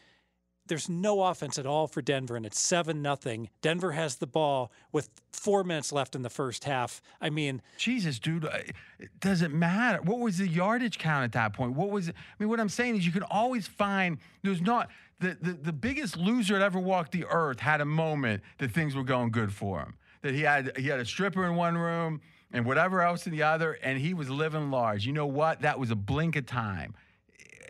[0.66, 3.48] there's no offense at all for Denver, and it's seven nothing.
[3.62, 7.01] Denver has the ball with four minutes left in the first half.
[7.23, 8.66] I mean, Jesus, dude, I-
[8.98, 10.02] it doesn't matter.
[10.02, 11.73] What was the yardage count at that point?
[11.73, 12.10] What was?
[12.10, 14.19] I mean, what I'm saying is, you can always find.
[14.43, 14.90] There's not
[15.20, 18.95] the the, the biggest loser that ever walked the earth had a moment that things
[18.95, 19.95] were going good for him.
[20.23, 22.20] That he had he had a stripper in one room
[22.53, 25.07] and whatever else in the other, and he was living large.
[25.07, 25.62] You know what?
[25.62, 26.95] That was a blink of time.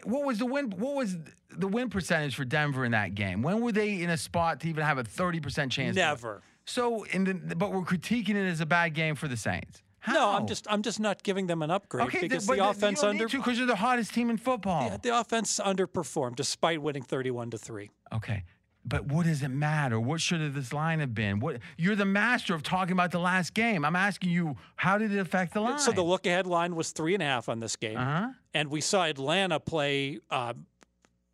[0.05, 0.71] What was the win?
[0.71, 1.17] What was
[1.51, 3.43] the win percentage for Denver in that game?
[3.43, 5.97] When were they in a spot to even have a 30% chance?
[5.97, 6.43] never.
[6.65, 9.83] So, in the, but we're critiquing it as a bad game for the Saints.
[10.09, 10.15] How?
[10.15, 12.21] No, I'm just I'm just not giving them an upgrade okay.
[12.23, 14.87] because but the offense you under because you're the hottest team in football.
[14.87, 17.91] Yeah, the offense underperformed despite winning 31 to 3.
[18.15, 18.45] Okay,
[18.85, 20.01] but what does it matter?
[20.01, 21.41] What should have this line have been?
[21.41, 23.85] What you're the master of talking about the last game.
[23.85, 25.79] I'm asking you, how did it affect the line?
[25.79, 27.99] So the look ahead line was three and a half on this game.
[27.99, 28.29] uh-huh.
[28.55, 30.21] And we saw Atlanta play.
[30.31, 30.55] Uh,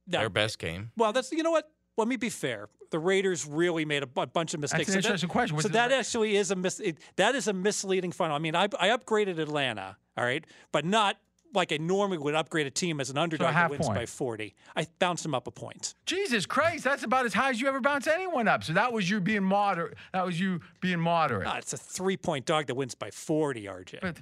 [0.06, 0.90] now- their best game.
[0.96, 1.70] well, that's, you know what?
[1.96, 2.68] Let me be fair.
[2.90, 4.86] The Raiders really made a bunch of mistakes.
[4.86, 5.56] That's an So that- interesting question.
[5.56, 8.36] Was So it- that actually is a mis- it, that is a misleading final.
[8.36, 11.16] I mean, I, I upgraded Atlanta, all right, but not
[11.54, 13.96] like I normally would upgrade a team as an underdog half that wins point.
[13.98, 14.54] by 40.
[14.74, 15.94] I bounced them up a point.
[16.04, 18.64] Jesus Christ, that's about as high as you ever bounce anyone up.
[18.64, 19.94] So that was you being moderate.
[20.12, 21.46] That was you being moderate.
[21.46, 23.98] Ah, it's a three point dog that wins by 40, RJ.
[24.02, 24.16] But,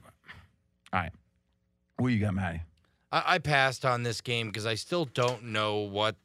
[0.92, 1.12] all right,
[1.96, 2.60] what you got, Matty?
[3.10, 6.16] I, I passed on this game because I still don't know what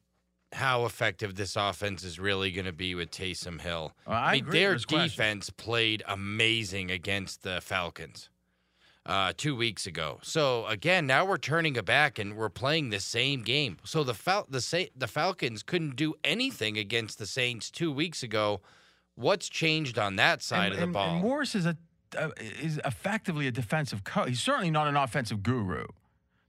[0.54, 3.92] how effective this offense is really going to be with Taysom Hill.
[4.06, 5.10] Well, I mean, agree with their this question.
[5.10, 8.30] defense played amazing against the Falcons
[9.06, 10.20] uh, two weeks ago.
[10.22, 13.78] So again, now we're turning it back and we're playing the same game.
[13.84, 18.24] So the Fal- the Sa- the Falcons couldn't do anything against the Saints two weeks
[18.24, 18.62] ago.
[19.16, 21.14] What's changed on that side and, of the and- ball?
[21.16, 21.78] And Morris is a
[22.18, 22.30] uh,
[22.62, 24.30] is effectively a defensive coach.
[24.30, 25.88] He's certainly not an offensive guru.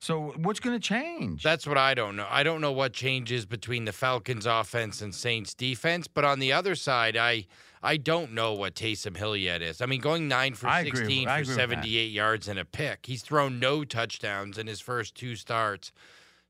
[0.00, 1.42] So what's going to change?
[1.42, 2.26] That's what I don't know.
[2.30, 6.52] I don't know what changes between the Falcons offense and Saints defense, but on the
[6.52, 7.46] other side, I
[7.82, 9.80] I don't know what Taysom Hill yet is.
[9.80, 11.68] I mean, going 9 for I agree with- 16 for agree with that.
[11.70, 13.06] 78 yards and a pick.
[13.06, 15.92] He's thrown no touchdowns in his first two starts.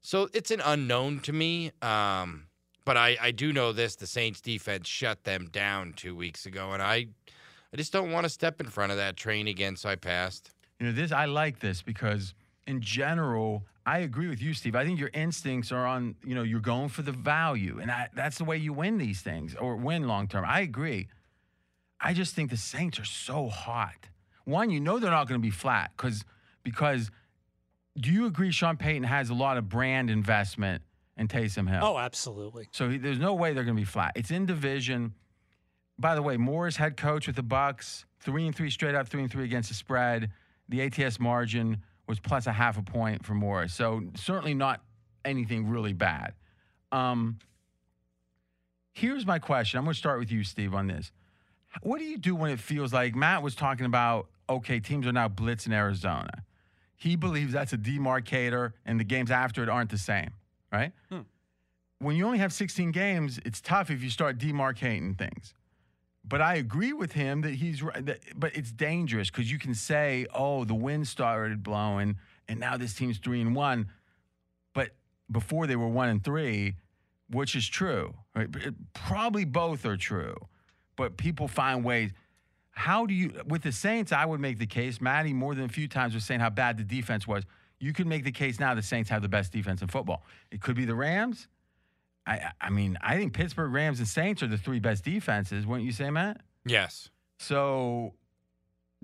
[0.00, 1.72] So it's an unknown to me.
[1.82, 2.44] Um,
[2.84, 6.72] but I, I do know this the Saints defense shut them down two weeks ago,
[6.72, 7.08] and I
[7.72, 10.50] I just don't want to step in front of that train again, so I passed.
[10.80, 11.12] you know this.
[11.12, 12.32] I like this because
[12.68, 14.76] in general, I agree with you, Steve.
[14.76, 16.14] I think your instincts are on.
[16.22, 19.22] You know, you're going for the value, and I, that's the way you win these
[19.22, 20.44] things or win long term.
[20.46, 21.08] I agree.
[22.00, 24.08] I just think the Saints are so hot.
[24.44, 26.24] One, you know they're not going to be flat because
[26.62, 27.10] because.
[27.98, 30.84] Do you agree Sean Payton has a lot of brand investment
[31.16, 31.80] in Taysom Hill?
[31.82, 32.68] Oh, absolutely.
[32.70, 34.12] So he, there's no way they're going to be flat.
[34.14, 35.14] It's in division.
[35.98, 39.22] By the way, Moore's head coach with the Bucks, three and three straight up, three
[39.22, 40.30] and three against the spread.
[40.68, 43.74] The ATS margin was plus a half a point for Morris.
[43.74, 44.80] So certainly not
[45.24, 46.34] anything really bad.
[46.90, 47.38] Um,
[48.92, 49.78] here's my question.
[49.78, 51.12] I'm going to start with you, Steve, on this.
[51.82, 54.28] What do you do when it feels like Matt was talking about?
[54.48, 56.44] Okay, teams are now blitzing Arizona.
[56.96, 60.30] He believes that's a demarcator, and the games after it aren't the same,
[60.72, 60.92] right?
[62.00, 65.54] when you only have 16 games, it's tough if you start demarcating things.
[66.24, 68.04] But I agree with him that he's right.
[68.04, 72.16] That, but it's dangerous because you can say, "Oh, the wind started blowing,
[72.48, 73.88] and now this team's three and one."
[74.74, 74.90] But
[75.30, 76.74] before they were one and three,
[77.30, 78.14] which is true.
[78.34, 78.48] Right?
[78.56, 80.36] It- Probably both are true.
[80.96, 82.10] But people find ways.
[82.72, 84.12] How do you with the Saints?
[84.12, 85.00] I would make the case.
[85.00, 87.44] Matty more than a few times was saying how bad the defense was.
[87.80, 90.24] You could make the case now the Saints have the best defense in football.
[90.50, 91.48] It could be the Rams.
[92.28, 95.66] I I mean I think Pittsburgh Rams and Saints are the three best defenses.
[95.66, 96.40] Wouldn't you say, Matt?
[96.66, 97.10] Yes.
[97.38, 98.14] So,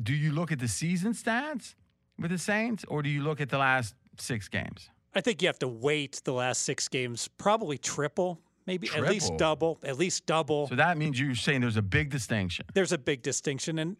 [0.03, 1.75] do you look at the season stats
[2.19, 4.91] with the Saints, or do you look at the last six games?
[5.15, 9.37] I think you have to wait the last six games, probably triple, maybe at least
[9.37, 10.67] double, at least double.
[10.67, 12.67] So that means you're saying there's a big distinction.
[12.75, 13.79] There's a big distinction.
[13.79, 13.97] And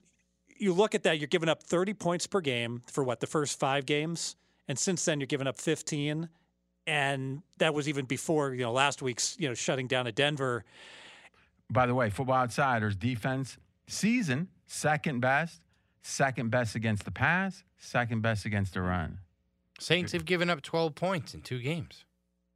[0.59, 3.61] you look at that, you're giving up 30 points per game for what, the first
[3.61, 4.35] five games?
[4.67, 6.29] And since then, you're giving up 15.
[6.87, 10.65] And that was even before, you know, last week's, you know, shutting down at Denver.
[11.71, 13.57] By the way, Football Outsiders defense
[13.87, 15.61] season second best,
[16.03, 19.19] second best against the pass, second best against the run.
[19.79, 22.05] Saints have given up 12 points in two games.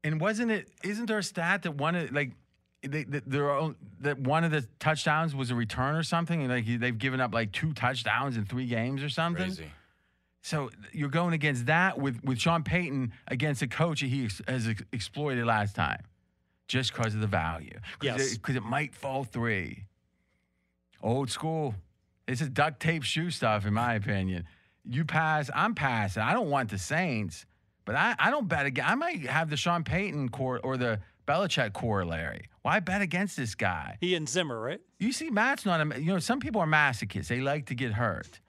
[0.05, 0.69] And wasn't it?
[0.85, 2.33] Isn't there a stat that one of like
[2.83, 6.41] they, that there are, that one of the touchdowns was a return or something?
[6.41, 9.47] And like they've given up like two touchdowns in three games or something.
[9.47, 9.71] Crazy.
[10.49, 14.41] So you're going against that with with Sean Payton against a coach that he ex-
[14.49, 16.03] has ex- exploited last time,
[16.69, 17.79] just because of the value.
[18.01, 18.33] Yes.
[18.39, 19.85] Because it, might fall three.
[21.03, 21.75] Old school.
[22.27, 24.45] This is duct tape shoe stuff, in my opinion.
[24.87, 26.23] You pass, I'm passing.
[26.23, 27.45] I don't want the Saints,
[27.85, 28.87] but I, I don't bet again.
[28.89, 32.49] I might have the Sean Payton core or the Belichick corollary.
[32.62, 33.99] Why bet against this guy?
[34.01, 34.81] He and Zimmer, right?
[34.99, 36.01] You see, Matt's not a.
[36.01, 37.29] You know, some people are masochists.
[37.29, 38.41] They like to get hurt.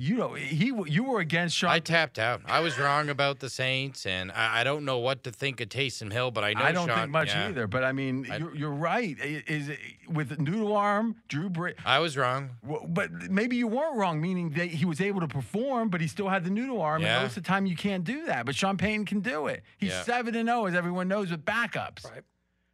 [0.00, 1.70] You know, he you were against Sean.
[1.70, 2.42] I tapped out.
[2.46, 5.70] I was wrong about the Saints, and I, I don't know what to think of
[5.70, 7.66] Taysom Hill, but I know I don't Sean, think much yeah, either.
[7.66, 9.16] But I mean, I- you're, you're right.
[9.18, 11.74] Is it, with noodle arm, Drew Brees.
[11.84, 12.50] I was wrong.
[12.86, 16.28] But maybe you weren't wrong, meaning that he was able to perform, but he still
[16.28, 17.02] had the noodle arm.
[17.02, 17.16] Yeah.
[17.16, 18.46] And most of the time, you can't do that.
[18.46, 19.64] But Sean Payton can do it.
[19.78, 22.08] He's seven and zero, as everyone knows, with backups.
[22.08, 22.22] Right.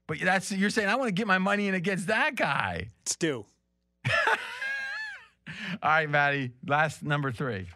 [0.06, 2.90] But that's you're saying I want to get my money in against that guy.
[3.00, 3.46] It's due.
[5.82, 6.52] All right, Matty.
[6.66, 7.68] Last number three,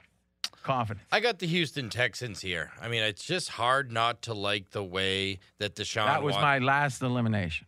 [0.63, 1.07] confidence.
[1.11, 2.71] I got the Houston Texans here.
[2.81, 6.07] I mean, it's just hard not to like the way that Deshaun.
[6.07, 6.15] Watson.
[6.15, 7.67] That was Wat- my last elimination.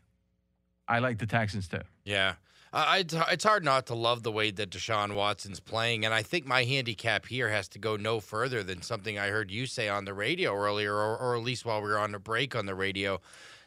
[0.88, 1.82] I like the Texans too.
[2.04, 2.34] Yeah.
[2.72, 6.04] It's, it's hard not to love the way that Deshaun Watson's playing.
[6.04, 9.50] And I think my handicap here has to go no further than something I heard
[9.50, 12.20] you say on the radio earlier, or, or at least while we were on a
[12.20, 13.20] break on the radio,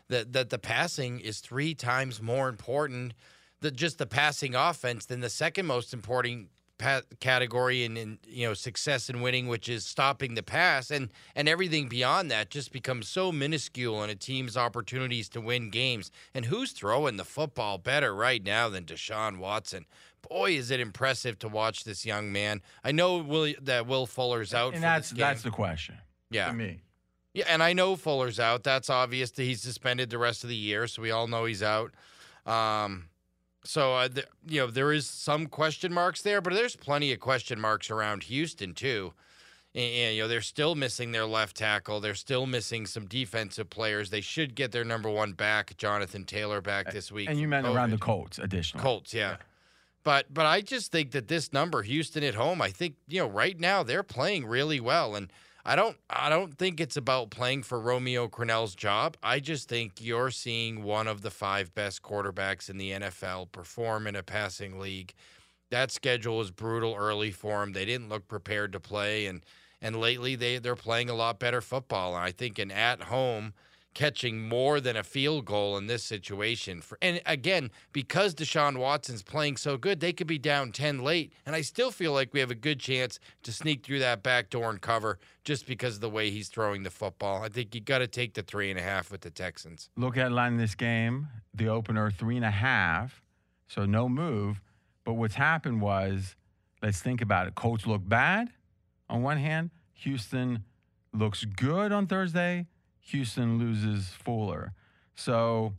[0.08, 3.14] that, that the passing is three times more important
[3.64, 6.50] than just the passing offense then the second most important
[7.20, 11.48] category in, in you know success and winning, which is stopping the pass, and and
[11.48, 16.12] everything beyond that just becomes so minuscule in a team's opportunities to win games.
[16.34, 19.86] And who's throwing the football better right now than Deshaun Watson?
[20.28, 22.62] Boy, is it impressive to watch this young man.
[22.84, 25.96] I know Will, that Will Fuller's out, and that's that's the question
[26.30, 26.48] yeah.
[26.48, 26.82] to me.
[27.34, 28.64] Yeah, and I know Fuller's out.
[28.64, 31.64] That's obvious that he's suspended the rest of the year, so we all know he's
[31.64, 31.92] out.
[32.46, 33.06] Um,
[33.64, 37.20] so uh, th- you know there is some question marks there, but there's plenty of
[37.20, 39.14] question marks around Houston too.
[39.76, 42.00] And, and, you know they're still missing their left tackle.
[42.00, 44.10] They're still missing some defensive players.
[44.10, 47.30] They should get their number one back, Jonathan Taylor, back this week.
[47.30, 48.84] And you meant around the Colts, additionally.
[48.84, 49.38] Colts, yeah.
[50.04, 53.28] But but I just think that this number, Houston at home, I think you know
[53.28, 55.32] right now they're playing really well, and
[55.66, 59.16] I don't I don't think it's about playing for Romeo Crennel's job.
[59.24, 64.08] I just think you're seeing one of the five best quarterbacks in the NFL perform
[64.08, 65.14] in a passing league.
[65.72, 67.72] That schedule was brutal early for them.
[67.74, 69.42] They didn't look prepared to play, and
[69.82, 72.16] and lately they they're playing a lot better football.
[72.16, 73.54] And I think an at home
[73.94, 76.82] catching more than a field goal in this situation.
[76.82, 81.34] For and again, because Deshaun Watson's playing so good, they could be down ten late,
[81.46, 84.50] and I still feel like we have a good chance to sneak through that back
[84.50, 87.44] door and cover just because of the way he's throwing the football.
[87.44, 89.90] I think you got to take the three and a half with the Texans.
[89.96, 93.22] Look at line this game, the opener three and a half,
[93.68, 94.62] so no move.
[95.04, 96.36] But what's happened was,
[96.82, 97.56] let's think about it.
[97.56, 98.50] Colts look bad
[99.10, 99.72] on one hand.
[99.96, 100.64] Houston
[101.14, 102.68] looks good on Thursday.
[103.08, 104.74] Houston loses Fuller.
[105.16, 105.74] So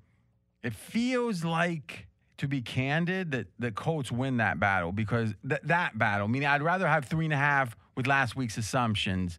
[0.62, 2.06] it feels like,
[2.38, 6.62] to be candid, that the Colts win that battle because th- that battle, meaning I'd
[6.62, 9.38] rather have three and a half with last week's assumptions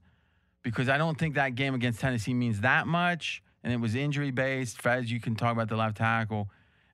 [0.63, 3.43] because I don't think that game against Tennessee means that much.
[3.63, 4.81] And it was injury based.
[4.81, 6.49] Fezz, you can talk about the left tackle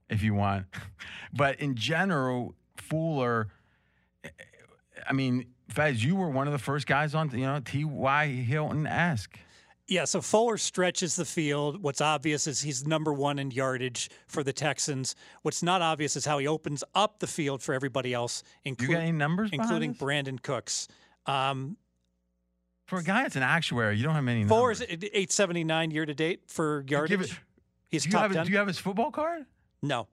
[0.10, 0.66] if you want.
[1.34, 3.48] but in general, Fuller,
[5.08, 8.28] I mean, Fezz, you were one of the first guys on, you know, T.Y.
[8.28, 9.38] Hilton esque.
[9.92, 11.84] Yeah, so Fuller stretches the field.
[11.84, 15.16] What's obvious is he's number one in yardage for the Texans.
[15.42, 18.92] What's not obvious is how he opens up the field for everybody else, You got
[19.02, 19.94] any numbers, including?
[19.96, 20.88] Brandin Cooks.
[21.26, 21.76] Um,
[22.86, 24.82] For a guy that's an actuary, you don't have many Fuller numbers.
[24.82, 27.20] is eight seventy nine year to date for yardage.
[27.34, 27.40] it-
[27.90, 28.46] He's do, you top have, ten.
[28.46, 29.46] do you have his football card?
[29.82, 30.08] No.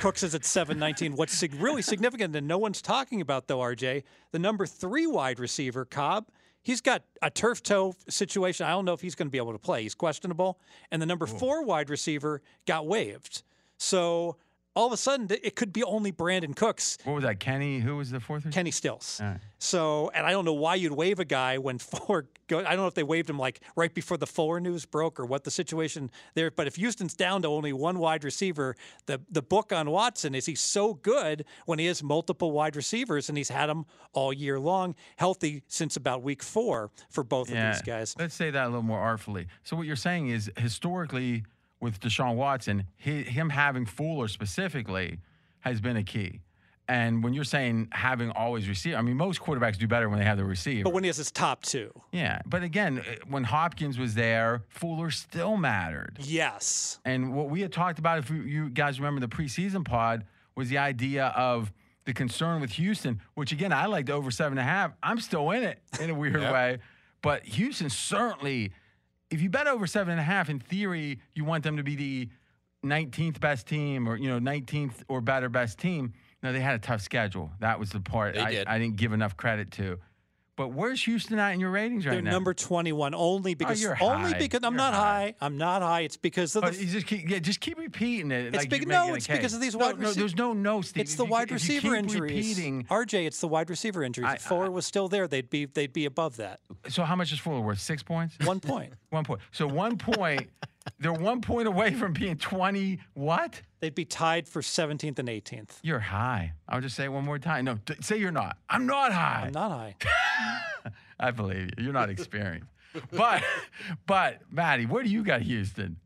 [0.00, 1.14] Cooks is at 719.
[1.14, 5.38] What's sig- really significant and no one's talking about, though, RJ, the number three wide
[5.38, 6.26] receiver, Cobb,
[6.62, 8.66] he's got a turf toe situation.
[8.66, 9.82] I don't know if he's going to be able to play.
[9.82, 10.58] He's questionable.
[10.90, 13.42] And the number four wide receiver got waived.
[13.78, 14.36] So
[14.74, 17.40] all of a sudden, it could be only Brandin Cooks, What was that?
[17.40, 17.80] Kenny?
[17.80, 18.50] Who was the fourth?
[18.50, 19.20] Kenny Stills.
[19.22, 19.38] Right.
[19.58, 22.60] So, and I don't know why you'd waive a guy when Fuller go.
[22.60, 25.26] I don't know if they waived him like right before the Fuller news broke or
[25.26, 26.50] what the situation there.
[26.50, 28.74] But if Houston's down to only one wide receiver,
[29.06, 33.28] the the book on Watson is he's so good when he has multiple wide receivers,
[33.28, 33.84] and he's had them
[34.14, 38.16] all year long, healthy since about week four for both of these guys.
[38.18, 39.46] Let's say that a little more artfully.
[39.64, 41.44] So what you're saying is historically
[41.82, 45.18] with Deshaun Watson, he, him having Fuller specifically
[45.60, 46.40] has been a key.
[46.88, 50.24] And when you're saying having always receive, I mean most quarterbacks do better when they
[50.24, 50.84] have the receiver.
[50.84, 54.62] But when he has his top two, yeah, but again, uh, when Hopkins was there,
[54.68, 56.18] Fuller still mattered.
[56.20, 60.24] yes, And what we had talked about, if you- you guys remember the preseason pod,
[60.54, 61.72] was the idea of
[62.04, 64.92] the concern with Houston, which again, I liked over seven and a half.
[65.02, 66.52] I'm still in it in a weird Yep.
[66.52, 66.78] way.
[67.22, 68.72] But Houston certainly,
[69.32, 71.96] if you bet over seven and a half, in theory, you want them to be
[71.96, 72.28] the
[72.84, 76.12] 19th best team or, you know, 19th or better best team.
[76.42, 77.50] No, they had a tough schedule.
[77.60, 78.50] That was the part I.
[78.66, 79.98] I didn't give enough credit to.
[80.54, 82.16] But where's Houston at in your ratings right now?
[82.16, 82.30] they're now?
[82.32, 85.00] number twenty-one only oh, because you're only because I'm You're not high.
[85.00, 85.34] high.
[85.40, 86.00] I'm not high.
[86.02, 88.46] It's because of the you just keep, yeah, just keep repeating it.
[88.48, 90.82] It's like big- no, it's because of these no, wide No, rece- there's no no,
[90.82, 91.00] Steve.
[91.02, 92.20] It's the you- wide receiver keep injuries.
[92.48, 94.28] Repeating, RJ, it's the wide receiver injuries.
[94.28, 96.60] I- if Fuller was still there, they'd be they'd be above that.
[96.88, 97.80] so how much is Fuller worth?
[97.80, 98.36] Six points.
[98.44, 98.92] One point.
[99.10, 99.40] One point.
[99.52, 100.50] So one point.
[100.98, 103.00] They're one point away from being twenty.
[103.14, 103.62] What?
[103.80, 105.70] They'd be tied for 17th and 18th.
[105.82, 106.52] You're high.
[106.68, 107.64] I'll just say it one more time.
[107.64, 108.56] No, d- say you're not.
[108.70, 109.44] I'm not high.
[109.46, 109.96] I'm not high.
[111.18, 111.84] I believe you.
[111.84, 112.68] You're not experienced.
[113.10, 113.42] but,
[114.06, 115.96] but Matty, where do you got Houston?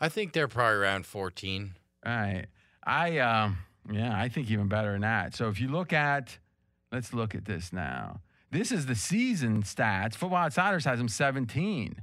[0.00, 1.74] I think they're probably around 14.
[2.06, 2.46] All right.
[2.82, 3.58] I um
[3.92, 5.34] yeah, I think even better than that.
[5.34, 6.38] So if you look at
[6.90, 8.20] let's look at this now.
[8.50, 10.14] This is the season stats.
[10.14, 11.96] Football Outsiders has them 17.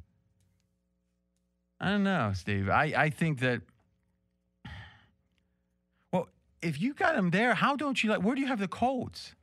[1.80, 2.70] I don't know, Steve.
[2.70, 3.62] I, I think that
[6.12, 6.30] well,
[6.62, 9.36] if you got them there, how don't you like where do you have the Colts?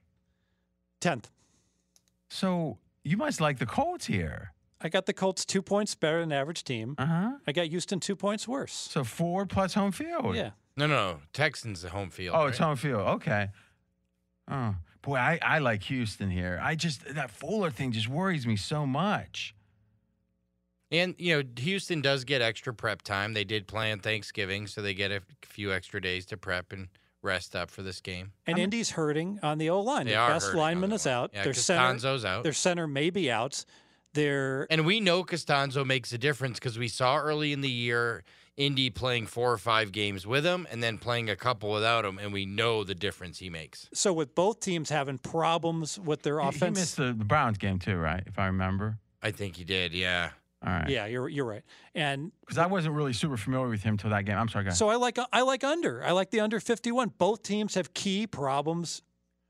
[1.00, 1.26] 10th.
[2.28, 4.52] So you must like the Colts here.
[4.80, 6.94] I got the Colts two points better than average team.
[6.98, 7.32] Uh-huh.
[7.46, 8.72] I got Houston two points worse.
[8.72, 10.34] So four plus home field.
[10.34, 10.50] Yeah.
[10.76, 11.20] No, no, no.
[11.32, 12.34] Texans the home field.
[12.38, 13.00] Oh, it's home field.
[13.00, 13.48] Okay.
[14.50, 16.60] Oh, boy, I, I like Houston here.
[16.62, 19.54] I just, that Fuller thing just worries me so much.
[20.94, 23.34] And you know, Houston does get extra prep time.
[23.34, 26.88] They did play on Thanksgiving, so they get a few extra days to prep and
[27.20, 28.30] rest up for this game.
[28.46, 30.06] And Indy's hurting on the O line.
[30.06, 31.30] They Their best lineman the is out.
[31.34, 32.42] Yeah, their center, out.
[32.44, 33.64] their center may be out.
[34.12, 38.22] Their And we know Castonzo makes a difference because we saw early in the year
[38.56, 42.18] Indy playing four or five games with him and then playing a couple without him,
[42.18, 43.88] and we know the difference he makes.
[43.92, 46.78] so with both teams having problems with their He- offense.
[46.78, 48.22] He missed the, the Browns game too, right?
[48.26, 48.98] If I remember.
[49.20, 50.30] I think he did, yeah.
[50.66, 50.88] All right.
[50.88, 51.62] yeah, you're you're right.
[51.94, 54.36] And Because I wasn't really super familiar with him till that game.
[54.36, 54.78] I'm sorry, guys.
[54.78, 56.02] So I like I like under.
[56.04, 57.12] I like the under 51.
[57.18, 59.02] Both teams have key problems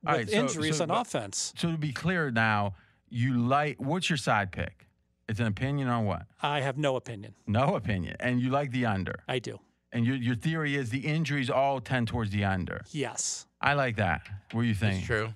[0.03, 1.53] with All right, so- injuries so- on but- offense.
[1.57, 2.75] so to be clear now,
[3.09, 4.89] you like, what's your side pick?
[5.29, 6.27] It's an opinion on what?
[6.43, 7.35] I have no opinion.
[7.47, 8.17] No opinion.
[8.21, 9.23] And you like the under.
[9.29, 9.59] I do.
[9.93, 12.83] And your, your theory is the injuries all tend towards the under.
[12.91, 13.47] Yes.
[13.61, 14.23] I like that.
[14.53, 14.99] What do you think?
[14.99, 15.33] It's true.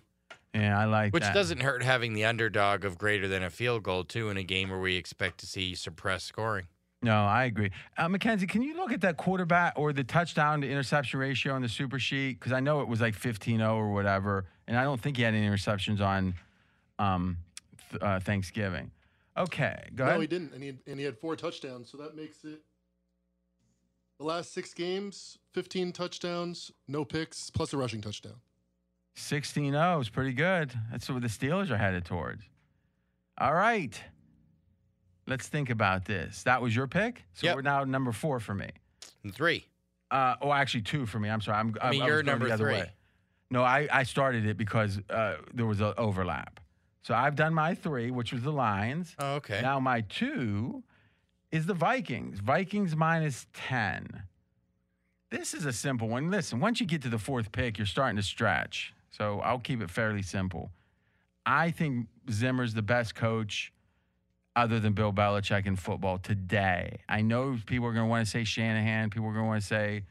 [0.55, 1.35] Yeah, I like Which that.
[1.35, 4.71] doesn't hurt having the underdog of greater than a field goal, too, in a game
[4.71, 6.67] where we expect to see suppressed scoring.
[7.01, 7.71] No, I agree.
[7.97, 11.63] Uh, Mackenzie, can you look at that quarterback or the touchdown to interception ratio on
[11.63, 12.41] the super sheet?
[12.41, 14.47] Because I know it was like 15 0 or whatever.
[14.67, 16.35] And I don't think he had any interceptions on
[16.99, 17.37] um,
[17.91, 18.91] th- uh, Thanksgiving.
[19.37, 20.17] Okay, go No, ahead.
[20.17, 22.61] No, he didn't, and he and he had four touchdowns, so that makes it
[24.19, 28.35] the last six games, fifteen touchdowns, no picks, plus a rushing touchdown.
[29.19, 30.73] 16 0 is pretty good.
[30.91, 32.45] That's what the Steelers are headed towards.
[33.39, 34.01] All right.
[35.27, 36.43] Let's think about this.
[36.45, 37.25] That was your pick?
[37.35, 37.57] So Yep.
[37.57, 38.71] we're now number four for me.
[39.23, 39.67] And three.
[40.11, 41.29] Uh, oh, actually, two for me.
[41.29, 41.59] I'm sorry.
[41.59, 42.73] I'm, I mean, was you're number the other three.
[42.75, 42.93] way.
[43.51, 46.61] No, I, I started it because uh, there was an overlap.
[47.03, 49.15] So I've done my three, which was the Lions.
[49.19, 49.61] Oh, okay.
[49.63, 50.83] Now my two
[51.53, 52.41] is the Vikings.
[52.41, 54.23] Vikings minus 10.
[55.31, 56.31] This is a simple one.
[56.31, 58.95] Listen, once you get to the fourth pick, you're starting to stretch.
[59.11, 60.71] So I'll keep it fairly simple.
[61.47, 63.73] I think Zimmer's the best coach
[64.55, 66.99] other than Bill Belichick in football today.
[67.09, 69.63] I know people are going to want to say Shanahan, people are going to want
[69.63, 70.05] to say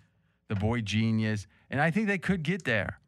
[0.47, 2.99] the boy genius, and I think they could get there.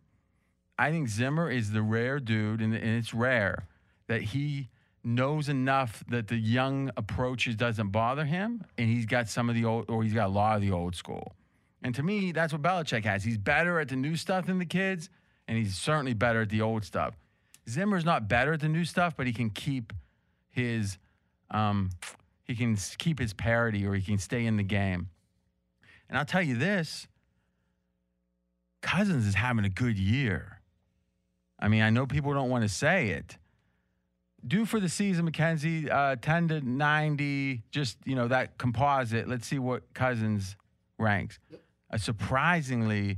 [0.77, 3.67] I think Zimmer is the rare dude, and, and it's rare
[4.07, 4.69] that he
[5.03, 9.65] knows enough that the young approaches doesn't bother him, and he's got some of the
[9.65, 11.35] old, or he's got a lot of the old school.
[11.81, 13.23] And to me, that's what Belichick has.
[13.23, 15.09] He's better at the new stuff than the kids,
[15.49, 17.15] and he's certainly better at the old stuff.
[17.67, 19.91] Zimmer's not better at the new stuff, but he can keep
[20.51, 20.99] his
[21.49, 21.89] um,
[22.43, 25.09] he can keep his parity or he can stay in the game.
[26.07, 27.07] And I'll tell you this
[28.81, 30.61] Cousins is having a good year.
[31.59, 33.37] I mean, I know people don't want to say it.
[34.47, 39.27] Due for the season, Mackenzie, uh, 10 to 90, just, you know, that composite.
[39.27, 40.55] Let's see what Cousins
[40.97, 41.39] ranks.
[41.89, 43.17] A surprisingly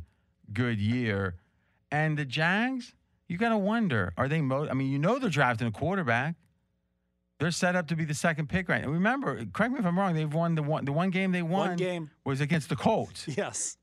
[0.51, 1.35] good year.
[1.91, 2.93] And the Jags,
[3.27, 6.35] you got to wonder, are they, mo- I mean, you know they're drafting a quarterback.
[7.39, 8.89] They're set up to be the second pick right now.
[8.89, 11.69] Remember, correct me if I'm wrong, they've won the one, the one game they won
[11.69, 12.11] One game.
[12.23, 13.25] was against the Colts.
[13.27, 13.77] Yes.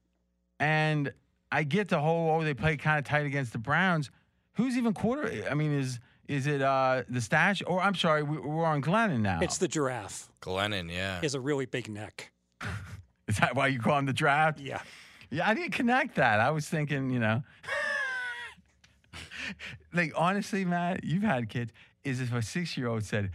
[0.60, 1.12] And
[1.51, 4.10] I get the whole oh they play kind of tight against the Browns.
[4.55, 5.44] Who's even quarter?
[5.51, 5.98] I mean, is
[6.28, 7.62] is it uh, the stash?
[7.66, 9.40] Or I'm sorry, we, we're on Glennon now.
[9.40, 10.28] It's the giraffe.
[10.40, 11.18] Glennon, yeah.
[11.20, 12.30] He has a really big neck.
[13.28, 14.60] is that why you call him the draft?
[14.60, 14.80] Yeah.
[15.30, 16.39] Yeah, I didn't connect that.
[16.40, 17.43] I was thinking, you know,
[19.92, 21.72] like honestly, Matt, you've had kids.
[22.04, 23.30] Is if a six year old said,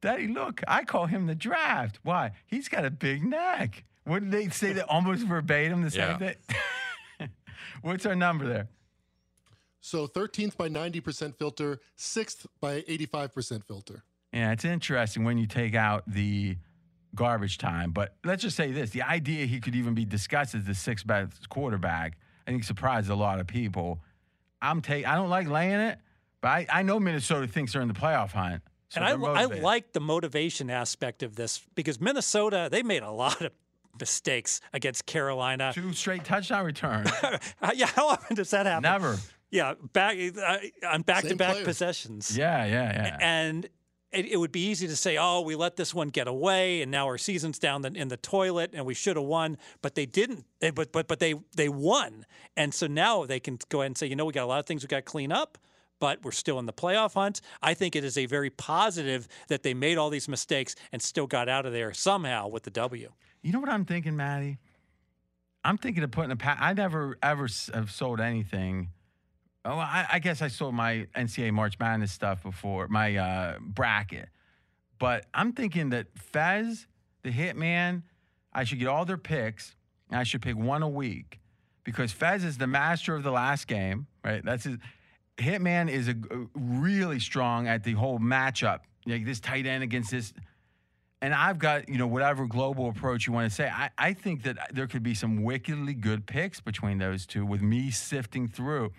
[0.00, 1.98] "Daddy, look, I call him the draft.
[2.02, 2.32] Why?
[2.46, 6.32] He's got a big neck." Wouldn't they say that almost verbatim the same Yeah.
[7.18, 7.30] thing?
[7.82, 8.68] What's our number there?
[9.80, 14.04] So 13th by 90% filter, 6th by 85% filter.
[14.32, 16.56] Yeah, it's interesting when you take out the
[17.14, 17.90] garbage time.
[17.92, 21.06] But let's just say this the idea he could even be discussed as the sixth
[21.06, 22.16] best quarterback,
[22.46, 24.00] I think surprised a lot of people.
[24.62, 25.98] I'm take I don't like laying it,
[26.40, 28.62] but I, I know Minnesota thinks they're in the playoff hunt.
[28.88, 33.02] So and I, they're I like the motivation aspect of this because Minnesota, they made
[33.02, 33.52] a lot of
[33.98, 35.72] mistakes against Carolina.
[35.74, 37.10] two straight touchdown returns.
[37.74, 38.82] yeah, how often does that happen?
[38.82, 39.18] Never.
[39.50, 40.56] Yeah, back uh,
[40.88, 41.64] on back-to-back players.
[41.66, 42.36] possessions.
[42.36, 43.18] Yeah, yeah, yeah.
[43.20, 43.68] And
[44.12, 46.90] it, it would be easy to say, "Oh, we let this one get away, and
[46.90, 50.44] now our season's down in the toilet, and we should have won." But they didn't.
[50.60, 52.26] But but but they they won,
[52.56, 54.60] and so now they can go ahead and say, "You know, we got a lot
[54.60, 55.58] of things we got to clean up."
[56.00, 57.40] But we're still in the playoff hunt.
[57.62, 61.28] I think it is a very positive that they made all these mistakes and still
[61.28, 63.12] got out of there somehow with the W.
[63.42, 64.58] You know what I'm thinking, Matty?
[65.64, 68.88] I'm thinking of putting a pa- I never ever have sold anything.
[69.64, 74.28] Oh, I, I guess I sold my NCAA March Madness stuff before my uh, bracket,
[74.98, 76.86] but I'm thinking that Fezz,
[77.22, 78.02] the Hitman,
[78.52, 79.76] I should get all their picks,
[80.10, 81.38] and I should pick one a week
[81.84, 84.44] because Fezz is the master of the last game, right?
[84.44, 84.78] That's his.
[85.38, 90.10] Hitman is a, a really strong at the whole matchup, like this tight end against
[90.10, 90.34] this
[91.22, 93.68] and I've got, you know, whatever global approach you want to say.
[93.68, 97.62] I, I think that there could be some wickedly good picks between those two with
[97.62, 98.90] me sifting through.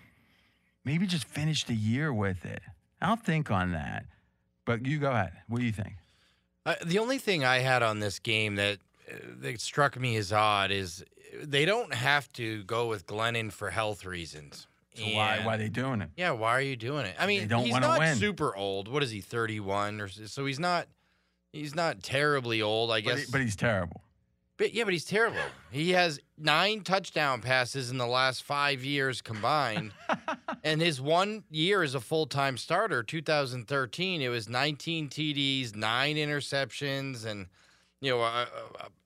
[0.84, 2.62] Maybe just finish the year with it.
[3.00, 4.04] I'll think on that.
[4.64, 5.32] But you go ahead.
[5.48, 5.94] What do you think?
[6.66, 8.78] Uh, the only thing I had on this game that
[9.10, 11.04] uh, that struck me as odd is
[11.42, 14.66] they don't have to go with Glennon for health reasons.
[14.94, 16.10] So why And- why are they doing it?
[16.16, 17.16] Yeah, why are you doing it?
[17.18, 18.16] I mean, they don't he's not win.
[18.16, 18.88] super old.
[18.88, 20.86] What is he, 31 or so he's not
[21.52, 23.18] he's not terribly old, I But, guess.
[23.26, 24.00] he- but he's terrible.
[24.56, 25.40] But yeah, but he's terrible.
[25.72, 29.90] He has 9 touchdown passes in the last 5 years combined.
[30.64, 37.24] and his one year as a full-time starter, 2013, it was 19 TDs, 9 interceptions
[37.24, 37.46] and
[38.04, 38.46] you know, a,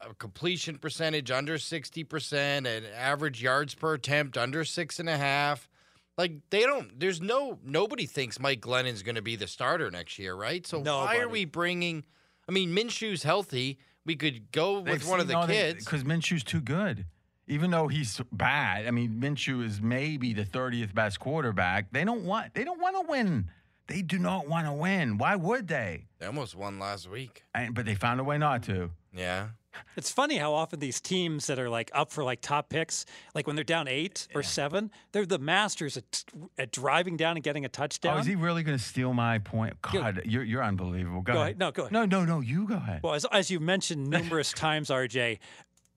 [0.03, 5.17] a, a completion percentage under 60%, and average yards per attempt under six and a
[5.17, 5.69] half.
[6.17, 6.99] Like they don't.
[6.99, 10.67] There's no nobody thinks Mike Glennon's going to be the starter next year, right?
[10.67, 12.05] So why are we bringing?
[12.49, 13.79] I mean, Minshew's healthy.
[14.05, 15.85] We could go with one of the kids.
[15.85, 17.07] Because Minshew's too good.
[17.49, 21.91] Even though he's bad, I mean, Minshew is maybe the 30th best quarterback.
[21.93, 22.55] They don't want.
[22.55, 23.51] They don't want to win.
[23.87, 25.17] They do not want to win.
[25.17, 26.07] Why would they?
[26.19, 27.45] They almost won last week.
[27.55, 28.91] And, but they found a way not to.
[29.15, 29.49] Yeah.
[29.97, 33.47] It's funny how often these teams that are like up for like top picks, like
[33.47, 36.25] when they're down eight or seven, they're the masters at,
[36.59, 38.17] at driving down and getting a touchdown.
[38.17, 39.81] Oh, is he really going to steal my point?
[39.83, 41.21] Go- God, you're you're unbelievable.
[41.23, 41.47] Go, Go ahead.
[41.51, 41.59] ahead.
[41.61, 41.93] No, go ahead.
[41.93, 42.41] No, no, no.
[42.41, 43.03] You go ahead.
[43.05, 45.39] Well, as, as you mentioned numerous times, RJ,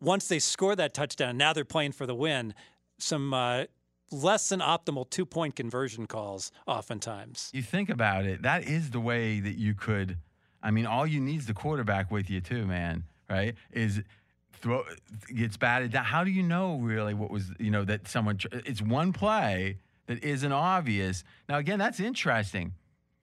[0.01, 2.53] once they score that touchdown, now they're playing for the win.
[2.97, 3.65] Some uh,
[4.11, 7.49] less than optimal two point conversion calls, oftentimes.
[7.53, 8.41] you think about it.
[8.41, 10.17] That is the way that you could.
[10.61, 13.03] I mean, all you need is the quarterback with you too, man.
[13.29, 13.55] Right?
[13.71, 14.01] Is
[14.53, 14.83] throw
[15.33, 16.05] gets batted down.
[16.05, 18.39] How do you know really what was you know that someone?
[18.51, 21.23] It's one play that isn't obvious.
[21.47, 22.73] Now again, that's interesting.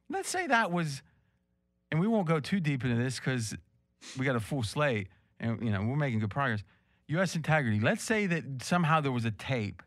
[0.08, 1.02] Let's say that was
[1.90, 3.56] and we won't go too deep into this because
[4.18, 5.08] we got a full slate,
[5.40, 6.62] and you know we're making good progress.
[7.08, 7.34] U.S.
[7.36, 7.80] integrity.
[7.80, 9.82] Let's say that somehow there was a tape,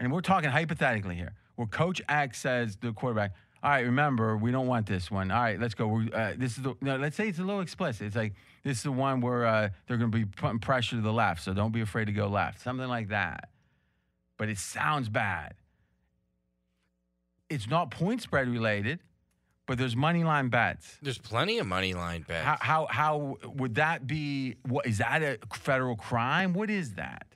[0.00, 4.36] and we're talking hypothetically here, where Coach X says to the quarterback, "All right, remember,
[4.36, 5.30] we don't want this one.
[5.30, 6.02] All right, let's go.
[6.12, 6.74] Uh, this is the.
[6.82, 8.06] Let's say it's a little explicit.
[8.06, 8.34] It's like
[8.64, 11.42] this is the one where uh, they're going to be putting pressure to the left,
[11.42, 12.60] so don't be afraid to go left.
[12.60, 13.50] Something like that.
[14.36, 15.54] But it sounds bad.
[17.48, 18.98] It's not point spread related,
[19.66, 20.98] but there's money line bets.
[21.02, 22.44] There's plenty of money line bets.
[22.44, 24.56] How, how how would that be?
[24.66, 26.52] What is that a federal crime?
[26.52, 27.26] What is that?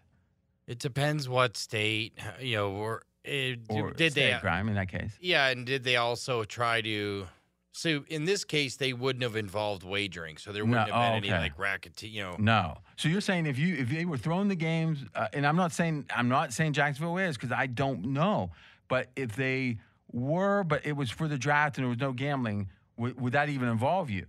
[0.66, 4.38] It depends what state, you know, or, it, Or did state they?
[4.38, 5.12] crime in that case?
[5.18, 7.26] Yeah, and did they also try to?
[7.72, 11.16] So in this case, they wouldn't have involved wagering, so there wouldn't have been oh,
[11.16, 12.02] any like racket.
[12.02, 12.78] You know, No.
[12.96, 15.72] So you're saying if you if they were throwing the games, uh, and I'm not
[15.72, 18.50] saying I'm not saying Jacksonville is because I don't know,
[18.88, 19.78] but if they
[20.12, 23.48] were, but it was for the draft and there was no gambling, would, would that
[23.48, 24.26] even involve you?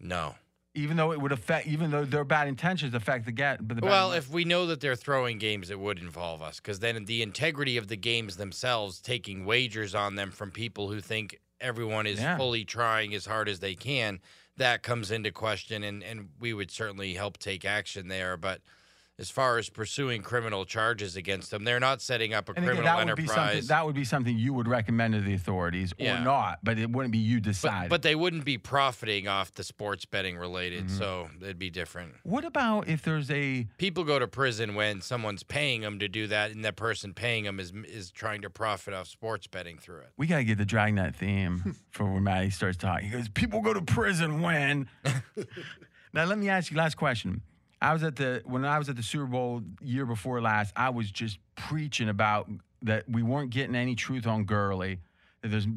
[0.00, 0.34] no.
[0.78, 3.80] Even though it would affect, even though their bad intentions affect the get, but the
[3.80, 7.02] bad- Well, if we know that they're throwing games, it would involve us because then
[7.06, 12.06] the integrity of the games themselves, taking wagers on them from people who think everyone
[12.06, 12.36] is Yeah.
[12.36, 14.20] fully trying as hard as they can,
[14.58, 18.36] that comes into question, and and we would certainly help take action there.
[18.36, 18.60] But
[19.18, 22.76] as far as pursuing criminal charges against them, they're not setting up a and again,
[22.76, 23.66] criminal that would be something enterprise.
[23.68, 26.22] that would be something you would recommend to the authorities or Yeah.
[26.22, 27.88] not, but it wouldn't be you but, decide.
[27.88, 30.98] but they wouldn't be profiting off the sports betting related, Mm-hmm.
[30.98, 32.12] so it'd be different.
[32.24, 36.26] what about if there's a People go to prison when someone's paying them to do
[36.26, 40.00] that, and that person paying them is is trying to profit off sports betting through
[40.00, 40.10] it.
[40.18, 43.06] We gotta get the Dragnet theme for when Matty starts talking.
[43.06, 44.88] He goes, "People go to prison when."
[46.12, 47.40] now let me ask you last question.
[47.86, 50.72] I was at the when I was at the Super Bowl year before last.
[50.74, 52.50] I was just preaching about
[52.82, 54.98] that we weren't getting any truth on Gurley.
[55.42, 55.68] That there's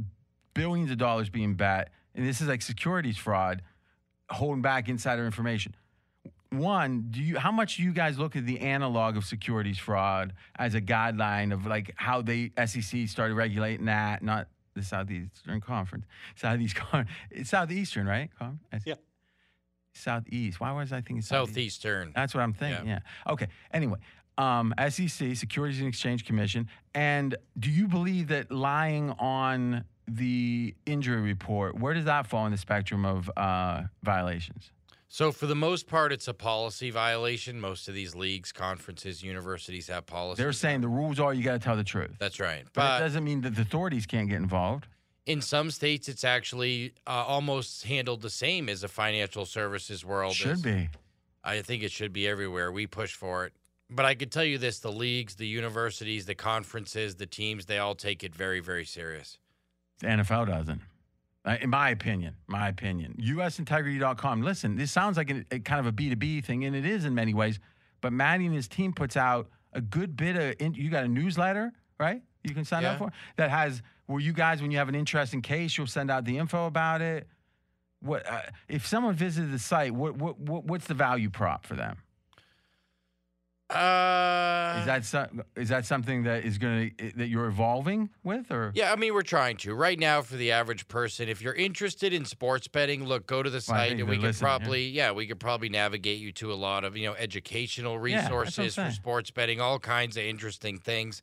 [0.56, 3.62] billions of dollars being bet, and this is like securities fraud,
[4.32, 5.76] holding back insider information.
[6.50, 10.34] One, do you how much do you guys look at the analog of securities fraud
[10.58, 16.06] as a guideline of like how they SEC started regulating that, not the Southeastern Conference,
[16.36, 17.06] Southeast Con,
[17.44, 18.32] Southeastern, right?
[18.40, 18.96] Con- Yeah.
[20.00, 20.60] Southeast.
[20.60, 21.56] Why was I thinking Southeast?
[21.56, 22.12] Southeastern.
[22.16, 22.88] That's what I'm thinking.
[22.88, 23.00] Yeah.
[23.28, 23.48] Okay.
[23.74, 24.00] Anyway,
[24.38, 31.22] um, SEC, Securities and Exchange Commission, and do you believe that lying on the injury
[31.22, 34.72] report, where does that fall in the spectrum of uh, violations?
[35.12, 37.60] So for the most part, it's a policy violation.
[37.60, 40.38] Most of these leagues, conferences, universities have policies.
[40.38, 42.16] They're saying the rules are you got to tell the truth.
[42.20, 42.64] That's right.
[42.74, 44.88] But, But it doesn't mean that the authorities can't get involved.
[45.30, 50.34] In some states, it's actually uh, almost handled the same as a financial services world.
[50.34, 50.62] Should is.
[50.64, 50.90] be.
[51.44, 52.72] I think it should be everywhere.
[52.72, 53.54] We push for it.
[53.92, 57.78] But I could tell you this the leagues, the universities, the conferences, the teams, they
[57.78, 59.38] all take it very, very serious.
[60.00, 60.82] The NFL doesn't.
[61.46, 63.16] Uh, in my opinion, my opinion.
[63.22, 64.42] USintegrity.com.
[64.42, 67.14] Listen, this sounds like a, a kind of a B2B thing, and it is in
[67.14, 67.60] many ways.
[68.02, 70.56] But Matty and his team puts out a good bit of.
[70.58, 72.24] In, you got a newsletter, right?
[72.44, 75.42] You can sign up for that has where you guys, when you have an interesting
[75.42, 77.28] case, you'll send out the info about it.
[78.02, 79.94] What uh, if someone visited the site?
[79.94, 81.98] What, what what what's the value prop for them?
[83.70, 88.50] Uh, Is that so, is that something that is going to that you're evolving with,
[88.52, 89.76] or Yeah, I mean, we're trying to.
[89.76, 93.50] Right now, for the average person, if you're interested in sports betting, look, go to
[93.50, 94.58] the site think and we could listening, yeah.
[94.58, 95.12] probably, yeah.
[95.12, 98.40] we could probably navigate you to a lot of, you know, educational Yeah, that's what
[98.40, 101.22] I'm resources for sports betting, all kinds of interesting things.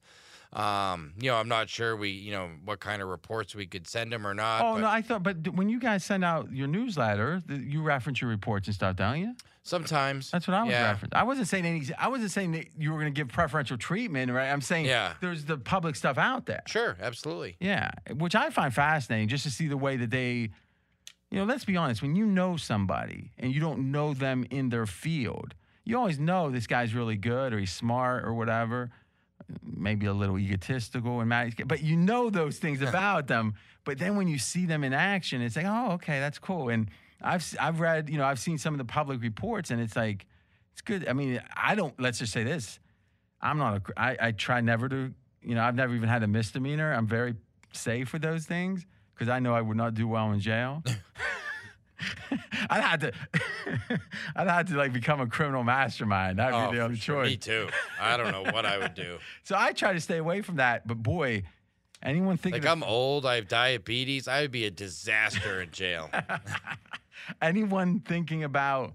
[0.57, 3.87] Um, you know, I'm not sure we, you know, what kind of reports we could
[3.87, 4.63] send them or not.
[4.63, 8.21] Oh but no, I thought, but when you guys send out your newsletter, you reference
[8.23, 9.35] your reports and stuff, don't you?
[9.67, 10.95] sometimes That's what I was yeah.
[10.95, 11.09] referencing.
[11.15, 11.83] I wasn't saying any.
[11.99, 14.49] I wasn't saying that you were going to give preferential treatment, right?
[14.49, 15.15] I'm saying Yeah.
[15.21, 16.63] there's the public stuff out there.
[16.67, 17.57] Sure, absolutely.
[17.61, 20.51] Yeah, which I find fascinating, just to see the way that they,
[21.31, 22.01] you know, let's be honest.
[22.01, 25.55] When you know somebody and you don't know them in their field,
[25.85, 28.91] you always know this guy's really good or he's smart or whatever.
[29.63, 33.55] Maybe a little egotistical and mad, but you know those things about them.
[33.85, 36.69] But then when you see them in action, it's like, oh, okay, that's cool.
[36.69, 36.91] And
[37.23, 40.27] I've I've read, you know, I've seen some of the public reports, and it's like,
[40.73, 41.09] it's good.
[41.09, 41.99] I mean, I don't.
[42.01, 42.81] Let's just say this:
[43.41, 44.01] I'm not a.
[44.01, 45.13] I, I try never to.
[45.43, 46.93] You know, I've never even had a misdemeanor.
[46.93, 47.37] I'm very
[47.73, 50.83] safe with those things because I know I would not do well in jail.
[52.71, 53.13] I'd had to.
[54.37, 56.39] I'd had to like become a criminal mastermind.
[56.39, 57.23] That'd Oh, be the for only sure.
[57.25, 57.31] choice.
[57.33, 57.69] Me too.
[58.01, 59.19] I don't know what I would do.
[59.45, 60.87] So I try to stay away from that.
[60.87, 61.45] But boy,
[62.03, 64.27] anyone thinking Like of I'm old, I have diabetes.
[64.29, 66.11] I would be a disaster in jail.
[67.41, 68.95] anyone thinking about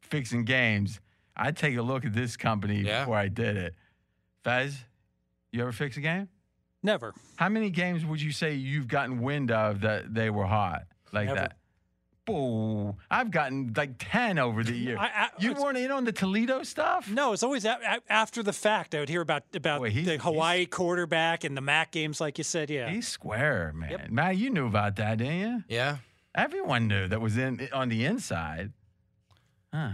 [0.00, 1.00] fixing games,
[1.36, 3.00] I'd take a look at this company Yeah.
[3.00, 3.74] before I did it.
[4.44, 4.76] Fezz,
[5.52, 6.28] you ever fix a game?
[6.82, 7.14] Never.
[7.36, 11.26] How many games would you say you've gotten wind of that they were hot like
[11.26, 11.40] Never.
[11.40, 11.56] that?
[12.24, 12.96] Boo.
[13.10, 14.96] I've gotten like 10 over the year.
[14.98, 17.08] I- I- you weren't in on the Toledo stuff?
[17.10, 18.94] No, it's always a- a- after the fact.
[18.94, 22.44] I would hear about about Boy, the Hawaii quarterback and the MAC games, like you
[22.44, 22.70] said.
[22.70, 24.08] Yeah, He's square, man.
[24.10, 25.64] Matt, you knew about that, didn't you?
[25.68, 25.98] Yeah.
[26.34, 28.72] Everyone knew that was in on the inside.
[29.72, 29.90] Huh.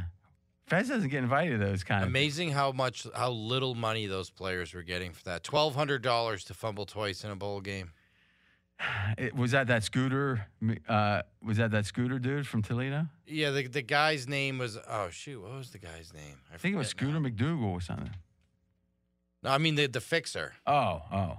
[0.70, 4.30] Fezz doesn't get invited to those kind of Amazing how much, how little money those
[4.30, 5.42] players were getting for that.
[5.42, 7.90] Twelve hundred dollars to fumble twice in a bowl game.
[9.18, 10.46] It, was that that scooter?
[10.88, 13.06] Uh, was that that scooter dude from Toledo?
[13.26, 16.36] Yeah, the the guy's name was oh shoot, what was the guy's name?
[16.54, 17.28] I think it was forget now.
[17.28, 18.10] Scooter McDougal or something.
[19.42, 20.54] No, I mean the the fixer.
[20.66, 21.38] Oh, oh.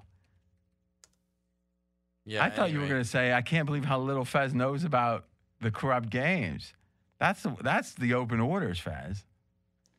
[2.26, 4.84] Yeah, I thought you were going to say, I can't believe how little Fezz knows
[4.84, 5.26] about
[5.60, 6.74] the corrupt games.
[7.20, 9.24] That's the that's the open orders, Fezz.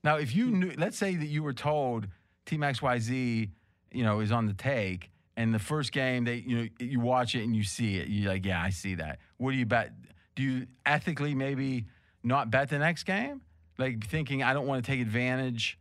[0.04, 2.08] Now, if you knew, let's say that you were told
[2.46, 3.50] Team XYZ,
[3.92, 7.34] you know, is on the take, and the first game they, you know, you watch
[7.34, 9.18] it and you see it, you're like, yeah, I see that.
[9.38, 9.92] What do you bet?
[10.34, 11.86] Do you ethically maybe
[12.22, 13.42] not bet the next game?
[13.78, 15.78] Like thinking, I don't want to take advantage.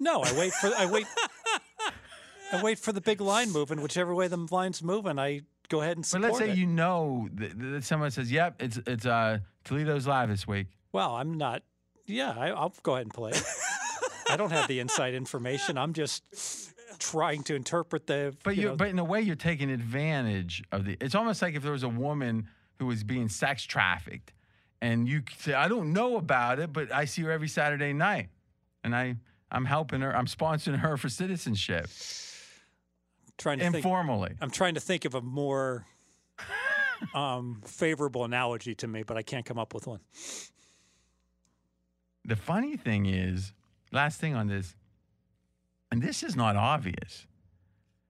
[0.00, 1.06] no, I wait for I wait.
[2.52, 5.18] I wait for the big line moving, whichever way the line's moving.
[5.18, 6.20] I go ahead and see it.
[6.20, 6.56] But let's say it.
[6.56, 11.16] you know that, that someone says, "Yep, it's it's uh, Toledo's live this week." Well,
[11.16, 11.62] I'm not.
[12.06, 13.32] Yeah, I, I'll go ahead and play.
[14.30, 15.76] I don't have the inside information.
[15.76, 16.22] I'm just
[16.98, 18.34] trying to interpret the.
[18.42, 20.96] But you you, know, but in a way, you're taking advantage of the.
[21.00, 22.48] It's almost like if there was a woman
[22.78, 24.32] who was being sex trafficked,
[24.80, 28.28] and you say, "I don't know about it, but I see her every Saturday night,
[28.84, 29.16] and I
[29.50, 30.14] I'm helping her.
[30.14, 31.88] I'm sponsoring her for citizenship
[33.38, 33.76] trying to think.
[33.76, 35.86] informally." I'm trying to think of a more
[37.14, 40.00] um, favorable analogy to me, but I can't come up with one.
[42.24, 43.52] The funny thing is,
[43.92, 44.74] last thing on this,
[45.90, 47.26] and this is not obvious.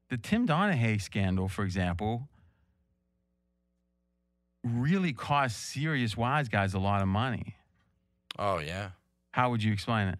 [0.08, 2.28] The Tim Donaghy scandal, for example,
[4.64, 7.56] really cost serious wise guys a lot of money.
[8.38, 8.90] Oh yeah.
[9.30, 10.18] How would you explain it?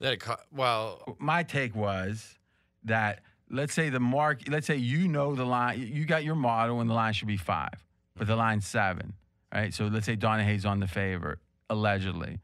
[0.00, 2.38] That it co- well, My take was
[2.84, 3.20] that
[3.50, 6.88] let's say the mark, let's say you know the line, you got your model and
[6.90, 7.84] the line should be five,
[8.16, 9.14] but the line's seven,
[9.52, 9.72] right?
[9.72, 11.38] So let's say Donahue's on the favorite,
[11.70, 12.40] allegedly.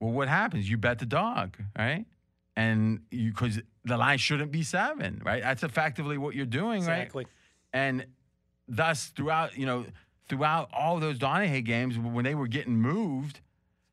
[0.00, 0.68] Well, what happens?
[0.68, 2.04] You bet the dog, right?
[2.56, 5.42] And you, because the line shouldn't be seven, right?
[5.42, 7.00] That's effectively what you're doing, right?
[7.00, 7.26] Exactly.
[7.72, 8.06] And
[8.68, 9.86] thus, throughout, you know,
[10.28, 13.40] throughout all those Donaghy games, when they were getting moved,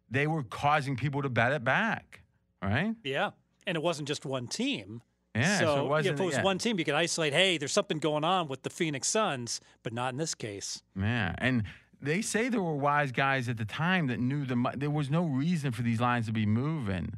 [0.09, 2.21] they were causing people to bet it back,
[2.61, 2.95] right?
[3.03, 3.31] Yeah,
[3.65, 5.01] and it wasn't just one team.
[5.35, 6.15] Yeah, so, so, it wasn't.
[6.15, 6.43] if it was yeah.
[6.43, 7.33] one team, you could isolate.
[7.33, 10.81] Hey, there's something going on with the Phoenix Suns, but not in this case.
[10.99, 11.63] Yeah, and
[12.01, 15.23] they say there were wise guys at the time that knew the there was no
[15.23, 17.13] reason for these lines to be moving,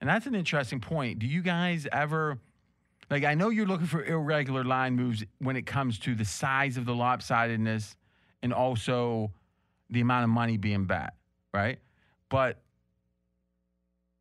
[0.00, 1.18] and that's an interesting point.
[1.18, 2.38] Do you guys ever?
[3.10, 6.76] Like, I know you're looking for irregular line moves when it comes to the size
[6.76, 7.94] of the lopsidedness
[8.42, 9.32] and also
[9.90, 11.14] the amount of money being bet,
[11.52, 11.78] right?
[12.28, 12.60] But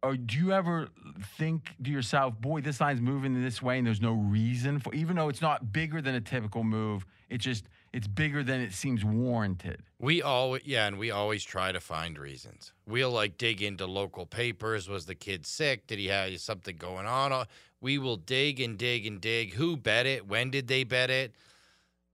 [0.04, 0.90] or do you ever
[1.38, 4.94] think to yourself, boy, this line's moving in this way and there's no reason for
[4.94, 7.68] even though it's not bigger than a typical move, it just
[7.98, 9.82] it's bigger than it seems warranted.
[10.00, 12.72] we always yeah, and we always try to find reasons.
[12.88, 14.88] We'll like dig into local papers.
[14.88, 15.88] Was the kid sick?
[15.88, 17.34] Did he have something going on?
[17.34, 17.46] Uh,
[17.82, 19.54] We will dig and dig and dig.
[19.56, 20.28] Who bet it?
[20.28, 21.34] When did they bet it?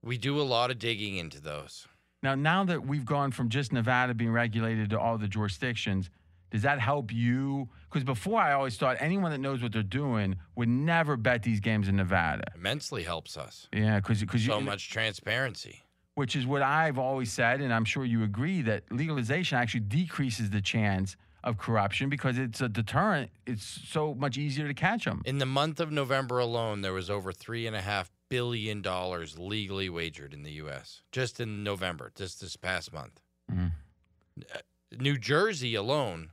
[0.02, 1.86] We do a lot of digging into those.
[2.22, 6.08] Now, now that we've gone from just Nevada being regulated to all the jurisdictions,
[6.54, 7.68] does that help you?
[7.90, 11.58] Because before I always thought anyone that knows what they're doing would never bet these
[11.58, 12.44] games in Nevada.
[12.54, 13.68] Immensely helps us.
[13.72, 15.82] Yeah, because because So you, much transparency.
[16.14, 20.50] which is what I've always said, and I'm sure you agree that legalization actually decreases
[20.50, 23.30] the chance of corruption because it's a deterrent.
[23.46, 25.20] It's so much easier to catch them.
[25.24, 29.38] In the month of November alone, there was over three and a half billion dollars
[29.40, 31.02] legally wagered in the U.S.
[31.12, 33.20] just in November, just this past month.
[33.52, 34.58] Uh,
[34.98, 36.30] New Jersey alone,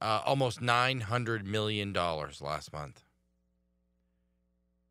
[0.00, 3.04] uh, almost nine hundred million dollars last month.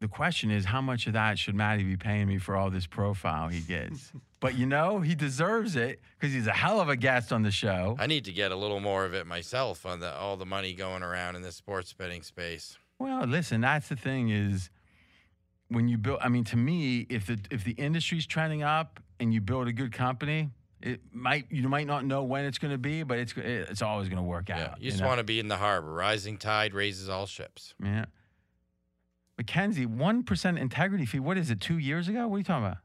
[0.02, 2.88] The question is, how much of that should Matty be paying me for all this
[2.88, 4.14] profile he gets?
[4.40, 7.52] but you know, he deserves it because he's a hell of a guest on the
[7.52, 7.98] show.
[8.00, 10.74] I need to get a little more of it myself on the all the money
[10.74, 12.78] going around in the sports betting space.
[12.98, 14.70] Well, listen, that's the thing is
[15.68, 16.20] when you build.
[16.22, 19.74] I mean, to me, if the if the industry's trending up and you build a
[19.74, 20.50] good company,
[20.82, 24.08] it might you might not know when it's going to be, but it's it's always
[24.10, 24.82] going to work Yeah, out.
[24.82, 25.08] you just know?
[25.08, 25.92] want to be in the harbor.
[25.92, 27.74] Rising tide raises all ships.
[27.84, 28.06] Yeah.
[29.38, 31.20] Mackenzie, one percent integrity fee.
[31.20, 31.62] What is it?
[31.62, 32.28] Two years ago?
[32.28, 32.78] What are you talking about?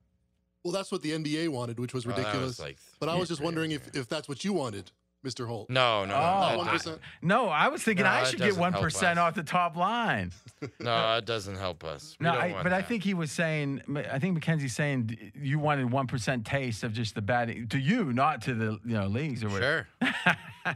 [0.62, 2.46] Well, that's what the NBA wanted, which was Well, ridiculous.
[2.58, 4.90] was like but I was just wondering if, if that's what you wanted.
[5.24, 5.46] Mr.
[5.46, 5.70] Holt.
[5.70, 6.98] No, no, Oh, no, One that.
[7.22, 9.02] No, I was thinking No, I should get one us.
[9.18, 10.32] off the top line.
[10.80, 12.16] no, it doesn't help us.
[12.20, 13.80] We No, don't I, want but I think he was saying.
[14.12, 18.12] I think Mackenzie's saying you wanted one percent taste of just the batting to you,
[18.12, 19.88] not to the you know leagues or whatever.
[20.02, 20.36] Sure.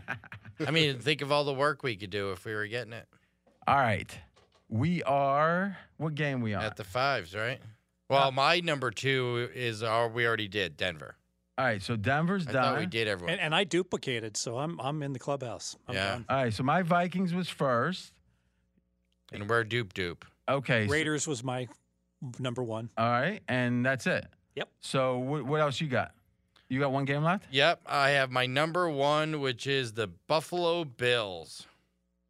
[0.67, 3.07] I mean, think of all the work we could do if we were getting it
[3.67, 4.11] All right,
[4.69, 5.77] we are.
[5.99, 6.63] What game we on?
[6.65, 7.61] at the fives, right?
[8.09, 10.09] Well, uh, my number two is our.
[10.09, 11.17] We already did Denver.
[11.59, 12.63] All right, so Denver's I done.
[12.63, 13.33] thought we did everyone.
[13.33, 15.77] And, and I duplicated, so I'm I'm in the clubhouse.
[15.89, 16.11] I'm Yeah.
[16.13, 16.27] done.
[16.29, 18.13] All right, so my Vikings was first.
[19.33, 20.25] And we're dupe dupe.
[20.49, 20.87] Okay.
[20.87, 21.67] so- Raiders was my
[22.39, 22.91] number one.
[22.97, 24.27] all right, and that's it.
[24.55, 24.69] Yep.
[24.81, 26.13] So what, what else you got?
[26.69, 27.47] You got one game left.
[27.51, 31.67] Yep, I have my number one, which is the Buffalo Bills.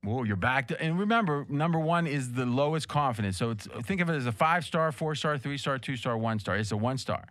[0.05, 3.37] Whoa, you're back to, and remember, number one is the lowest confidence.
[3.37, 6.17] So it's, think of it as a five star, four star, three star, two star,
[6.17, 6.57] one star.
[6.57, 7.25] It's a one star.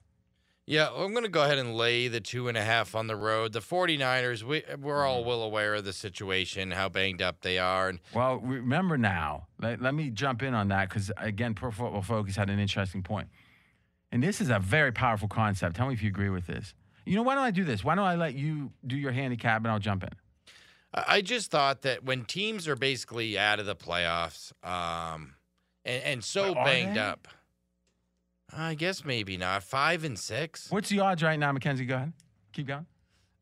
[0.69, 3.15] Yeah, I'm going to go ahead and lay the two and a half on the
[3.15, 3.53] road.
[3.53, 5.29] The 49ers, we, we're all Mm-hmm.
[5.29, 7.87] well aware of the situation, how banged up they are.
[7.87, 12.01] And Well, remember now, let, let me jump in on that because, again, Pro Football
[12.01, 13.29] Focus had an interesting point.
[14.11, 15.77] And this is a very powerful concept.
[15.77, 16.73] Tell me if you agree with this.
[17.05, 17.85] You know, why don't I do this?
[17.85, 20.09] Why don't I let you do your handicap and I'll jump in?
[20.93, 25.35] I I just thought that when teams are basically out of the playoffs um,
[25.85, 26.99] and, and so banged they?
[26.99, 27.29] up,
[28.55, 29.63] I guess maybe not.
[29.63, 30.69] Five and six.
[30.71, 31.85] What's the odds right now, Mackenzie?
[31.85, 32.13] Go ahead.
[32.53, 32.85] Keep going.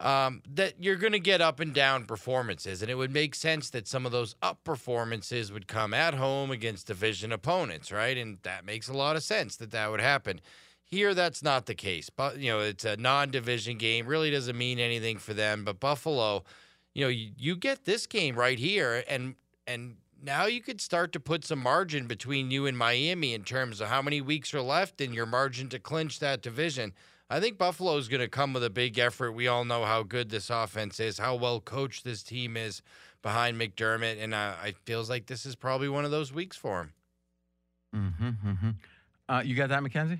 [0.02, 2.82] um, that you're going to get up and down performances.
[2.82, 6.52] And it would make sense that some of those up performances would come at home
[6.52, 8.18] against division opponents, right?
[8.18, 10.42] And that makes a lot of sense that that would happen.
[10.84, 12.10] Here, that's not the case.
[12.10, 15.64] But, you know, it's a non division game, really doesn't mean anything for them.
[15.64, 16.44] But Buffalo,
[16.94, 19.96] you know, you, you get this game right here, and, and,
[20.26, 23.88] now you could start to put some margin between you and Miami in terms of
[23.88, 26.94] how many weeks are left in your margin to clinch that division.
[27.30, 29.32] I think Buffalo is going to come with a big effort.
[29.32, 32.82] We all know how good this offense is, how well coached this team is
[33.22, 36.82] behind McDermott, and uh, it feels like this is probably one of those weeks for
[36.82, 36.94] him.
[37.96, 38.70] Mm-hmm, mm-hmm.
[39.28, 40.20] Uh, you got that, Mackenzie?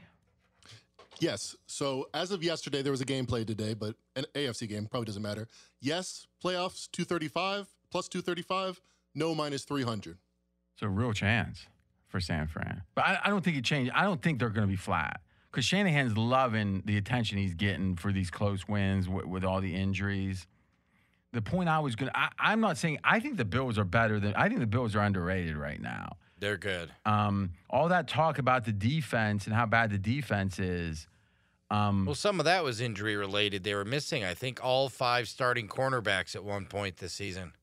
[1.20, 1.56] Yes.
[1.68, 5.06] So as of yesterday, there was a game played today, but an AFC game probably
[5.06, 5.48] doesn't matter.
[5.82, 8.82] Yes, playoffs 235 plus 235.
[9.16, 10.18] No minus 300.
[10.74, 11.68] It's a real chance
[12.08, 12.84] for San Fran.
[12.94, 13.92] But I, I don't think it changed.
[13.96, 15.22] I don't think they're going to be flat
[15.52, 19.74] because Shanahan's loving the attention he's getting for these close wins with, with all the
[19.74, 20.48] injuries.
[21.32, 24.20] The point I was going to, I'm not saying, I think the Bills are better
[24.20, 26.18] than, I think the Bills are underrated right now.
[26.40, 26.92] They're good.
[27.06, 31.08] Um, all that talk about the defense and how bad the defense is.
[31.72, 33.64] Um, Well, some of that was injury related.
[33.64, 37.54] They were missing, I think, all five starting cornerbacks at one point this season.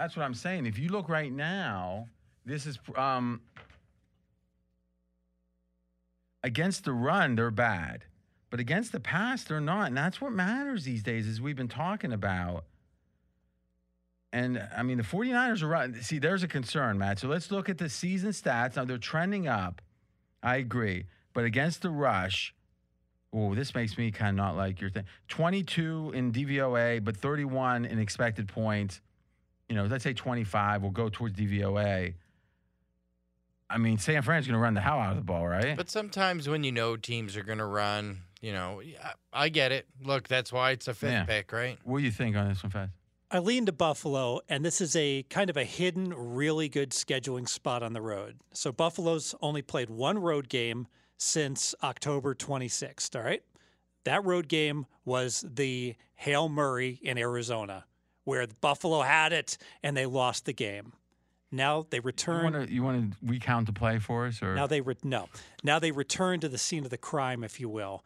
[0.00, 0.64] That's what I'm saying.
[0.64, 2.08] If you look right now,
[2.46, 3.42] this is um
[6.42, 8.06] against the run, they're bad.
[8.48, 9.88] But against the pass, they're not.
[9.88, 12.64] And that's what matters these days, as we've been talking about.
[14.32, 15.94] And I mean, the 49ers are right.
[15.96, 17.18] See, there's a concern, Matt.
[17.18, 18.76] So let's look at the season stats.
[18.76, 19.82] Now they're trending up.
[20.42, 21.04] I agree.
[21.34, 22.54] But against the rush,
[23.34, 25.04] oh, this makes me kind of not like your thing.
[25.28, 29.02] 22 in DVOA, but 31 in expected points
[29.70, 32.12] you know, let's say 25 will go towards DVOA.
[33.70, 35.76] I mean, San Fran's going to run the hell out of the ball, right?
[35.76, 38.82] But sometimes when you know teams are going to run, you know,
[39.32, 39.86] I, I get it.
[40.02, 41.24] Look, that's why it's a fifth Yeah.
[41.24, 41.78] pick, right?
[41.84, 42.90] what do you think on this one, Fezz?
[43.30, 47.48] I lean to Buffalo, and this is a kind of a hidden, really good scheduling
[47.48, 48.40] spot on the road.
[48.52, 53.14] So Buffalo's only played one road game since October 26th.
[53.14, 53.44] All right.
[54.02, 57.84] That road game was the Hail Murray in Arizona,
[58.30, 60.92] where Buffalo had it and they lost the game.
[61.50, 62.68] Now they return.
[62.70, 65.28] you want to recount the play for us, or Now they re- no.
[65.64, 68.04] Now they return to the scene of the crime, if you will.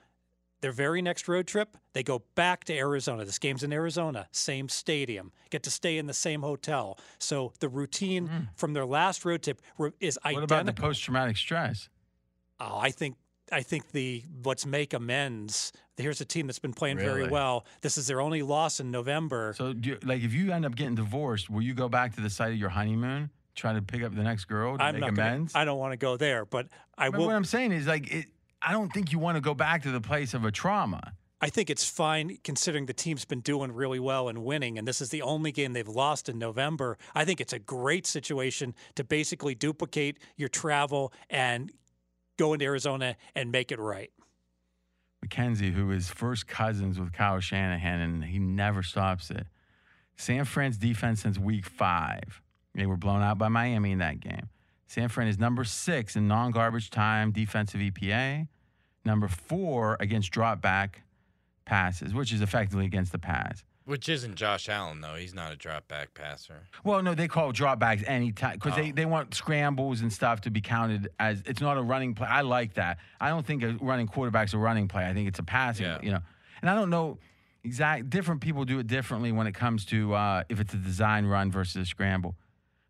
[0.62, 3.26] Their very next road trip, they go back to Arizona.
[3.26, 5.30] This game's in Arizona, same stadium.
[5.50, 6.98] Get to stay in the same hotel.
[7.18, 10.32] So the routine from their last road trip re- is Hmm.
[10.32, 11.90] what about the post-traumatic stress?
[12.58, 13.16] Oh, I think
[13.52, 15.72] I think the let's make amends.
[15.96, 17.66] Here's a team that's been playing very well.
[17.82, 19.54] This is their only loss in November.
[19.56, 22.20] So, do you, like, if you end up getting divorced, will you go back to
[22.20, 25.02] the site of your honeymoon, try to pick up the next girl to I'm make
[25.02, 25.54] not gonna, amends?
[25.54, 26.66] I don't want to go there, but
[26.98, 27.26] I But will.
[27.26, 28.26] what I'm saying is, like, it,
[28.60, 31.12] I don't think you want to go back to the place of a trauma.
[31.40, 35.00] I think it's fine considering the team's been doing really well and winning, and this
[35.02, 36.96] is the only game they've lost in November.
[37.14, 41.70] I think it's a great situation to basically duplicate your travel and
[42.36, 44.10] go into Arizona and make it right.
[45.22, 49.46] Mackenzie, who is first cousins with Kyle Shanahan, and he never stops it.
[50.16, 52.42] San Fran's defense since week five.
[52.74, 54.48] They were blown out by Miami in that game.
[54.86, 58.48] San Fran is number six in non garbage time defensive EPA,
[59.04, 61.02] number four against drop back
[61.64, 63.64] passes, which is effectively against the pass.
[63.86, 65.14] Which isn't Josh Allen though.
[65.14, 66.62] He's not a drop back passer.
[66.84, 68.92] Well, no, they call dropbacks anytime because they, Oh.
[68.94, 72.26] they want scrambles and stuff to be counted as it's not a running play.
[72.26, 72.98] I like that.
[73.20, 75.06] I don't think a running quarterback's a running play.
[75.06, 75.84] I think it's a passing.
[75.84, 75.98] Yeah.
[76.02, 76.20] You know,
[76.62, 77.18] and I don't know
[77.62, 78.08] exact.
[78.08, 81.50] Different people do it differently when it comes to uh, if it's a design run
[81.50, 82.36] versus a scramble.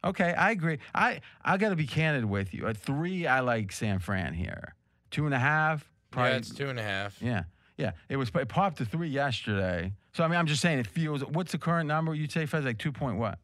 [0.04, 0.78] Okay, I agree.
[0.94, 2.68] I I got to be candid with you.
[2.68, 4.74] At three, I like San Fran here.
[5.10, 6.30] Two and a half, probably.
[6.32, 7.20] yeah, it's two and a half.
[7.20, 7.44] Yeah,
[7.78, 7.92] yeah.
[8.08, 9.92] It was it popped to three yesterday.
[10.14, 11.24] So I mean, I'm just saying it feels.
[11.24, 12.14] What's the current number?
[12.14, 13.38] You'd say Fezz like two point what?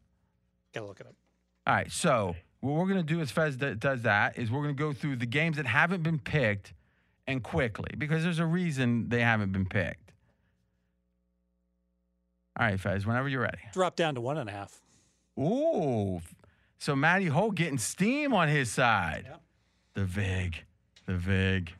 [0.73, 1.13] Gotta look it up.
[1.67, 1.91] All right.
[1.91, 5.17] So what we're gonna do as Fezz d- does that is we're gonna go through
[5.17, 6.73] the games that haven't been picked
[7.27, 10.13] and quickly because there's a reason they haven't been picked.
[12.57, 13.05] All right, Fezz.
[13.05, 13.59] Whenever you're ready.
[13.73, 14.81] Drop down to one and a half.
[15.39, 16.21] Ooh.
[16.79, 19.25] So Matty Holt getting steam on his side.
[19.27, 19.41] Yep.
[19.93, 20.63] The Vig.
[21.05, 21.73] The Vig.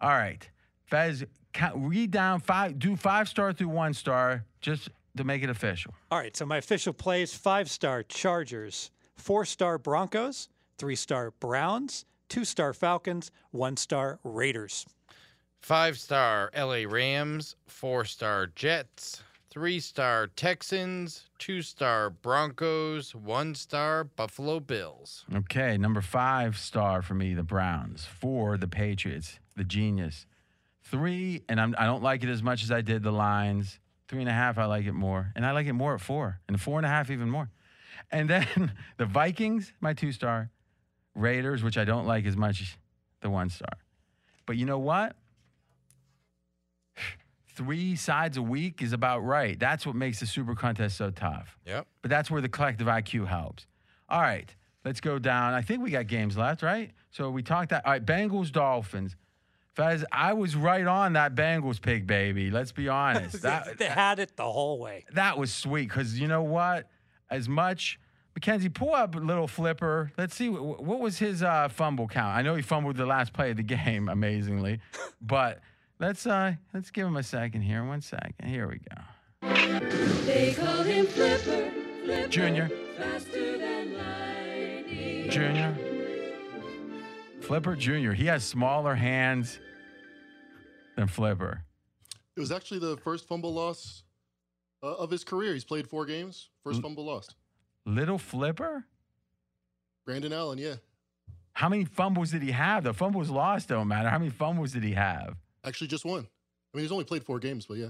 [0.00, 0.48] All right.
[0.90, 1.30] Fezz, count,
[1.74, 5.94] read down five, do five star through one star just to make it official.
[6.10, 10.48] All right, so my official plays five star Chargers, four star Broncos,
[10.78, 14.86] three star Browns, two star Falcons, one star Raiders.
[15.60, 24.04] Five star LA Rams, four star Jets, three star Texans, two star Broncos, one star
[24.04, 25.26] Buffalo Bills.
[25.34, 25.76] Okay.
[25.76, 28.06] Number five star for me, the Browns.
[28.06, 30.26] Four, the Patriots, the genius.
[30.90, 33.78] Three, and I'm, I don't like it as much as I did the lines.
[34.08, 35.32] Three and a half, I like it more.
[35.36, 36.40] And I like it more at four.
[36.48, 37.48] And four and a half, even more.
[38.10, 40.50] And then the Vikings, my two star.
[41.14, 42.78] Raiders, which I don't like as much
[43.20, 43.72] the one star.
[44.46, 45.16] But you know what?
[47.54, 49.58] Three sides a week is about right.
[49.58, 51.58] That's what makes the super contest so tough.
[51.66, 51.86] Yep.
[52.02, 53.66] But that's where the collective IQ helps.
[54.08, 54.52] All right,
[54.84, 55.52] let's go down.
[55.54, 56.90] I think we got games left, right?
[57.10, 57.84] So we talked that.
[57.84, 59.14] All right, Bengals, Dolphins.
[59.76, 62.50] Fezz, I was right on that Bengals pick, baby.
[62.50, 63.42] Let's be honest.
[63.42, 65.04] That, they had it the whole way.
[65.12, 66.88] that was sweet because you know what?
[67.30, 67.98] As much,
[68.34, 70.12] Mackenzie, pull up little flipper.
[70.18, 72.36] Let's see wh- what was his uh, fumble count.
[72.36, 74.80] I know he fumbled the last play of the game, amazingly,
[75.20, 75.60] but
[76.00, 77.84] let's uh let's give him a second here.
[77.84, 78.48] One second.
[78.48, 79.02] Here we go.
[80.26, 81.70] They call him Flipper,
[82.04, 82.28] Flipper.
[82.28, 82.68] Junior.
[82.98, 85.30] Faster than lightning.
[85.30, 85.76] Junior.
[87.50, 88.12] Flipper Junior.
[88.12, 89.58] He has smaller hands
[90.96, 91.64] than Flipper.
[92.36, 94.04] It was actually the first fumble loss
[94.84, 95.52] uh, of his career.
[95.52, 96.48] He's played four games.
[96.62, 97.34] First fumble lost.
[97.84, 98.84] Little Flipper?
[100.06, 100.74] Brandon Allen, yeah.
[101.54, 102.84] How many fumbles did he have?
[102.84, 104.08] The fumbles lost don't matter.
[104.08, 105.34] How many fumbles did he have?
[105.64, 106.28] Actually, just one.
[106.72, 107.88] I mean, he's only played four games, but yeah,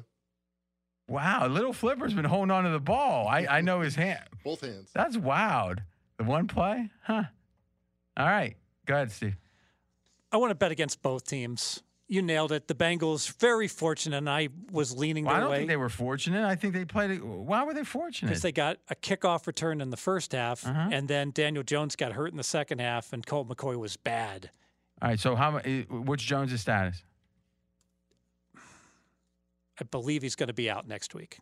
[1.06, 3.28] Wow, little Flipper's been holding on to the ball.
[3.28, 4.24] I, I know his hand.
[4.42, 4.90] both hands.
[4.94, 5.82] That's wild.
[6.16, 6.88] The one play?
[7.02, 7.24] Huh.
[8.16, 8.56] All right.
[8.86, 9.36] Go ahead, Steve.
[10.32, 11.82] I want to bet against both teams.
[12.08, 12.66] You nailed it.
[12.66, 15.76] The Bengals very fortunate, and I was leaning Well, I their don't way think they
[15.76, 16.44] were fortunate.
[16.44, 17.24] I think they played it.
[17.24, 18.28] Why were they fortunate?
[18.30, 20.88] because they got a kickoff return in the first half, Uh-huh.
[20.90, 24.50] and then Daniel Jones got hurt in the second half, and Colt McCoy was bad.
[25.00, 25.20] All right.
[25.20, 25.58] So how?
[25.58, 27.04] eh, What's Jones' status?
[29.80, 31.38] I believe he's going to be out next week.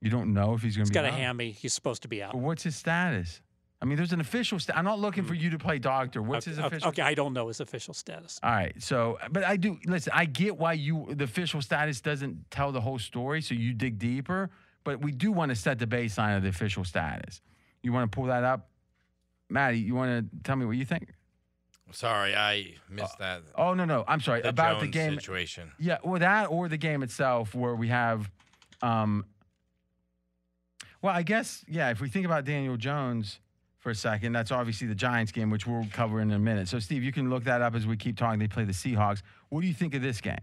[0.00, 0.98] You don't know if he's going to be.
[0.98, 1.50] He's got a hammy.
[1.52, 2.32] He's supposed to be out.
[2.32, 3.40] But what's his status?
[3.82, 4.58] I mean, there's an official.
[4.58, 6.20] Sta- I'm not looking for you to play doctor.
[6.22, 6.88] What's his Okay, official?
[6.90, 8.38] Okay, I don't know his official status.
[8.42, 8.74] All right.
[8.82, 10.12] So, but I do listen.
[10.14, 13.98] I get why you the official status doesn't tell the whole story, so you dig
[13.98, 14.50] deeper.
[14.84, 17.40] But we do want to set the baseline of the official status.
[17.82, 18.68] You want to pull that up,
[19.48, 19.78] Matty?
[19.78, 21.14] You want to tell me what you think?
[21.92, 23.42] Sorry, I missed that.
[23.56, 24.04] Oh no, no.
[24.06, 25.14] I'm sorry the about the game.
[25.14, 25.72] situation.
[25.78, 28.30] Yeah, or that, or the game itself, where we have,
[28.82, 29.24] um,
[31.02, 31.90] well, I guess, yeah.
[31.90, 33.40] If we think about Daniel Jones
[33.80, 36.68] for a second, that's obviously the Giants game, which we'll cover in a minute.
[36.68, 38.38] So, Steve, you can look that up as we keep talking.
[38.38, 39.22] They play the Seahawks.
[39.48, 40.38] What do you think of this game?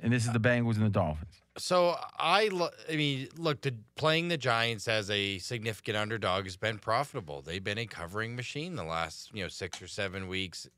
[0.00, 1.40] And this is the Bengals and the Dolphins.
[1.56, 2.50] So I,
[2.90, 7.42] I mean, look, the, playing the Giants as a significant underdog has been profitable.
[7.42, 10.68] They've been a covering machine the last, you know, six or seven weeks.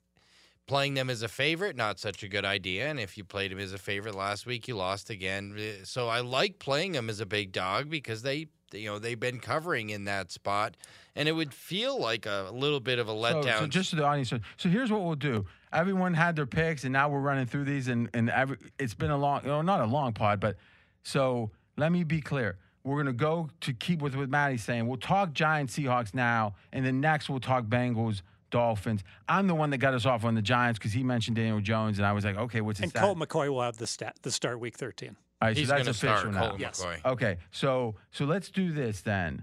[0.69, 2.89] Playing them as a favorite, not such a good idea.
[2.89, 5.57] And if you played them as a favorite last week, you lost again.
[5.59, 8.47] Eh, So I like playing them as a big dog because they,
[8.81, 10.77] you know, they've been covering in that spot,
[11.15, 13.59] and it would feel like a little bit of a So, letdown.
[13.61, 14.31] so just to the audience.
[14.31, 15.47] So, so here's what we'll do.
[15.73, 19.11] Everyone had their picks, and now we're running through these, and and every, it's been
[19.11, 20.57] a long, no, not a long pod, but
[21.03, 22.59] so let me be clear.
[22.85, 24.86] We're gonna go to keep with what Matty's saying.
[24.89, 29.03] We'll talk Giants, Seahawks now, and then next we'll talk Bengals, Dolphins.
[29.28, 31.99] I'm the one that got us off on the Giants because he mentioned Daniel Jones,
[31.99, 33.03] and I was like, okay, what's his And stat?
[33.03, 35.16] Colt McCoy will have the stat the start week 13.
[35.43, 36.48] All right, He's so going that's to official start now.
[36.51, 36.81] Colt Yes.
[36.85, 37.05] McCoy.
[37.12, 39.43] Okay, so so let's do this then.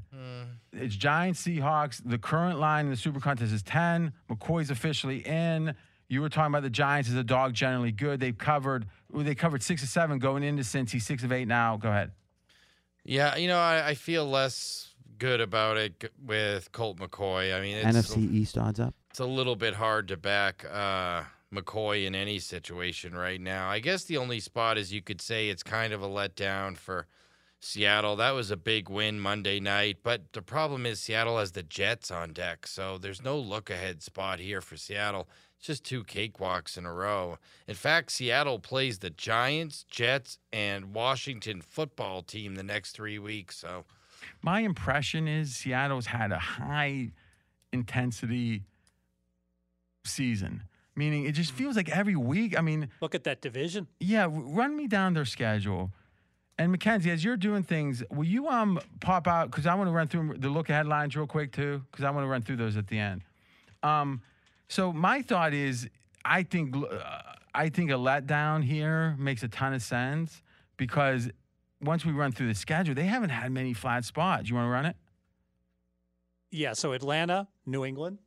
[0.72, 2.02] It's Giants, Seahawks.
[2.06, 4.14] The current line in the Super Contest is ten.
[4.30, 5.76] McCoy's officially in.
[6.08, 8.20] You were talking about the Giants as a dog generally good.
[8.20, 8.88] They've covered.
[9.16, 11.78] ooh, They covered six of seven going into Cincy, six of eight now.
[11.78, 12.12] Go ahead.
[13.04, 17.56] Yeah, you know, I, I feel less good about it g- with Colt McCoy.
[17.56, 18.94] I mean, it's NFC East odds up.
[19.10, 21.24] it's a little bit hard to back uh,
[21.54, 23.70] McCoy in any situation right now.
[23.70, 27.08] I guess the only spot is you could say it's kind of a letdown for
[27.60, 28.16] Seattle.
[28.16, 32.10] That was a big win Monday night, but the problem is Seattle has the Jets
[32.10, 35.28] on deck, so there's no look ahead spot here for Seattle.
[35.58, 37.38] It's just two cakewalks in a row.
[37.68, 43.58] In fact, Seattle plays the Giants, Jets, and Washington football team the next three weeks.
[43.58, 43.84] So
[44.42, 47.10] My impression is Seattle's had a high
[47.74, 48.64] intensity
[50.06, 50.64] season,
[51.00, 52.52] meaning it just feels like every week.
[52.58, 53.88] I mean, Look at that division.
[54.00, 55.92] yeah, run me down their schedule.
[56.60, 59.94] And Mackenzie, as you're doing things, will you um pop out because I want to
[59.94, 62.58] run through the look ahead lines real quick too because I want to run through
[62.58, 63.22] those at the end.
[63.82, 64.22] Um,
[64.68, 65.88] so my thought is,
[66.26, 67.22] I think uh,
[67.56, 70.44] I think a letdown here makes a ton of sense
[70.76, 71.30] because
[71.82, 74.50] once we run through the schedule, they haven't had many flat spots.
[74.50, 74.98] You want to run it?
[76.52, 78.18] Yeah, so Atlanta, New England,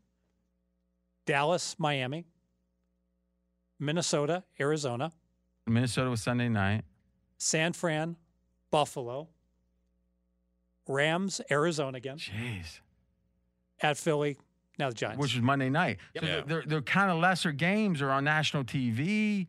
[1.27, 2.25] Dallas, Miami,
[3.83, 5.11] Minnesota, Arizona,
[5.67, 6.83] Minnesota was Sunday night.
[7.39, 8.17] San Fran,
[8.71, 9.29] Buffalo,
[10.89, 12.81] Rams, Arizona again, Jeez.
[13.81, 14.39] at Philly,
[14.79, 15.21] now the Giants.
[15.21, 15.99] which was Monday night.
[16.17, 16.35] So Yeah.
[16.37, 19.49] they're, they're, they're kind of lesser games are on national TV.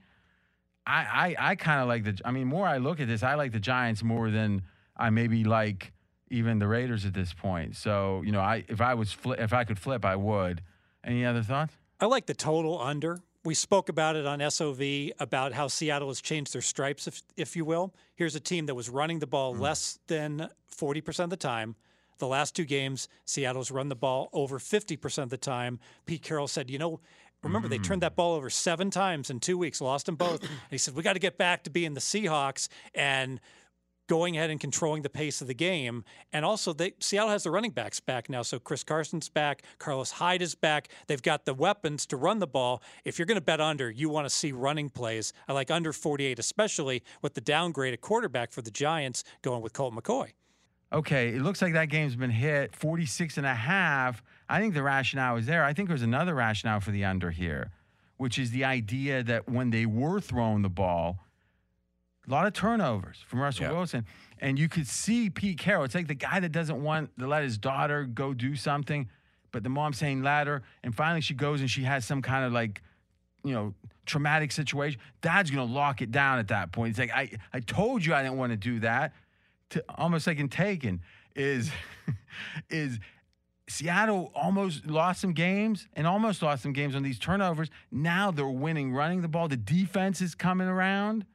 [0.85, 2.19] I I, I kind of like the.
[2.25, 4.63] I mean, more I look at this, I like the Giants more than
[4.97, 5.93] I maybe like
[6.29, 7.75] even the Raiders at this point.
[7.75, 10.61] So you know, I if I was fli if I could flip, I would.
[11.03, 11.77] Any other thoughts?
[12.01, 13.19] I like the total under.
[13.45, 17.55] We spoke about it on SOV about how Seattle has changed their stripes, if, if
[17.55, 17.93] you will.
[18.15, 19.59] Here's a team that was running the ball mm.
[19.59, 21.75] less than 40% of the time.
[22.19, 25.79] The last two games, Seattle's run the ball over 50% of the time.
[26.05, 27.01] Pete Carroll said, you know,
[27.43, 28.05] remember they turned mm.
[28.05, 30.41] that ball over seven times in two weeks, lost them both.
[30.41, 33.41] and he said, we got to get back to being the Seahawks and
[34.07, 36.03] going ahead and controlling the pace of the game.
[36.31, 38.41] And also, they, Seattle has the running backs back now.
[38.41, 40.89] So Chris Carson's back, Carlos Hyde is back.
[41.07, 42.81] They've got the weapons to run the ball.
[43.05, 45.33] If you're going to bet under, you want to see running plays.
[45.47, 49.73] I like under 48, especially with the downgrade at quarterback for the Giants going with
[49.73, 50.31] Colt McCoy.
[50.91, 54.21] Okay, it looks like that game's been hit 46 and a half.
[54.47, 55.63] I think the rationale is there.
[55.63, 57.71] I think there's another rationale for the under here,
[58.17, 61.17] which is the idea that when they were throwing the ball,
[62.27, 63.71] a lot of turnovers from Russell Yeah.
[63.71, 64.05] Wilson.
[64.39, 65.83] And you could see Pete Carroll.
[65.83, 69.09] It's like the guy that doesn't want to let his daughter go do something,
[69.51, 70.63] but the mom's saying let her.
[70.83, 72.81] And finally she goes and she has some kind of like,
[73.43, 73.73] you know,
[74.05, 74.99] traumatic situation.
[75.21, 76.91] Dad's gonna lock it down at that point.
[76.91, 79.13] It's like, I, I told you I didn't want to do that.
[79.71, 81.01] To almost like in Taken
[81.35, 81.71] is
[82.69, 82.99] is
[83.69, 87.69] Seattle almost lost some games and almost lost some games on these turnovers.
[87.91, 89.47] Now they're winning running the ball.
[89.47, 91.25] The defense is coming around.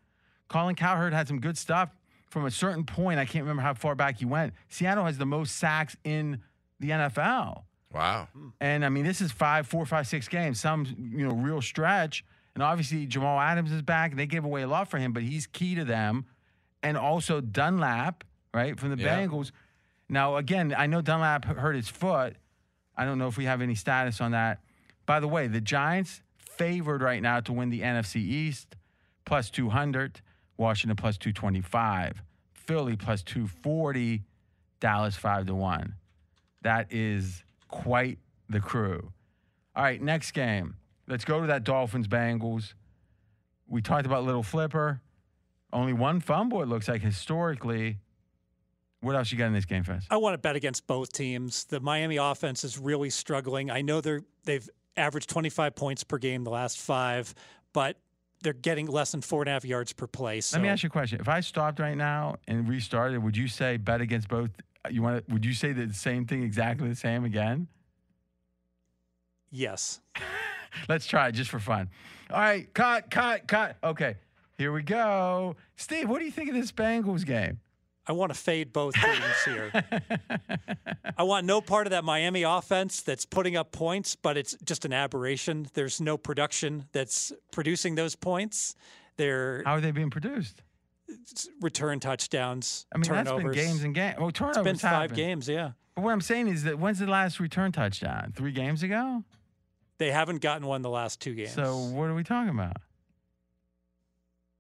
[0.49, 1.91] Colin Cowherd had some good stuff
[2.31, 3.19] from a certain point.
[3.19, 4.53] I can't remember how far back he went.
[4.69, 6.41] Seattle has the most sacks in
[6.81, 7.62] the NFL.
[7.93, 8.29] wow,
[8.61, 12.25] And I mean, this is five, four, five, six games, some, you know, real stretch.
[12.55, 14.16] And obviously, Jamal Adams is back.
[14.16, 16.27] They gave away a lot for him, but he's key to them.
[16.83, 19.19] And also Dunlap, right, from the Yeah.
[19.27, 19.51] Bengals.
[20.09, 22.37] Now, again, I know Dunlap hurt his foot.
[22.97, 24.61] I don't know if we have any status on that.
[25.07, 28.77] By the way, the Giants favored right now to win the NFC East,
[29.25, 30.20] plus 200.
[30.59, 32.22] Washington plus 225.
[32.52, 34.22] Philly plus 240.
[34.80, 35.94] Dallas 5 to 1.
[36.62, 38.18] That is quite
[38.48, 39.12] the crew.
[39.74, 40.76] All right, next game.
[41.06, 42.74] Let's go to that Dolphins Bengals.
[43.66, 45.01] We talked about Little Flipper.
[45.72, 47.98] Only one fumble, it looks like, historically.
[49.01, 50.06] What else you got in this game, Fezz?
[50.10, 51.64] I want to bet against both teams.
[51.64, 53.70] The Miami offense is really struggling.
[53.70, 57.32] I know they're they've averaged 25 points per game the last five,
[57.72, 57.97] but
[58.43, 60.40] they're getting less than four and a half yards per play.
[60.40, 61.20] So Let me ask you a question.
[61.20, 64.51] If I stopped right now and restarted, would you say bet against both?
[64.90, 65.32] You want to?
[65.32, 67.69] Would you say the same thing, exactly the same again?
[69.51, 70.01] yes.
[70.89, 71.89] Let's try it just for fun.
[72.31, 73.77] All right, cut, cut, cut.
[73.82, 74.16] Okay,
[74.59, 75.56] here we go.
[75.77, 77.59] Steve, what do you think of this Bengals game?
[78.09, 79.70] I want to fade both teams here.
[81.16, 84.85] I want no part of that Miami offense that's putting up points, but it's just
[84.85, 85.68] an aberration.
[85.74, 88.74] There's no production that's producing those points.
[89.16, 90.62] They're How are they being produced?
[91.62, 93.44] return touchdowns, I mean, turnovers.
[93.44, 94.16] that's been games and games.
[94.18, 95.16] Well, turnovers It's been five happen.
[95.16, 95.72] games, yeah.
[95.94, 98.32] But what I'm saying is that when's the last return touchdown?
[98.36, 99.24] Three games ago.
[99.98, 101.52] They haven't gotten one the last two games.
[101.55, 102.76] So what are we talking about?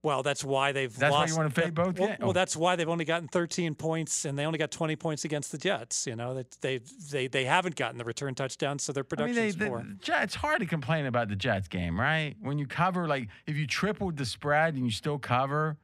[0.08, 1.36] Well, that's why they've That's why you lost.
[1.36, 4.38] wanna fade that- both Well, ga- well, that's why they've only gotten 13 points, and
[4.38, 6.06] they only got 20 points against the Jets.
[6.06, 6.78] You know that they
[7.10, 9.82] they they haven't gotten the return touchdowns, so their I mean, production's they, the, poor.
[9.82, 12.36] the it's hard to complain about the Jets game, right?
[12.40, 15.76] When you cover, like, if you tripled the spread and you still cover,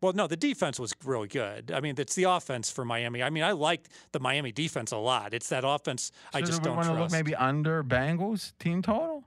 [0.00, 1.70] Well, no, the defense was really good.
[1.70, 3.22] I mean, it's the offense for Miami.
[3.22, 5.34] I mean, I like the Miami defense a lot.
[5.34, 7.12] It's that offense I just do we don't want to trust.
[7.12, 9.24] look maybe under Bengals team total?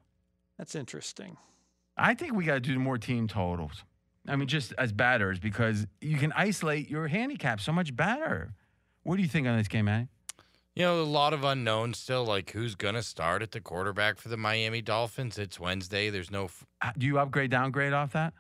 [0.58, 1.38] That's interesting.
[1.98, 3.84] I think we got to do more team totals.
[4.28, 8.54] I mean, just as batters because you can isolate your handicap so much better.
[9.04, 10.08] What do you think on this game, Matty?
[10.76, 14.18] You know, a lot of unknowns still, like who's going to start at the quarterback
[14.18, 15.38] for the Miami Dolphins.
[15.38, 16.10] It's Wednesday.
[16.10, 16.46] There's no.
[16.46, 18.34] f- Uh, Do you upgrade, downgrade off that?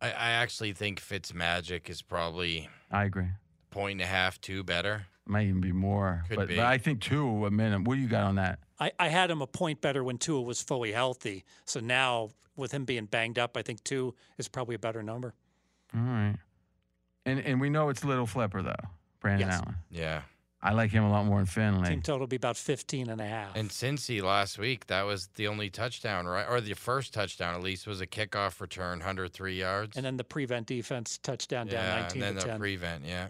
[0.00, 3.28] I, I actually think Fitzmagic is probably I agree.
[3.70, 5.06] point and a half, two better.
[5.26, 6.24] Might even be more.
[6.28, 6.56] Could but, be.
[6.56, 7.82] but I think two a minute.
[7.82, 8.60] What do you got on that?
[8.80, 11.44] I, I had him a point better when Tua was fully healthy.
[11.66, 15.34] So now, with him being banged up, I think two is probably a better number.
[15.94, 16.36] All right.
[17.24, 18.74] And and we know it's little flipper though,
[19.20, 19.60] Brandon Yes.
[19.60, 19.74] Allen.
[19.90, 20.22] Yeah.
[20.60, 21.88] I like him a lot more than Finley.
[21.88, 23.54] Team total will be about 15 and a half.
[23.54, 26.44] And Cincy last week, that was the only touchdown, right?
[26.48, 29.96] Or the first touchdown, at least, was a kickoff return, 103 yards.
[29.96, 32.58] And then the prevent defense touchdown down 19 and then to the 10.
[32.58, 33.28] prevent, yeah.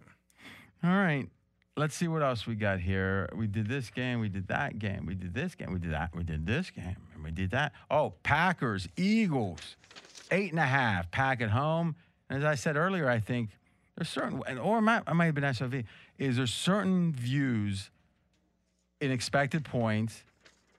[0.82, 1.28] All right.
[1.76, 3.28] Let's see what else we got here.
[3.36, 4.20] We did this game.
[4.20, 5.04] We did that game.
[5.04, 5.70] We did this game.
[5.70, 6.16] We did that.
[6.16, 6.96] We did this game.
[7.18, 7.72] And we did that.
[7.90, 9.76] Oh, Packers, Eagles,
[10.30, 11.10] eight and a half.
[11.10, 11.96] Pack at home.
[12.30, 13.50] And as I said earlier, I think
[13.96, 15.84] there's certain, and- or I might, it might have been SOV,
[16.16, 17.90] is there certain views
[19.00, 20.22] in expected points.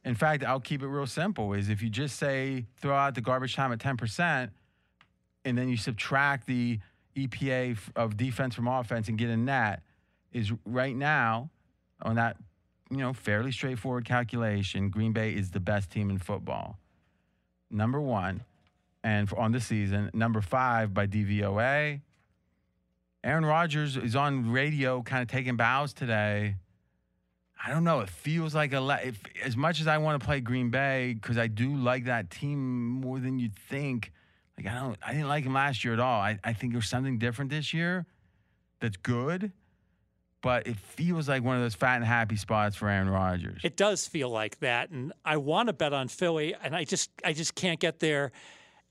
[0.05, 3.21] In fact, I'll keep it real simple is if you just say throw out the
[3.21, 4.49] garbage time at 10%,
[5.45, 6.79] and then you subtract the
[7.15, 9.81] EPA of defense from offense and get a net,
[10.31, 11.49] is right now
[12.01, 12.37] on that
[12.89, 16.77] you know fairly straightforward calculation, Green Bay is the best team in football.
[17.71, 18.43] Number one,
[19.03, 22.01] and for, on the season, number five by DVOA.
[23.23, 26.55] Aaron Rodgers is on radio, kind of taking bows today.
[27.63, 27.99] I don't know.
[27.99, 31.37] It feels like a if, as much as I want to play Green Bay because
[31.37, 34.13] I do like that team more than you'd think.
[34.57, 36.21] Like I don't, I didn't like him last year at all.
[36.21, 38.05] I, I think there's something different this year
[38.79, 39.51] that's good,
[40.41, 43.61] but it feels like one of those fat and happy spots for Aaron Rodgers.
[43.63, 47.09] It does feel like that, and I want to bet on Philly, and I just
[47.23, 48.31] I just can't get there.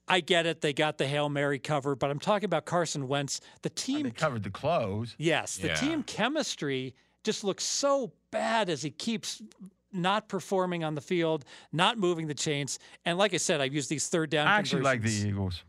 [0.07, 3.41] I get it; they got the hail mary cover, but I'm talking about Carson Wentz.
[3.63, 5.15] The team, they covered the close.
[5.19, 5.75] yes, the Yeah.
[5.75, 6.95] team chemistry
[7.25, 9.43] just looks so bad as he keeps
[9.93, 13.89] not performing on the field, not moving the chains, and like I said, I've used
[13.91, 14.47] these third down.
[14.47, 15.11] I actually like the.
[15.11, 15.63] Eagles.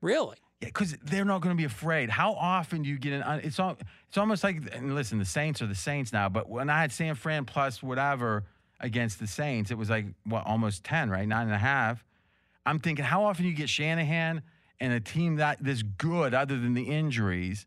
[0.00, 0.36] Really?
[0.64, 2.10] Because they're not going to be afraid.
[2.10, 3.40] How often do you get an?
[3.42, 3.76] It's all.
[4.08, 4.62] It's almost like.
[4.82, 6.28] Listen, the Saints are the Saints now.
[6.28, 8.44] But when I had San Fran plus whatever
[8.80, 11.26] against the Saints, it was like what almost ten, right?
[11.26, 12.04] Nine and a half.
[12.66, 14.42] I'm thinking, how often you get Shanahan
[14.80, 17.66] and a team that this good, other than the injuries?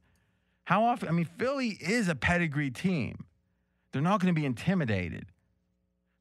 [0.64, 1.08] How often?
[1.08, 3.26] I mean, Philly is a pedigree team.
[3.92, 5.28] They're not going to be intimidated.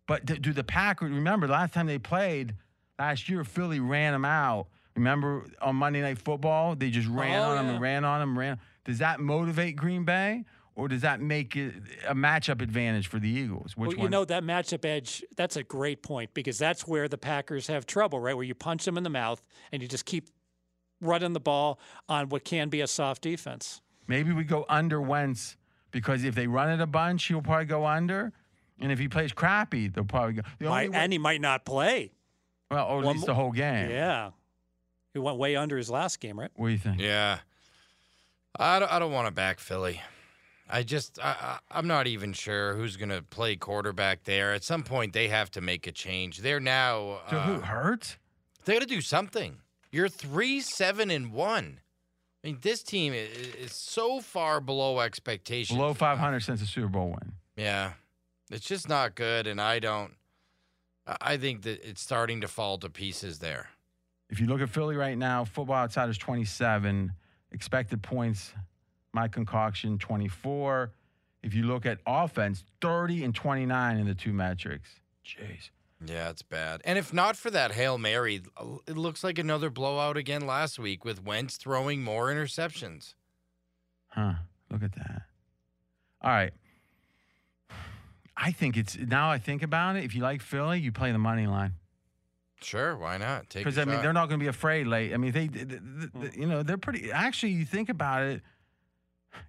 [0.07, 2.55] But do, do the Packers remember the last time they played
[2.99, 3.43] last year?
[3.45, 4.69] Philly ran them out.
[4.97, 7.73] Remember on Monday Night Football, they just ran Oh, on him yeah.
[7.73, 8.39] and ran on them.
[8.39, 8.59] Ran.
[8.85, 10.45] Does that motivate Green Bay,
[10.75, 11.75] or does that make it
[12.09, 13.77] a matchup advantage for the Eagles?
[13.77, 14.11] Which well, you one?
[14.11, 15.23] know that matchup edge.
[15.37, 18.35] That's a great point because that's where the Packers have trouble, right?
[18.35, 20.31] Where you punch them in the mouth and you just keep
[21.03, 21.79] running the ball
[22.09, 23.83] on what can be a soft defense.
[24.09, 25.57] Maybe we go under Wentz
[25.91, 28.33] because if they run it a bunch, he'll probably go under.
[28.81, 30.43] And if he plays crappy, they'll probably go.
[30.59, 32.13] The Might, way- and he might not play.
[32.71, 33.91] well, or at one least the whole game.
[33.91, 34.31] Yeah.
[35.17, 36.51] He went way under his last game, right?
[36.57, 37.01] What do you think?
[37.01, 37.39] Yeah.
[38.59, 40.03] I don't, I don't want to back Philly.
[40.69, 44.53] I just, I, I, I'm not even sure who's going to play quarterback there.
[44.53, 46.41] At some point, they have to make a change.
[46.41, 48.19] They're now, So who uh, Hurts?
[48.67, 49.57] they got to do something.
[49.91, 51.81] You're three, seven, and one.
[52.45, 55.79] I mean, this team is, is so far below expectations.
[55.79, 57.33] Below 500 since the Super Bowl win.
[57.57, 57.93] Yeah.
[58.51, 59.47] It's just not good.
[59.47, 60.13] And I don't,
[61.07, 63.71] I- I think that it's starting to fall to pieces there.
[64.29, 67.13] If you look at Philly right now, Football Outsiders 27,
[67.53, 68.53] expected points,
[69.13, 70.93] my concoction 24.
[71.43, 75.01] If you look at offense, 30 and 29 in the two metrics.
[75.25, 75.71] Jeez.
[76.05, 76.83] Yeah, it's bad.
[76.85, 78.43] And if not for that Hail Mary,
[78.87, 83.15] it looks like another blowout again last week with Wentz throwing more interceptions.
[84.09, 84.35] Huh.
[84.71, 85.23] Look at that.
[86.21, 86.53] All right.
[88.37, 90.05] I think it's now I think about it.
[90.05, 91.75] If you like Philly, you play the money line.
[92.63, 93.51] Sure, why not?
[93.51, 95.13] Take Because I mean, they're not going to be afraid late.
[95.13, 96.41] I mean, they, th th th- hmm.
[96.41, 97.13] you know, they're pretty.
[97.13, 98.43] Actually, you think about it,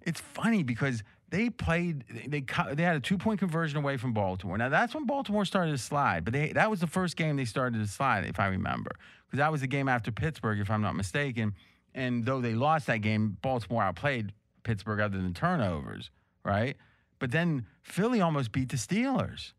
[0.02, 2.04] it's funny because they played.
[2.26, 2.44] They
[2.74, 4.58] they had a two point conversion away from Baltimore.
[4.58, 6.24] Now that's when Baltimore started to slide.
[6.24, 8.90] But they that was the first game they started to slide, if I remember,
[9.26, 11.54] because that was the game after Pittsburgh, if I'm not mistaken.
[11.94, 14.32] And though they lost that game, Baltimore outplayed
[14.62, 16.10] Pittsburgh other than turnovers,
[16.44, 16.76] right?
[17.18, 19.52] But then Philly almost beat the Steelers.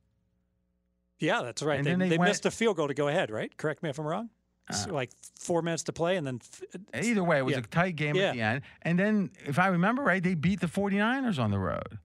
[1.19, 1.77] Yeah, that's right.
[1.77, 3.55] And They, then they they went- missed a field goal to go ahead, right?
[3.57, 4.29] Correct me if I'm wrong.
[4.69, 5.09] Uh, it's like
[5.39, 6.61] four minutes to play, and then f-
[6.93, 7.59] uh, Either way, it was Yeah.
[7.59, 8.29] a tight game Yeah.
[8.29, 8.61] at the end.
[8.83, 11.97] And then, if I remember right, they beat the 49ers on the road.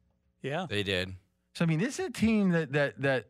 [0.43, 0.67] yeah.
[0.69, 1.15] They did.
[1.55, 3.27] So I mean, this is a team that that that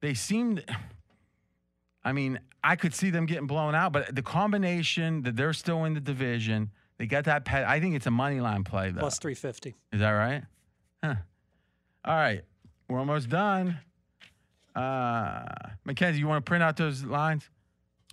[0.00, 0.64] they seemed.
[2.04, 5.84] I mean, I could see them getting blown out, but the combination that they're still
[5.84, 7.64] in the division, they got that pet.
[7.64, 9.00] I think it's a money line play though.
[9.00, 9.74] Plus 350.
[9.92, 10.42] Is that right?
[11.04, 11.14] Huh.
[12.04, 12.42] All right,
[12.88, 13.78] we're almost done.
[14.74, 15.42] Uh,
[15.84, 17.48] Mackenzie, you want to print out those lines?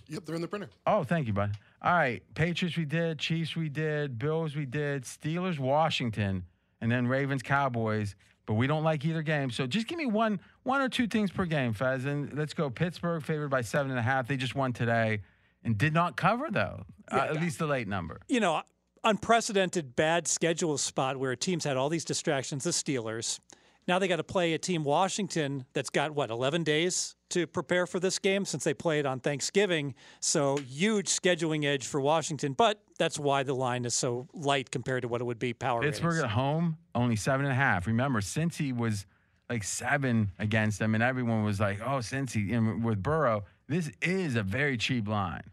[0.10, 0.70] Yep, they're in the printer.
[0.86, 1.52] Oh, thank you, bud.
[1.82, 6.46] All right, Patriots we did, Chiefs we did, Bills we did, Steelers Washington,
[6.82, 8.16] and then Ravens Cowboys.
[8.46, 11.32] But we don't like either game, so just give me one, one or two things
[11.32, 12.06] per game, Fezz.
[12.06, 12.70] And let's go.
[12.70, 14.28] Pittsburgh favored by seven and a half.
[14.28, 15.22] They just won today,
[15.66, 16.86] and did not cover though.
[17.12, 18.22] Uh, at least the late number.
[18.30, 18.62] You know,
[19.04, 22.64] unprecedented bad schedule spot where teams had all these distractions.
[22.64, 23.40] The Steelers.
[23.88, 27.88] Now they got to play a team Washington that's got what 11 days to prepare
[27.88, 29.96] for this game since they played on Thanksgiving.
[30.20, 35.04] So huge scheduling edge for Washington, but that's why the line is so light compared
[35.04, 35.82] to what it would be power.
[35.82, 37.88] Pittsburgh at home, only seven and a half.
[37.88, 39.06] Remember, Cincy was
[39.50, 44.36] like seven against them, and everyone was like, "Oh, Cincy." And with Burrow, this is
[44.36, 45.44] a very cheap line.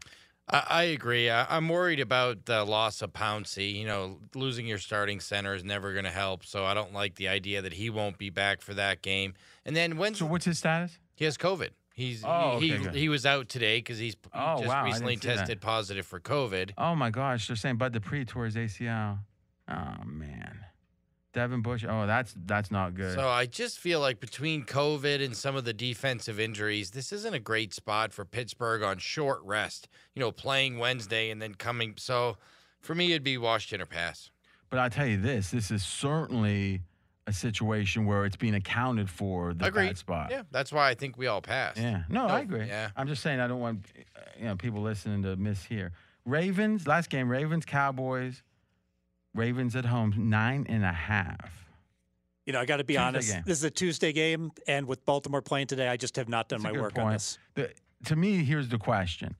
[0.47, 1.29] I, agree.
[1.29, 3.73] I'm worried about the loss of Pouncey.
[3.75, 6.45] You know, losing your starting center is never going to help.
[6.45, 9.33] So I don't like the idea that he won't be back for that game.
[9.65, 10.99] And then when So, what's his status?
[11.15, 14.57] he has COVID, he's Oh, he okay, he, he was out today because he's Oh,
[14.57, 15.35] just wow, recently see that.
[15.37, 16.71] tested positive for COVID.
[16.77, 19.19] Oh my gosh, they're saying Bud Dupree tore his ACL.
[19.67, 20.59] Oh man,
[21.35, 21.85] Devin Bush.
[21.87, 23.13] Oh, that's that's not good.
[23.13, 27.33] So I just feel like between COVID and some of the defensive injuries, this isn't
[27.35, 29.87] a great spot for Pittsburgh on short rest.
[30.15, 31.95] You know, playing Wednesday and then coming.
[31.97, 32.37] So
[32.81, 34.31] for me, it'd be Washington or pass.
[34.69, 36.81] but I tell you this, this is certainly
[37.27, 39.87] a situation where it's being accounted for the Agreed.
[39.87, 40.27] bad spot.
[40.31, 41.75] Yeah, that's why I think we all pass.
[41.75, 42.03] Yeah.
[42.07, 42.65] No, I agree.
[42.67, 42.91] yeah.
[42.95, 43.85] I'm just saying I don't want
[44.39, 45.91] you know people listening to miss here.
[46.23, 47.27] Ravens last game.
[47.29, 48.41] Ravens Cowboys.
[49.35, 51.69] Ravens at home nine and a half.
[52.45, 53.33] You know, I got to be Tuesday honest.
[53.33, 53.43] game.
[53.45, 56.61] This is a Tuesday game, and with Baltimore playing today, I just have not done
[56.61, 57.39] That's my work on this.
[57.55, 57.71] The,
[58.05, 59.35] to me, here's the question: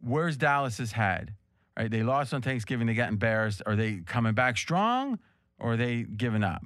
[0.00, 1.34] Where's Dallas's head?
[1.76, 2.86] Right, they lost on Thanksgiving.
[2.86, 3.62] They got embarrassed.
[3.64, 5.18] Are they coming back strong,
[5.58, 6.62] or are they giving up?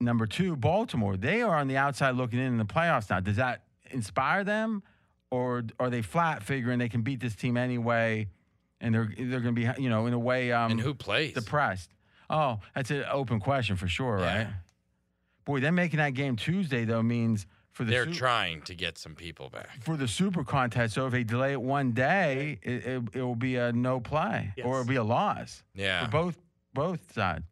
[0.00, 1.16] Number two, Baltimore.
[1.16, 3.18] They are on the outside looking in in the playoffs now.
[3.18, 4.84] Does that inspire them,
[5.32, 8.28] or are they flat figuring they can beat this team anyway,
[8.80, 11.34] and they're they're going to be you know in a way um, and who plays?
[11.34, 11.90] depressed?
[12.30, 14.36] Oh, that's an open question for sure, Yeah.
[14.38, 14.46] right?
[15.44, 18.98] Boy, them making that game Tuesday though means for the They're Su- trying to get
[18.98, 19.68] some people back.
[19.82, 20.94] for the super contest.
[20.94, 24.52] So if they delay it one day, it, it, it will be a no play
[24.64, 26.04] or it'll be a loss Yeah.
[26.04, 26.38] for both
[26.74, 27.44] both sides.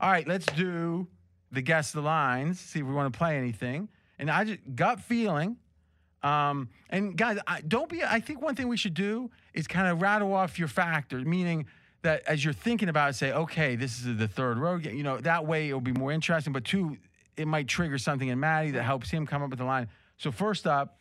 [0.00, 1.06] All right, let's do
[1.50, 2.60] the guess the lines.
[2.60, 3.88] See if we want to play anything.
[4.18, 5.56] And I just gut feeling.
[6.22, 8.02] Um, and guys, I, don't be.
[8.04, 11.66] I think one thing we should do is kind of rattle off your factors, meaning
[12.02, 14.82] that as you're thinking about it, say, okay, this is the third road.
[14.82, 14.96] game.
[14.96, 16.52] You know, that way it'll be more interesting.
[16.52, 16.98] But two,
[17.36, 19.88] it might trigger something in Matty that helps him come up with the line.
[20.18, 20.98] So first up,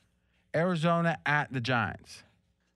[0.55, 2.23] Arizona at the Giants.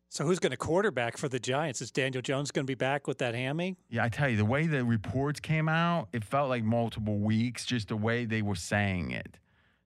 [0.09, 1.81] So who's going to quarterback for the Giants?
[1.81, 3.75] Is Daniel Jones going to be back with that hammy?
[3.89, 7.65] Yeah, I tell you, the way the reports came out, it felt like multiple weeks,
[7.65, 9.37] just the way they were saying it.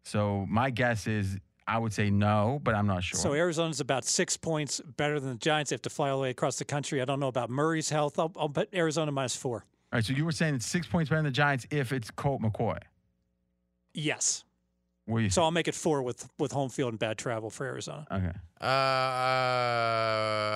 [0.04, 1.38] So my guess is
[1.72, 3.18] I would say no, but I'm not sure.
[3.18, 5.70] So Arizona's about six points better than the Giants.
[5.70, 7.02] They have to fly all the way across the country.
[7.02, 8.20] I don't know about Murray's health.
[8.20, 9.64] I'll, I'll bet Arizona minus four.
[9.94, 12.12] All right, so you were saying it's six points better than the Giants if it's
[12.12, 12.78] Colt McCoy.
[13.94, 14.44] Yes.
[15.06, 17.50] What do you So I'll make it four with with home field and bad travel
[17.50, 18.06] for Arizona.
[18.12, 18.34] Okay.
[18.60, 18.68] Uh,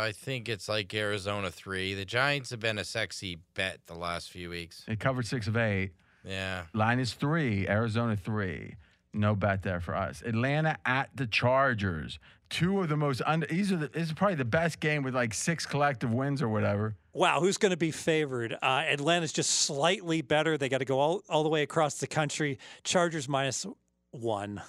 [0.04, 1.94] I think it's like Arizona three.
[1.94, 4.84] The Giants have been a sexy bet the last few weeks.
[4.86, 5.92] They covered six of eight.
[6.26, 6.64] Yeah.
[6.74, 7.70] Line is three.
[7.70, 8.76] Arizona three.
[9.16, 10.22] No bet there for us.
[10.26, 12.20] Atlanta at the Chargers.
[12.50, 13.48] Two of the most under.
[13.48, 16.50] These are the, this is probably the best game with like six collective wins or
[16.50, 16.96] whatever.
[17.14, 18.58] Wow, who's going to be favored?
[18.62, 20.58] Uh, Atlanta's just slightly better.
[20.58, 22.60] They got to go all, all the way across the country.
[22.84, 23.66] Chargers minus
[24.12, 24.62] one.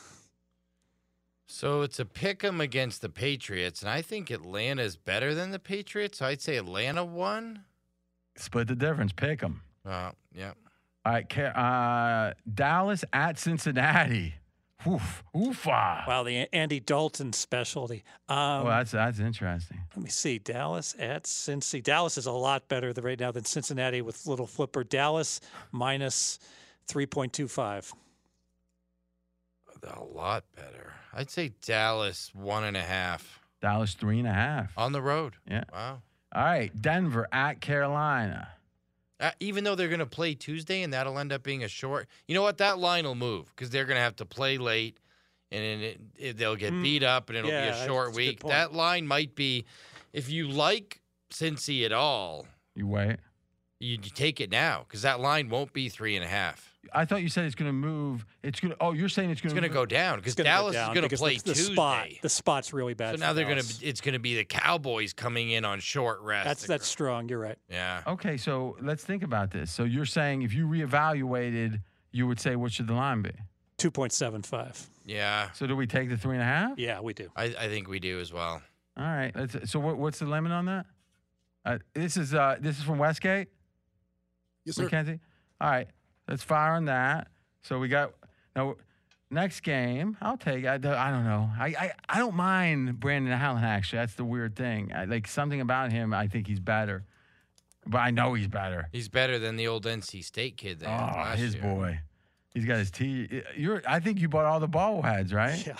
[1.48, 5.50] So it's a pick 'em against the Patriots, and I think Atlanta is better than
[5.50, 6.18] the Patriots.
[6.18, 7.64] So I'd say Atlanta won.
[8.36, 9.12] Split the difference.
[9.12, 9.60] Pick 'em.
[9.84, 9.92] them.
[9.92, 10.52] Uh, yeah.
[11.06, 14.34] All right, uh, Dallas at Cincinnati.
[14.88, 16.06] Oof, oofa.
[16.06, 18.02] Wow, the Andy Dalton specialty.
[18.28, 19.78] Um, oh, that's that's interesting.
[19.94, 20.38] let me see.
[20.38, 21.80] Dallas at Cincy.
[21.80, 24.82] Dallas is a lot better than right now than Cincinnati with little flipper.
[24.82, 26.40] Dallas minus
[26.88, 27.92] 3.25.
[29.84, 30.92] A lot better.
[31.14, 34.72] I'd say Dallas one and a half Dallas three and a half.
[34.76, 35.34] on the road.
[35.48, 35.62] Yeah.
[35.72, 36.02] Wow.
[36.34, 38.48] All right, Denver at Carolina.
[39.18, 42.06] Uh, even though they're going to play Tuesday and that'll end up being a short,
[42.28, 42.58] you know what?
[42.58, 44.98] That line will move because they're going to have to play late
[45.50, 46.82] and then it, it, they'll get Mm.
[46.82, 48.40] beat up and it'll Yeah, be a a short week.
[48.40, 48.50] point.
[48.52, 49.64] That line might be,
[50.12, 53.16] If you like Cincy at all, You wait.
[53.80, 56.75] you, you take it now because that line won't be three and a half.
[56.92, 58.24] I thought you said it's going to move.
[58.42, 58.76] It's going to.
[58.80, 60.74] Oh, you're saying it's going It's going to go down because It's gonna go Dallas
[60.74, 61.72] down is going to play the, the Tuesday.
[61.74, 62.08] spot.
[62.22, 63.12] The spot's really bad.
[63.12, 63.86] so for now they're going to.
[63.86, 66.46] It's going to be the Cowboys coming in on short rest.
[66.46, 67.28] That's that's strong.
[67.28, 67.58] You're right.
[67.70, 68.02] Yeah.
[68.06, 69.70] Okay, so let's think about this.
[69.70, 71.80] So you're saying if you reevaluated,
[72.12, 73.32] you would say what should the line be?
[73.78, 74.88] Two point seven five.
[75.04, 75.50] Yeah.
[75.52, 76.78] So do we take the three and a half?
[76.78, 77.28] Yeah, we do.
[77.36, 78.62] I, I think we do as well.
[78.96, 79.30] All right.
[79.36, 80.86] Let's, so what, what's the limit on that?
[81.64, 83.48] Uh, this is uh, this is from Westgate,
[84.64, 84.84] Yes, sir.
[84.84, 85.20] Mackenzie.
[85.60, 85.88] All right,
[86.28, 87.28] let's fire on that.
[87.62, 88.12] So we got
[88.54, 88.76] now
[89.30, 90.16] next game.
[90.20, 90.64] I'll take.
[90.66, 91.50] I, don't- I don't know.
[91.58, 93.64] I, I I don't mind Brandon Allen.
[93.64, 94.92] Actually, that's the weird thing.
[94.94, 96.14] I, like something about him.
[96.14, 97.04] I think he's better,
[97.86, 98.88] but I know he's better.
[98.92, 100.88] He's better than the old NC State kid there.
[100.90, 101.62] Oh, last his year.
[101.62, 102.00] boy.
[102.54, 103.42] He's got his T.
[103.56, 103.82] You're.
[103.86, 105.66] I think you bought all the bobbleheads, right?
[105.66, 105.76] Yeah,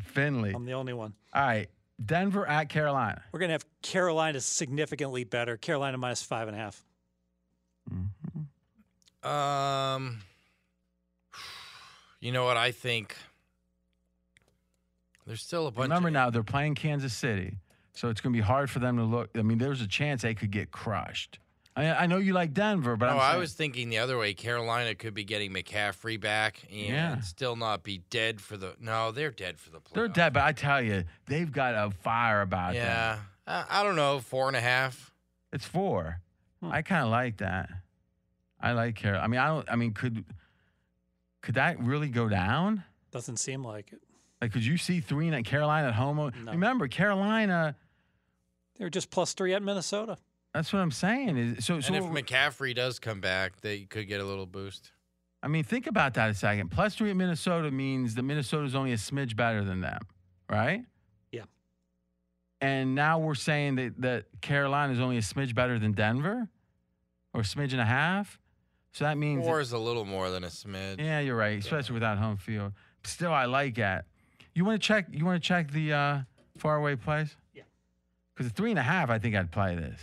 [0.00, 0.52] Finley.
[0.54, 1.12] I'm the only one.
[1.34, 1.68] All right.
[2.04, 3.22] Denver at Carolina.
[3.30, 5.56] We're gonna have Carolina significantly better.
[5.56, 6.82] Carolina minus five and a half.
[7.92, 8.21] Mm-hmm.
[9.24, 10.18] Um,
[12.20, 12.56] you know what?
[12.56, 13.16] I think
[15.26, 15.84] there's still a bunch.
[15.88, 17.56] Remember of, now, they're playing Kansas City,
[17.94, 19.30] so it's going to be hard for them to look.
[19.36, 21.38] I mean, there's a chance they could get crushed.
[21.74, 24.34] I, I know you like Denver, but No, I was thinking the other way.
[24.34, 27.20] Carolina could be getting McCaffrey back and Yeah.
[27.20, 28.74] still not be dead for the.
[28.78, 29.94] No, they're dead for the playoffs.
[29.94, 30.32] they're dead.
[30.34, 32.84] But I tell you, they've got a fire about them.
[32.84, 34.18] Yeah, I, I don't know.
[34.20, 35.12] Four and a half.
[35.50, 36.20] It's four.
[36.62, 36.72] Hmm.
[36.72, 37.70] I kind of like that.
[38.62, 39.24] I like Carolina.
[39.24, 39.70] I mean, I don't.
[39.70, 40.24] I mean, could
[41.42, 42.84] could that really go down?
[43.10, 44.00] Doesn't seem like it.
[44.40, 46.16] Like, could you see three in Carolina at home?
[46.16, 46.52] No.
[46.52, 47.76] Remember, Carolina.
[48.78, 50.16] They're just plus three at Minnesota.
[50.54, 51.36] That's what I'm saying.
[51.36, 51.80] Is so.
[51.80, 54.92] so and if McCaffrey does come back, they could get a little boost.
[55.42, 56.70] I mean, think about that a second.
[56.70, 60.00] Plus three at Minnesota means that Minnesota's only a smidge better than them,
[60.48, 60.84] right?
[61.32, 61.42] Yeah.
[62.60, 66.48] And now we're saying that, that Carolina is only a smidge better than Denver
[67.34, 68.38] or a smidge and a half.
[68.92, 69.44] So that means.
[69.44, 70.98] Four is a little more than a smidge.
[71.00, 72.72] yeah, you're right, especially without home field.
[73.04, 74.04] Still, I like that.
[74.54, 75.06] You want to check?
[75.10, 76.18] You want to check the uh,
[76.58, 77.34] faraway plays?
[77.54, 77.62] Yeah.
[78.34, 80.00] Because the three and a half, I think I'd play this.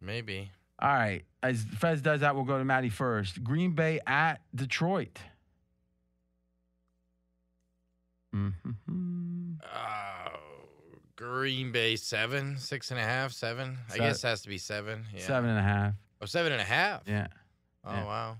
[0.00, 0.50] Maybe.
[0.78, 1.24] All right.
[1.42, 3.44] As Fezz does that, we'll go to Matty first.
[3.44, 5.18] Green Bay at Detroit.
[8.34, 9.52] Mm-hmm.
[9.62, 10.38] Oh,
[11.16, 13.78] Green Bay seven, six and a half, seven.
[13.92, 15.04] I guess it has to be seven.
[15.14, 15.20] Yeah.
[15.20, 15.94] Seven and a half.
[16.24, 17.02] Oh, seven and a half.
[17.06, 17.26] Yeah.
[17.84, 18.04] Oh yeah.
[18.04, 18.36] wow.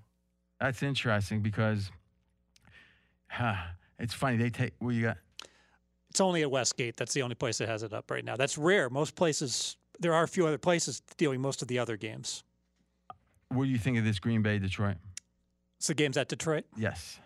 [0.59, 1.91] That's interesting because
[3.29, 3.57] huh,
[3.99, 4.39] it's funny.
[4.39, 5.19] They take what you got.
[6.09, 6.97] It's only at Westgate.
[6.97, 8.37] That's the only place that has it up right now.
[8.37, 8.89] That's rare.
[8.89, 12.43] Most places, there are a few other places dealing most of the other games.
[13.51, 14.97] What do you think of this Green Bay Detroit?
[15.77, 16.65] It's the game's at Detroit.
[16.75, 17.19] Yes.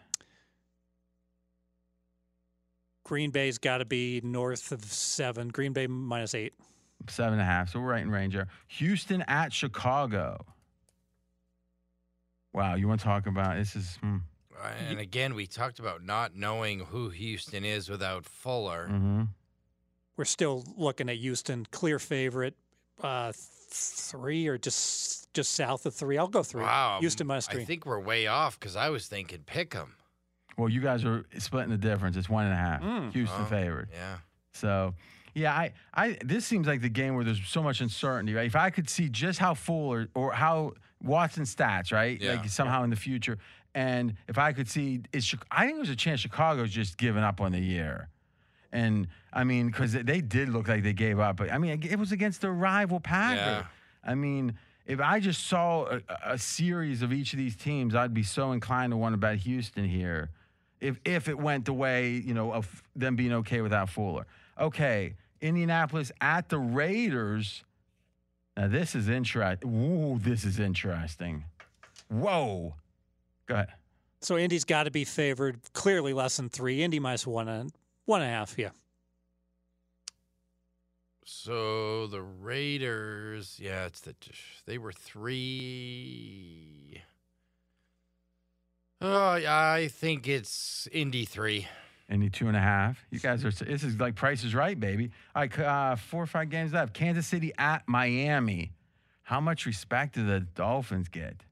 [3.04, 5.50] Green Bay's got to be north of seven.
[5.50, 6.54] Green Bay minus eight.
[7.08, 7.70] Seven and a half.
[7.70, 8.48] So we're right in range there.
[8.68, 10.44] Houston at Chicago.
[12.52, 12.74] Wow.
[12.74, 13.76] You want to talk about this?
[13.76, 14.16] Is hmm,
[14.88, 18.86] And again, we talked about not knowing who Houston is without Fuller.
[18.88, 19.22] hmm
[20.16, 22.56] We're still looking at Houston, clear favorite,
[23.02, 26.18] uh, three or just just south of three.
[26.18, 26.62] I'll go three.
[26.62, 26.98] Wow.
[27.00, 27.62] Houston minus three.
[27.62, 29.94] I think we're way off because I was thinking pick 'em.
[30.56, 32.16] Well, you guys are splitting the difference.
[32.16, 32.82] It's one and a half.
[32.82, 33.12] Mm.
[33.12, 33.90] Houston Oh, favored.
[33.92, 34.16] Yeah.
[34.54, 34.94] So,
[35.38, 38.46] yeah, I, I, this seems like the game where there's so much uncertainty, right?
[38.46, 42.20] If I could see just how Fuller or how Watson stats, right?
[42.20, 42.32] Yeah.
[42.34, 43.38] Like somehow in the future,
[43.74, 47.40] and if I could see, Chi- I think there's a chance Chicago's just giving up
[47.40, 48.08] on the year,
[48.72, 51.98] and I mean, because they did look like they gave up, but I mean, it
[51.98, 53.36] was against the rival Packer.
[53.36, 53.66] Yeah.
[54.04, 54.58] I mean.
[54.86, 58.52] If I just saw a, a series of each of these teams, I'd be so
[58.52, 60.30] inclined to want to bet Houston here
[60.80, 64.26] if if it went the way you know of them being okay without Fuller.
[64.58, 67.64] Okay, Indianapolis at the Raiders.
[68.56, 69.70] Now this is interesting.
[69.70, 71.44] Ooh, this is interesting.
[72.08, 72.74] Whoa.
[73.46, 73.68] Go ahead.
[74.20, 76.82] so Indy's got to be favored, clearly less than three.
[76.82, 77.72] Indy minus one and
[78.04, 78.58] one and a half.
[78.58, 78.70] Yeah.
[81.24, 84.14] So the Raiders, yeah, it's the
[84.64, 86.22] they were three.
[89.00, 91.68] Oh, I think it's Indy three.
[92.08, 93.04] Indy Tua and a half.
[93.10, 93.50] You guys are.
[93.50, 95.10] This is like Price is Right, baby.
[95.34, 96.94] All right, uh, four or five games left.
[96.94, 98.72] Kansas City at Miami.
[99.22, 101.42] How much respect do the Dolphins get?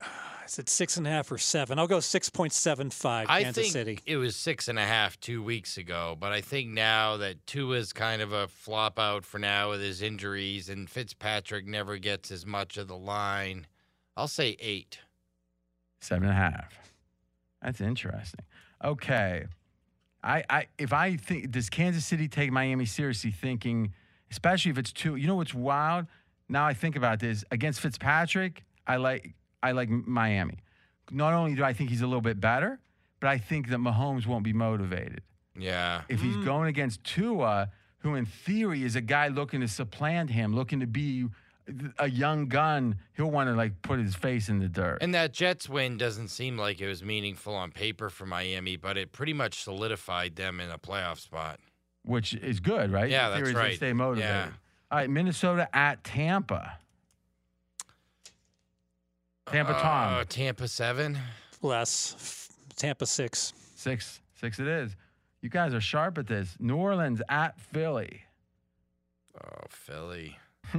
[0.46, 1.78] Is it six and a half or seven?
[1.78, 3.26] I'll go six point seven five.
[3.28, 4.00] I Kansas think City.
[4.06, 7.74] it was six and a half two weeks ago, but I think now that two
[7.74, 12.30] is kind of a flop out for now with his injuries, and Fitzpatrick never gets
[12.30, 13.66] as much of the line.
[14.16, 15.00] I'll say eight.
[16.00, 16.78] Seven and a half.
[17.60, 18.46] That's interesting.
[18.82, 19.44] Okay.
[20.22, 23.92] I, I if I think does Kansas City take Miami seriously, thinking
[24.30, 25.18] especially if it's Tua.
[25.18, 26.06] You know what's wild?
[26.48, 28.64] Now I think about this against Fitzpatrick.
[28.86, 30.58] I like I like Miami.
[31.10, 32.78] Not only do I think he's a little bit better,
[33.20, 35.22] but I think that Mahomes won't be motivated
[35.56, 36.02] Yeah.
[36.08, 36.44] if he's mm.
[36.44, 40.86] going against Tua, who in theory is a guy looking to supplant him, looking to
[40.86, 41.26] be
[41.98, 42.96] a young gun.
[43.16, 44.98] He'll want to like put his face in the dirt.
[45.00, 48.96] And that Jets win doesn't seem like it was meaningful on paper for Miami, but
[48.96, 51.60] it pretty much solidified them in a playoff spot.
[52.04, 53.10] which is good, right?
[53.10, 53.76] Yeah, that's theory is they right.
[53.76, 54.30] Stay motivated.
[54.30, 54.48] Yeah.
[54.90, 56.78] All right, Minnesota at Tampa.
[59.46, 61.18] Tampa Uh, Tom Tampa seven.
[61.62, 62.48] Less.
[62.76, 63.52] Tampa six.
[63.74, 64.58] six six.
[64.58, 64.96] It is.
[65.42, 66.56] You guys are sharp at this.
[66.58, 68.22] New Orleans at Philly.
[69.40, 70.36] Oh, Philly.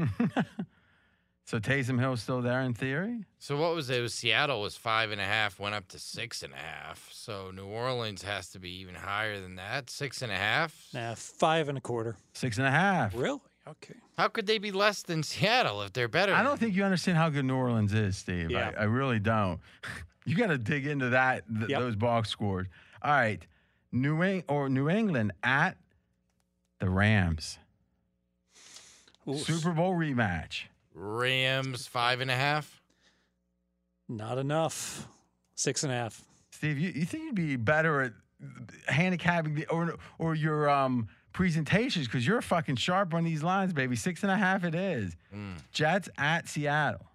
[1.49, 3.25] So Taysom Hill's still there in theory.
[3.39, 3.97] So what was it?
[3.97, 7.09] it was Seattle was five and a half, went up to six and a half.
[7.11, 9.89] So New Orleans has to be even higher than that.
[9.89, 10.79] Six and a half.
[10.93, 12.17] Nah, five and a quarter.
[12.33, 13.15] Six and a half.
[13.15, 13.39] Really?
[13.67, 13.95] Okay.
[14.15, 16.33] How could they be less than Seattle if they're better?
[16.33, 18.51] I than- don't think you understand how good New Orleans is, Steve.
[18.51, 18.71] Yeah.
[18.77, 19.59] I, I really don't.
[20.27, 21.79] you got to dig into that th- Yep.
[21.79, 22.67] those box scores.
[23.01, 23.43] All right,
[23.91, 25.77] New Eng- or New England at
[26.77, 27.57] the Rams.
[29.27, 30.65] Ooh, Super Bowl rematch.
[30.99, 32.81] Rams five and a half.
[34.07, 35.07] Not enough.
[35.55, 36.21] Six and a half.
[36.51, 38.13] Steve, you, you think you'd be better at
[38.87, 43.95] handicapping the or or your um presentations because you're fucking sharp on these lines, baby.
[43.95, 45.15] Six and a half it is.
[45.33, 45.53] Mm.
[45.71, 47.05] Jets at Seattle.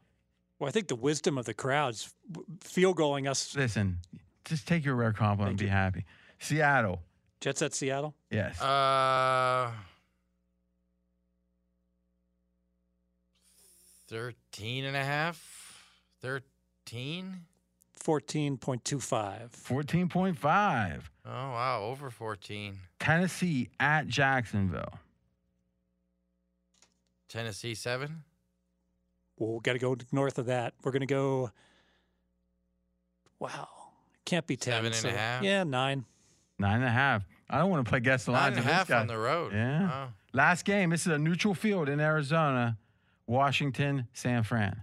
[0.58, 3.54] Well, I think the wisdom of the crowds w- field goaling us.
[3.56, 3.98] Listen,
[4.44, 5.70] just take your rare compliment and be you.
[5.70, 6.04] happy.
[6.38, 7.02] Seattle.
[7.40, 8.14] Jets at Seattle.
[8.30, 8.60] Yes.
[8.62, 9.70] Uh,
[14.08, 15.83] thirteen and a half.
[16.20, 17.42] Thirteen.
[18.05, 18.68] 14.25.
[19.50, 21.02] 14.5.
[21.26, 22.76] Oh wow, over fourteen.
[23.00, 24.99] Tennessee at Jacksonville.
[27.28, 28.24] Tennessee seven.
[29.39, 30.74] Well, we got to go north of that.
[30.83, 31.50] We're going to go.
[33.39, 33.68] Wow.
[34.24, 34.73] Can't be 10.
[34.73, 35.42] Seven and a half?
[35.42, 36.05] Yeah, nine.
[36.58, 37.24] Nine and a half.
[37.50, 39.00] I don't want to play guess the Nine lines and a of this half guy.
[39.00, 39.52] on the road.
[39.52, 39.83] Yeah.
[39.83, 40.08] Wow.
[40.33, 40.91] Last game.
[40.91, 42.78] This is a neutral field in Arizona.
[43.26, 44.82] Washington, San Fran.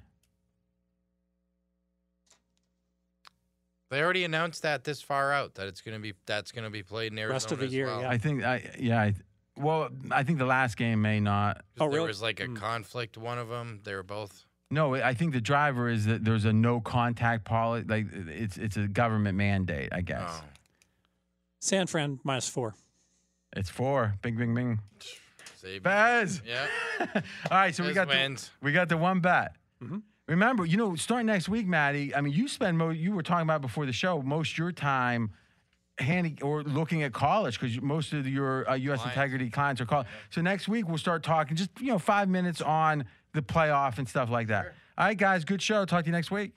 [3.90, 7.12] They already announced that this far out that it's gonna be that's gonna be played
[7.12, 8.02] in Arizona Rest of the as year, well.
[8.02, 8.10] yeah.
[8.10, 9.14] I think I yeah, I,
[9.58, 11.58] well, I think the last game may not.
[11.80, 12.08] Oh, there really?
[12.08, 12.56] was like a Mm.
[12.56, 13.18] conflict.
[13.18, 13.82] One of them.
[13.84, 14.46] They were both.
[14.70, 17.86] No, I think the driver is that there's a no contact policy.
[17.86, 20.30] Like it's it's a government mandate, I guess.
[20.42, 20.46] Oh.
[21.60, 22.76] San Fran minus four.
[23.54, 24.16] It's four.
[24.22, 24.80] Bing, bing, bing.
[25.64, 25.84] Saban.
[25.84, 26.42] Bez.
[26.46, 26.66] Yeah.
[27.00, 27.12] All
[27.52, 29.56] right, so we Bez got the, we got the one bet.
[29.84, 30.02] Mhm.
[30.28, 32.16] Remember, you know, starting next week, Matty.
[32.16, 35.32] I mean, you spend mo- you were talking about before the show most your time
[35.98, 39.00] handy or looking at college because most of your uh, U.S.
[39.02, 39.18] Clients.
[39.18, 40.08] Integrity clients are college.
[40.30, 44.08] So next week we'll start talking just you know five minutes on the playoff and
[44.08, 44.74] stuff like that.
[44.98, 45.86] All right, guys, good show.
[45.86, 46.54] Talk to you next week.